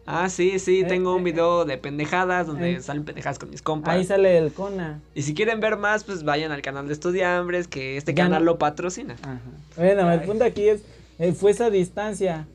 Ah, 0.05 0.29
sí, 0.29 0.57
sí, 0.59 0.81
Eh, 0.81 0.85
tengo 0.85 1.13
un 1.15 1.21
eh, 1.21 1.25
video 1.31 1.63
de 1.65 1.77
pendejadas 1.77 2.47
donde 2.47 2.73
eh. 2.73 2.81
salen 2.81 3.05
pendejadas 3.05 3.37
con 3.39 3.49
mis 3.49 3.61
compas. 3.61 3.95
Ahí 3.95 4.03
sale 4.03 4.37
el 4.37 4.51
Cona. 4.51 4.99
Y 5.13 5.21
si 5.21 5.33
quieren 5.33 5.59
ver 5.59 5.77
más, 5.77 6.03
pues 6.03 6.23
vayan 6.23 6.51
al 6.51 6.61
canal 6.61 6.87
de 6.87 6.93
Estudiambres, 6.93 7.67
que 7.67 7.97
este 7.97 8.13
Ya 8.13 8.23
canal 8.23 8.43
no- 8.43 8.51
lo 8.53 8.57
patrocina. 8.57 9.15
Ajá. 9.21 9.39
Bueno, 9.77 10.11
el 10.11 10.21
punto 10.21 10.43
aquí 10.43 10.67
es, 10.69 10.83
eh, 11.19 11.33
fue 11.33 11.51
esa 11.51 11.69
distancia. 11.69 12.47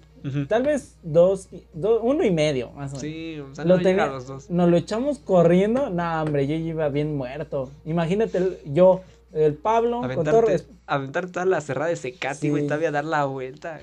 Tal 0.49 0.65
vez 0.65 0.97
dos, 1.05 1.49
do- 1.73 2.01
uno 2.03 2.25
y 2.25 2.33
medio, 2.33 2.73
más 2.73 2.93
o 2.93 2.97
menos. 2.97 3.01
Sí, 3.01 3.39
o 3.39 3.55
sea, 3.55 3.65
Lo 3.65 3.77
no 3.77 3.83
tenía- 3.83 4.05
a 4.05 4.09
los 4.09 4.27
dos. 4.27 4.51
Nos 4.51 4.69
lo 4.69 4.77
echamos 4.77 5.21
corriendo. 5.21 5.89
No, 5.89 6.23
hombre, 6.23 6.49
yo 6.49 6.57
iba 6.57 6.89
bien 6.89 7.17
muerto. 7.17 7.71
Imagínate, 7.85 8.39
el- 8.39 8.59
yo, 8.65 9.03
el 9.33 9.55
Pablo, 9.55 10.01
con 10.01 10.25
todo 10.25 10.45
aventar 10.89 11.29
toda 11.31 11.47
la 11.47 11.61
cerrada 11.61 11.91
de 11.91 11.97
Secati, 11.97 12.41
Sí. 12.41 12.51
güey, 12.51 12.65
todavía 12.67 12.91
dar 12.91 13.05
la 13.05 13.25
vuelta. 13.25 13.79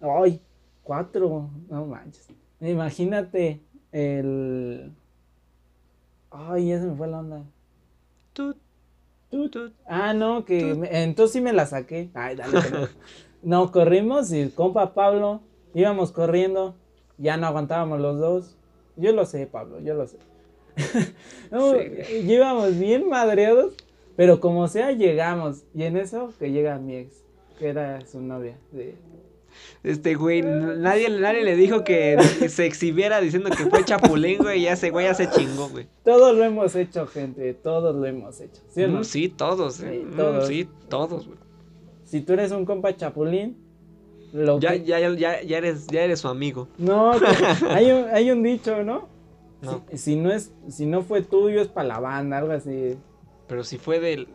Ay, 0.00 0.40
cuatro. 0.86 1.50
No 1.68 1.84
manches. 1.86 2.28
Imagínate 2.60 3.60
el. 3.92 4.92
Ay, 6.30 6.68
ya 6.68 6.80
se 6.80 6.86
me 6.86 6.96
fue 6.96 7.08
la 7.08 7.18
onda. 7.18 7.42
Ah, 9.86 10.14
no, 10.14 10.44
que 10.44 10.74
me- 10.74 11.02
entonces 11.02 11.32
sí 11.32 11.40
me 11.40 11.52
la 11.52 11.66
saqué. 11.66 12.10
Ay, 12.14 12.36
dale. 12.36 12.52
no. 13.42 13.72
corrimos 13.72 14.32
y 14.32 14.48
compa 14.50 14.94
Pablo, 14.94 15.40
íbamos 15.74 16.12
corriendo. 16.12 16.76
Ya 17.18 17.36
no 17.36 17.46
aguantábamos 17.46 18.00
los 18.00 18.18
dos. 18.18 18.56
Yo 18.96 19.12
lo 19.12 19.24
sé, 19.26 19.46
Pablo, 19.46 19.80
yo 19.80 19.94
lo 19.94 20.06
sé. 20.06 20.18
no, 21.50 21.72
Sí, 21.72 21.78
íbamos 22.26 22.78
bien 22.78 23.08
madreados, 23.08 23.74
pero 24.16 24.40
como 24.40 24.68
sea, 24.68 24.92
llegamos. 24.92 25.64
Y 25.74 25.84
en 25.84 25.96
eso 25.96 26.32
que 26.38 26.52
llega 26.52 26.78
mi 26.78 26.96
ex, 26.96 27.24
que 27.58 27.68
era 27.68 28.06
su 28.06 28.20
novia. 28.20 28.56
de- 28.72 28.96
Este 29.82 30.14
güey, 30.14 30.42
nadie, 30.42 31.08
nadie 31.10 31.44
le 31.44 31.54
dijo 31.56 31.84
que 31.84 32.16
se 32.48 32.66
exhibiera 32.66 33.20
diciendo 33.20 33.50
que 33.50 33.66
fue 33.66 33.84
chapulín, 33.84 34.38
güey, 34.38 34.60
y 34.60 34.62
ya 34.64 34.72
ese 34.72 34.90
güey 34.90 35.06
ya 35.06 35.14
se 35.14 35.30
chingó, 35.30 35.68
güey. 35.68 35.86
Todos 36.04 36.36
lo 36.36 36.42
hemos 36.44 36.74
hecho, 36.74 37.06
gente, 37.06 37.54
todos 37.54 37.94
lo 37.94 38.04
hemos 38.06 38.40
hecho. 38.40 38.62
¿sí 38.68 38.82
o 38.84 38.88
no? 38.88 39.00
Mm, 39.00 39.04
sí, 39.04 39.28
todos, 39.28 39.80
eh. 39.80 39.90
Sí, 40.00 40.06
Mm, 40.06 40.16
todos. 40.16 40.46
sí, 40.48 40.68
todos, 40.88 41.26
güey. 41.26 41.38
Si 42.04 42.20
tú 42.20 42.32
eres 42.34 42.50
un 42.52 42.64
compa 42.64 42.96
chapulín, 42.96 43.56
lo 44.32 44.58
Ya, 44.60 44.72
que- 44.72 44.84
ya, 44.84 44.98
ya, 45.10 45.42
ya 45.42 45.58
eres, 45.58 45.86
ya 45.86 46.02
eres 46.02 46.20
su 46.20 46.28
amigo. 46.28 46.68
No, 46.78 47.12
hay 47.70 47.90
un, 47.92 48.04
hay 48.12 48.30
un 48.30 48.42
dicho, 48.42 48.82
¿no? 48.82 49.08
No. 49.62 49.84
Si, 49.92 49.98
si 49.98 50.16
no 50.16 50.32
es, 50.32 50.52
si 50.68 50.84
no 50.86 51.02
fue 51.02 51.22
tuyo 51.22 51.60
es 51.62 51.68
para 51.68 51.88
la 51.88 52.00
banda, 52.00 52.38
algo 52.38 52.52
así. 52.52 52.96
Pero 53.48 53.64
si 53.64 53.78
fue 53.78 54.00
del, 54.00 54.28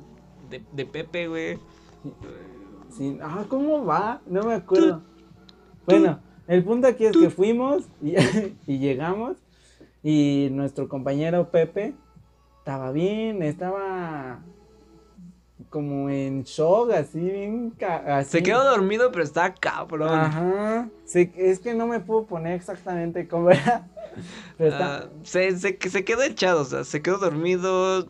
de, 0.50 0.62
de 0.74 0.86
Pepe, 0.86 1.28
güey. 1.28 1.60
Ah, 3.22 3.46
¿cómo 3.48 3.86
va? 3.86 4.22
No 4.28 4.44
me 4.44 4.56
acuerdo. 4.56 5.02
Bueno, 5.86 6.20
el 6.48 6.64
punto 6.64 6.88
aquí 6.88 7.06
es 7.06 7.16
que 7.16 7.30
fuimos 7.30 7.84
y, 8.02 8.16
y 8.68 8.80
llegamos 8.80 9.38
y 10.04 10.50
nuestro 10.52 10.88
compañero 10.88 11.50
Pepe 11.52 11.94
estaba 12.60 12.92
bien, 12.92 13.42
estaba 13.44 14.40
como 15.70 16.10
en 16.10 16.44
shock, 16.44 16.92
así 16.92 17.20
bien. 17.20 17.74
así. 18.08 18.30
Se 18.32 18.44
quedó 18.44 18.64
dormido, 18.64 19.12
pero 19.12 19.24
está 19.24 19.54
cabrón. 19.54 20.10
Ajá. 20.10 20.90
Es 21.14 21.60
que 21.60 21.74
no 21.74 21.88
me 21.88 22.00
puedo 22.00 22.26
poner 22.26 22.54
exactamente 22.54 23.28
cómo 23.28 23.52
era. 23.52 23.88
Pero 24.58 24.72
está, 24.72 24.98
Ah, 24.98 25.10
se, 25.24 25.58
se 25.58 26.04
quedó 26.04 26.22
echado, 26.24 26.64
o 26.64 26.66
sea, 26.66 26.84
se 26.84 27.02
quedó 27.02 27.18
dormido 27.18 28.10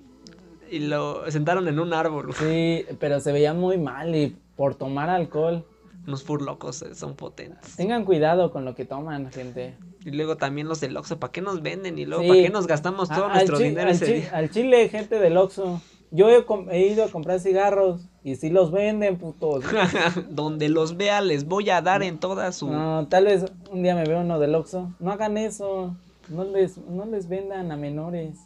y 0.71 0.79
lo 0.79 1.29
sentaron 1.29 1.67
en 1.67 1.79
un 1.79 1.93
árbol. 1.93 2.33
Sí, 2.33 2.85
pero 2.99 3.19
se 3.19 3.31
veía 3.31 3.53
muy 3.53 3.77
mal 3.77 4.15
y 4.15 4.35
por 4.55 4.73
tomar 4.73 5.11
alcohol. 5.11 5.63
Unos 6.11 6.23
furlocos 6.23 6.81
eh, 6.81 6.93
son 6.93 7.15
potentes. 7.15 7.75
Tengan 7.77 8.03
cuidado 8.03 8.51
con 8.51 8.65
lo 8.65 8.75
que 8.75 8.83
toman, 8.85 9.31
gente. 9.31 9.75
Y 10.03 10.11
luego 10.11 10.35
también 10.35 10.67
los 10.67 10.81
del 10.81 10.97
Oxxo, 10.97 11.19
¿para 11.19 11.31
qué 11.31 11.41
nos 11.41 11.61
venden? 11.61 11.97
Y 11.97 12.05
luego, 12.05 12.23
Sí. 12.23 12.27
¿para 12.29 12.41
qué 12.41 12.49
nos 12.49 12.67
gastamos 12.67 13.07
todo 13.07 13.29
nuestro 13.29 13.57
dinero 13.59 13.87
al 13.89 13.95
ese 13.95 14.05
chi- 14.05 14.13
día? 14.13 14.29
al 14.33 14.49
chile, 14.49 14.89
gente 14.89 15.19
del 15.19 15.37
Oxxo. 15.37 15.81
Yo 16.11 16.27
he, 16.29 16.87
ido 16.89 17.05
a 17.05 17.07
comprar 17.07 17.39
cigarros 17.39 18.01
y 18.21 18.35
sí 18.35 18.49
los 18.49 18.71
venden, 18.73 19.17
putos. 19.17 19.63
Donde 20.29 20.67
los 20.67 20.97
vea, 20.97 21.21
les 21.21 21.45
voy 21.45 21.69
a 21.69 21.81
dar 21.81 22.03
en 22.03 22.19
toda 22.19 22.51
su. 22.51 22.67
No, 22.69 23.07
tal 23.07 23.25
vez 23.25 23.45
un 23.71 23.83
día 23.83 23.95
me 23.95 24.03
veo 24.03 24.19
uno 24.19 24.37
del 24.37 24.53
Oxxo. 24.55 24.93
No 24.99 25.11
hagan 25.13 25.37
eso. 25.37 25.95
No 26.27 26.43
les, 26.43 26.77
no 26.77 27.05
les 27.05 27.29
vendan 27.29 27.71
a 27.71 27.77
menores. 27.77 28.37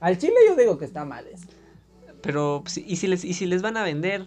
Al 0.00 0.18
chile 0.18 0.34
yo 0.46 0.56
digo 0.56 0.76
que 0.76 0.84
está 0.84 1.06
mal 1.06 1.26
eso. 1.26 1.46
Pero, 2.20 2.62
si- 2.66 2.84
¿y 2.86 2.96
si, 2.96 3.06
les, 3.06 3.24
¿y 3.24 3.32
si 3.32 3.46
les 3.46 3.62
van 3.62 3.78
a 3.78 3.82
vender? 3.84 4.26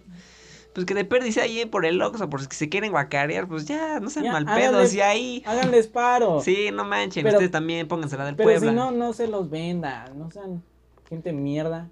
Pues 0.74 0.86
que 0.86 0.94
de 0.94 1.40
ahí 1.40 1.66
por 1.66 1.84
el 1.86 2.00
Oxxo, 2.00 2.28
por 2.30 2.40
si 2.40 2.46
se 2.50 2.68
quieren 2.68 2.90
guacarear, 2.92 3.46
pues 3.48 3.66
ya, 3.66 4.00
no 4.00 4.08
sean 4.10 4.24
Ya, 4.26 4.32
mal 4.32 4.46
háganles- 4.46 4.70
pedos, 4.70 4.94
y 4.94 5.00
ahí. 5.00 5.42
Háganles 5.46 5.86
paro. 5.88 6.40
Sí, 6.40 6.70
no 6.72 6.84
manchen, 6.84 7.22
Pero- 7.24 7.36
ustedes 7.36 7.50
también 7.50 7.86
pónganse 7.88 8.16
la 8.16 8.24
del 8.26 8.36
Pero 8.36 8.46
Puebla. 8.48 8.70
si 8.70 8.76
no, 8.76 8.90
no 8.90 9.12
se 9.12 9.26
los 9.28 9.50
venda. 9.50 10.10
No 10.16 10.30
sean 10.30 10.62
gente 11.08 11.32
mierda. 11.32 11.88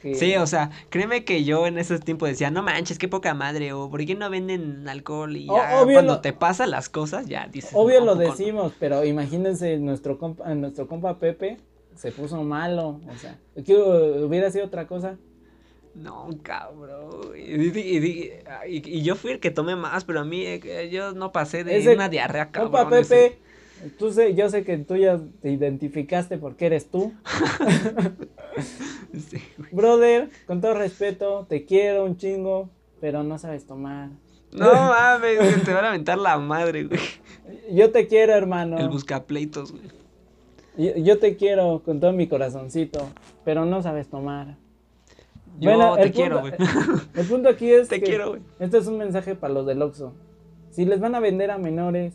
que- 0.00 0.16
Sí, 0.16 0.34
o 0.34 0.48
sea, 0.48 0.70
créeme 0.90 1.24
que 1.24 1.44
yo 1.44 1.64
en 1.68 1.78
ese 1.78 1.96
tiempo 2.00 2.26
decía, 2.26 2.50
no 2.50 2.60
manches, 2.64 2.98
qué 2.98 3.06
poca 3.06 3.34
madre, 3.34 3.72
o 3.72 3.88
¿por 3.88 4.04
qué 4.04 4.16
no 4.16 4.28
venden 4.30 4.88
alcohol? 4.88 5.36
Y 5.36 5.46
ya, 5.46 5.80
obvio 5.80 5.94
cuando 5.94 6.14
lo- 6.14 6.20
te 6.20 6.32
pasan 6.32 6.72
las 6.72 6.88
cosas, 6.88 7.26
ya 7.26 7.46
dices. 7.46 7.70
Obvio 7.72 8.00
"No, 8.00 8.06
lo 8.06 8.12
¿a 8.12 8.14
poco 8.16 8.26
no?". 8.26 8.34
decimos, 8.36 8.72
pero 8.80 9.04
imagínense 9.04 9.76
nuestro 9.78 10.18
compa, 10.18 10.52
nuestro 10.56 10.88
compa 10.88 11.18
Pepe 11.20 11.58
se 11.94 12.10
puso 12.10 12.42
malo. 12.42 13.00
O 13.08 13.16
sea, 13.16 13.38
que 13.64 13.76
hubiera 13.76 14.50
sido 14.50 14.64
otra 14.66 14.88
cosa. 14.88 15.18
No, 15.94 16.28
cabrón. 16.42 17.32
Y, 17.36 17.66
y- 17.66 17.98
y- 17.98 18.32
y- 18.66 18.98
y 18.98 19.02
yo 19.02 19.14
fui 19.14 19.32
el 19.32 19.40
que 19.40 19.50
tomé 19.50 19.76
más, 19.76 20.04
pero 20.04 20.20
a 20.20 20.24
mí, 20.24 20.42
eh, 20.46 20.88
yo 20.90 21.12
no 21.12 21.32
pasé 21.32 21.64
de 21.64 21.76
Ese 21.76 21.94
una 21.94 22.08
diarrea, 22.08 22.50
cabrón. 22.50 22.92
Ese. 22.94 23.14
Pepe, 23.80 23.92
tú 23.98 24.10
sé, 24.12 24.34
yo 24.34 24.48
sé 24.48 24.64
que 24.64 24.78
tú 24.78 24.96
ya 24.96 25.20
te 25.42 25.50
identificaste 25.50 26.38
porque 26.38 26.66
eres 26.66 26.90
tú. 26.90 27.12
Sí. 29.12 29.38
Brother, 29.70 30.30
con 30.46 30.60
todo 30.60 30.74
respeto, 30.74 31.46
te 31.48 31.64
quiero 31.64 32.04
un 32.04 32.16
chingo, 32.16 32.70
pero 33.00 33.22
no 33.22 33.38
sabes 33.38 33.66
tomar. 33.66 34.10
No 34.52 34.70
mames, 34.72 35.64
te 35.64 35.72
van 35.72 35.84
a 35.84 35.88
aventar 35.88 36.18
la 36.18 36.38
madre, 36.38 36.84
güey. 36.84 37.00
Yo 37.72 37.90
te 37.90 38.06
quiero, 38.06 38.34
hermano. 38.34 38.78
El 38.78 38.88
buscapleitos, 38.88 39.72
güey. 39.72 39.84
Yo, 40.76 40.96
yo 41.02 41.18
te 41.18 41.36
quiero 41.36 41.82
con 41.84 42.00
todo 42.00 42.12
mi 42.12 42.26
corazoncito, 42.26 43.08
pero 43.44 43.64
no 43.64 43.82
sabes 43.82 44.08
tomar. 44.08 44.56
Yo 45.58 45.70
Bueno, 45.70 45.96
te 45.96 46.10
quiero, 46.10 46.40
güey. 46.40 46.52
El 47.14 47.26
punto 47.26 47.48
aquí 47.48 47.70
es 47.70 47.88
Te 47.88 48.00
que 48.00 48.06
quiero, 48.06 48.30
güey. 48.30 48.42
Esto 48.58 48.78
es 48.78 48.86
un 48.86 48.98
mensaje 48.98 49.34
para 49.34 49.54
los 49.54 49.66
del 49.66 49.82
Oxxo. 49.82 50.14
Si 50.70 50.84
les 50.84 51.00
van 51.00 51.14
a 51.14 51.20
vender 51.20 51.50
a 51.50 51.58
menores, 51.58 52.14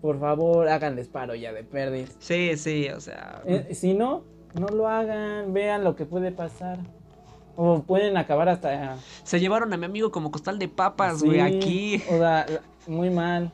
por 0.00 0.18
favor, 0.18 0.68
háganles 0.68 1.08
paro 1.08 1.34
ya 1.34 1.52
de 1.52 1.62
perdiz. 1.62 2.16
Sí, 2.18 2.56
sí, 2.56 2.88
o 2.88 3.00
sea. 3.00 3.42
Eh, 3.46 3.74
si 3.74 3.94
no, 3.94 4.24
no 4.58 4.66
lo 4.68 4.88
hagan, 4.88 5.52
vean 5.52 5.84
lo 5.84 5.94
que 5.94 6.06
puede 6.06 6.32
pasar. 6.32 6.78
O 7.56 7.82
pueden 7.82 8.16
acabar 8.16 8.48
hasta... 8.48 8.96
Se 9.22 9.38
llevaron 9.38 9.72
a 9.72 9.76
mi 9.76 9.84
amigo 9.84 10.10
como 10.10 10.30
costal 10.30 10.58
de 10.58 10.68
papas, 10.68 11.20
Sí, 11.20 11.26
güey, 11.26 11.40
aquí. 11.40 12.02
O 12.10 12.16
sea, 12.18 12.46
muy 12.86 13.10
mal. 13.10 13.52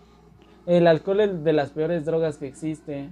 El 0.67 0.87
alcohol 0.87 1.21
es 1.21 1.45
de 1.45 1.53
las 1.53 1.71
peores 1.71 2.05
drogas 2.05 2.37
que 2.37 2.47
existe. 2.47 3.09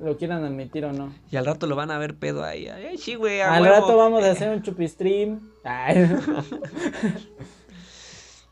Lo 0.00 0.16
quieran 0.16 0.44
admitir 0.44 0.84
o 0.86 0.92
no. 0.92 1.12
Y 1.30 1.36
al 1.36 1.44
rato 1.46 1.66
lo 1.66 1.76
van 1.76 1.90
a 1.90 1.98
ver 1.98 2.14
pedo 2.14 2.42
ahí. 2.42 2.66
Ay, 2.68 2.96
sí, 2.98 3.14
güey. 3.16 3.40
Al 3.42 3.62
huevo. 3.62 3.74
rato 3.74 3.96
vamos 3.96 4.24
a 4.24 4.30
hacer 4.30 4.48
un 4.50 4.62
chupistream. 4.62 5.40
Ay, 5.62 5.96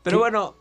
Pero 0.03 0.19
bueno, 0.19 0.55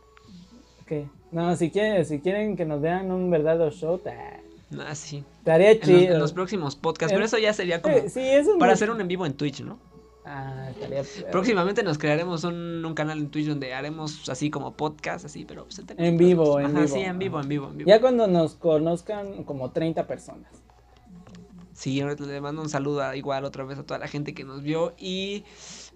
¿qué? 0.87 1.09
No, 1.31 1.55
si 1.57 1.71
quieren, 1.71 2.05
si 2.05 2.21
quieren 2.21 2.57
que 2.57 2.65
nos 2.65 2.81
vean 2.81 3.11
un 3.13 3.31
verdadero 3.31 3.71
show, 3.71 3.99
ta- 3.99 4.41
ah, 4.81 4.95
sí. 4.95 5.25
estaría 5.39 5.73
En 5.73 5.79
los, 5.79 5.87
chido. 5.87 6.15
en 6.15 6.19
los 6.19 6.33
próximos 6.33 6.77
podcasts. 6.77 7.13
Pero 7.13 7.25
eso 7.25 7.39
ya 7.39 7.53
sería 7.53 7.83
como. 7.83 7.97
Eh, 7.97 8.09
sí, 8.09 8.21
eso 8.21 8.59
Para 8.59 8.73
hacer 8.73 8.91
un 8.91 9.01
en 9.01 9.09
vivo 9.09 9.27
en 9.27 9.35
Twitch, 9.35 9.61
¿no? 9.61 9.79
Ah, 10.25 10.69
estaría. 10.71 11.03
Próximamente 11.31 11.83
nos 11.83 11.99
crearemos 11.99 12.45
un, 12.45 12.85
un 12.85 12.95
canal 12.95 13.19
en 13.19 13.31
Twitch 13.31 13.47
donde 13.47 13.73
haremos 13.75 14.29
así 14.29 14.51
como 14.51 14.75
podcast, 14.75 15.25
así, 15.25 15.45
pero 15.47 15.65
pues, 15.65 15.81
En 15.97 16.17
vivo, 16.19 16.59
en 16.61 16.67
Ajá, 16.67 16.81
vivo. 16.81 16.95
sí, 16.95 17.01
en 17.01 17.19
vivo, 17.19 17.41
en 17.41 17.49
vivo, 17.49 17.69
en 17.69 17.79
vivo. 17.79 17.89
Ya 17.89 18.01
cuando 18.01 18.27
nos 18.27 18.55
conozcan 18.55 19.45
como 19.45 19.71
30 19.71 20.07
personas. 20.07 20.51
Sí, 21.79 22.03
le 22.03 22.41
mando 22.41 22.61
un 22.61 22.69
saludo 22.69 23.05
a- 23.05 23.15
igual 23.15 23.45
otra 23.45 23.63
vez 23.63 23.79
a 23.79 23.85
toda 23.85 24.01
la 24.01 24.09
gente 24.09 24.35
que 24.35 24.43
nos 24.43 24.65
vio 24.65 24.95
y 24.99 25.45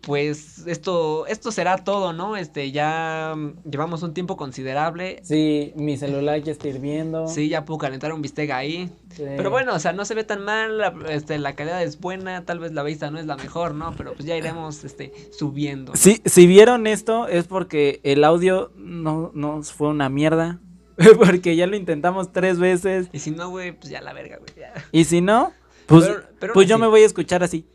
pues 0.01 0.64
esto 0.68 1.26
esto 1.26 1.51
será 1.51 1.78
todo, 1.78 2.12
¿no? 2.12 2.37
Este 2.37 2.70
ya 2.70 3.35
mm, 3.37 3.68
llevamos 3.68 4.05
un 4.05 4.14
tiempo 4.14 4.37
considerable. 4.37 5.18
Sí, 5.24 5.72
mi 5.74 5.97
celular 5.97 6.41
ya 6.41 6.53
está 6.53 6.68
hirviendo. 6.68 7.26
Sí, 7.26 7.49
ya 7.49 7.64
puedo 7.64 7.78
calentar 7.78 8.12
un 8.12 8.22
bistec 8.22 8.51
ahí. 8.53 8.93
Sí. 9.11 9.24
Pero 9.37 9.51
bueno, 9.51 9.74
o 9.74 9.78
sea, 9.80 9.93
no 9.93 10.05
se 10.05 10.14
ve 10.14 10.22
tan 10.22 10.45
mal, 10.45 10.78
la, 10.78 10.95
este, 11.09 11.37
la 11.39 11.57
calidad 11.57 11.83
es 11.83 11.99
buena, 11.99 12.45
tal 12.45 12.61
vez 12.61 12.70
la 12.72 12.85
vista 12.85 13.11
no 13.11 13.18
es 13.18 13.26
la 13.26 13.37
mejor, 13.37 13.74
¿no? 13.74 13.93
Pero 13.97 14.12
pues 14.14 14.24
ya 14.24 14.37
iremos 14.37 14.85
este, 14.85 15.12
subiendo. 15.37 15.97
Sí, 15.97 16.22
si 16.24 16.47
vieron 16.47 16.87
esto 16.87 17.26
es 17.26 17.49
porque 17.49 18.01
el 18.05 18.22
audio 18.22 18.70
no 18.76 19.33
nos 19.35 19.72
fue 19.72 19.89
una 19.89 20.09
mierda. 20.09 20.61
porque 21.18 21.57
ya 21.57 21.66
lo 21.66 21.74
intentamos 21.74 22.33
tres 22.33 22.59
veces. 22.59 23.09
Y 23.12 23.18
si 23.18 23.30
no, 23.33 23.49
güey, 23.51 23.72
pues 23.72 23.91
ya 23.91 24.01
la 24.01 24.12
verga, 24.12 24.37
güey. 24.37 24.51
ya. 24.57 24.72
Y 24.93 25.05
si 25.05 25.20
no, 25.20 25.53
pues, 25.87 26.07
Pero- 26.07 26.22
pero 26.39 26.53
pues 26.55 26.68
yo 26.68 26.74
así. 26.76 26.80
me 26.83 26.89
voy 26.89 27.03
a 27.03 27.07
escuchar 27.07 27.43
así. 27.43 27.66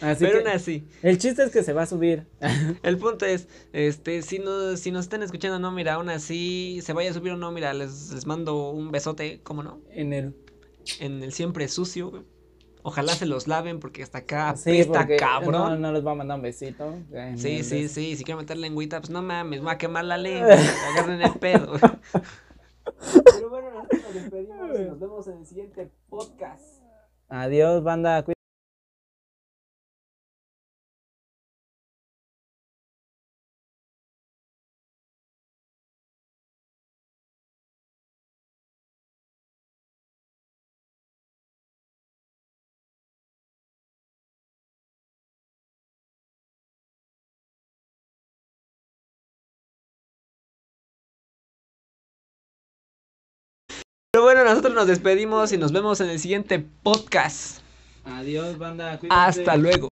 Así 0.00 0.24
Pero 0.24 0.42
que 0.42 0.48
aún 0.48 0.56
así, 0.56 0.84
el 1.02 1.18
chiste 1.18 1.42
es 1.44 1.50
que 1.52 1.62
se 1.62 1.72
va 1.74 1.82
a 1.82 1.86
subir. 1.86 2.26
el 2.82 2.96
punto 2.96 3.26
es, 3.26 3.48
este, 3.74 4.22
si 4.22 4.38
no, 4.38 4.76
si 4.76 4.90
nos 4.90 5.04
están 5.04 5.22
escuchando, 5.22 5.58
no, 5.58 5.70
mira, 5.70 5.94
aún 5.94 6.08
así, 6.08 6.80
se 6.82 6.92
vaya 6.94 7.10
a 7.10 7.12
subir 7.12 7.32
o 7.32 7.36
no, 7.36 7.52
mira, 7.52 7.74
les, 7.74 8.10
les 8.10 8.26
mando 8.26 8.70
un 8.70 8.90
besote, 8.90 9.40
¿cómo 9.42 9.62
no? 9.62 9.78
en 9.92 10.12
el. 10.14 10.34
En 11.00 11.22
el 11.22 11.32
siempre 11.34 11.68
sucio, 11.68 12.10
güey. 12.10 12.22
Ojalá 12.82 13.12
se 13.14 13.26
los 13.26 13.46
laven 13.46 13.78
porque 13.78 14.02
hasta 14.02 14.18
acá 14.18 14.56
Sí, 14.56 14.84
porque 14.88 15.16
cabrón. 15.16 15.52
No, 15.52 15.76
no 15.76 15.92
les 15.92 16.04
va 16.04 16.12
a 16.12 16.14
mandar 16.14 16.38
un 16.38 16.42
besito. 16.42 16.94
Sí, 17.36 17.62
sí, 17.62 17.88
sí, 17.88 18.16
si 18.16 18.24
quieren 18.24 18.38
meter 18.38 18.56
lengüita, 18.56 19.00
pues 19.00 19.10
no 19.10 19.20
mames, 19.20 19.60
me 19.60 19.66
va 19.66 19.72
a 19.72 19.78
quemar 19.78 20.06
la 20.06 20.16
lengua, 20.16 20.56
agarren 20.94 21.20
el 21.20 21.34
pedo. 21.34 21.74
Pero 23.24 23.50
bueno, 23.50 23.70
nosotros 23.70 24.02
nos 24.02 24.14
despedimos 24.14 24.78
y 24.78 24.82
nos 24.84 25.00
vemos 25.00 25.28
en 25.28 25.38
el 25.38 25.46
siguiente 25.46 25.90
podcast. 26.08 26.82
Adiós, 27.28 27.82
banda. 27.82 28.24
Nosotros 54.60 54.76
nos 54.76 54.88
despedimos 54.88 55.52
y 55.52 55.56
nos 55.56 55.72
vemos 55.72 56.02
en 56.02 56.10
el 56.10 56.18
siguiente 56.18 56.58
podcast. 56.58 57.62
Adiós, 58.04 58.58
banda. 58.58 58.98
cuídense. 58.98 59.40
Hasta 59.40 59.56
luego. 59.56 59.88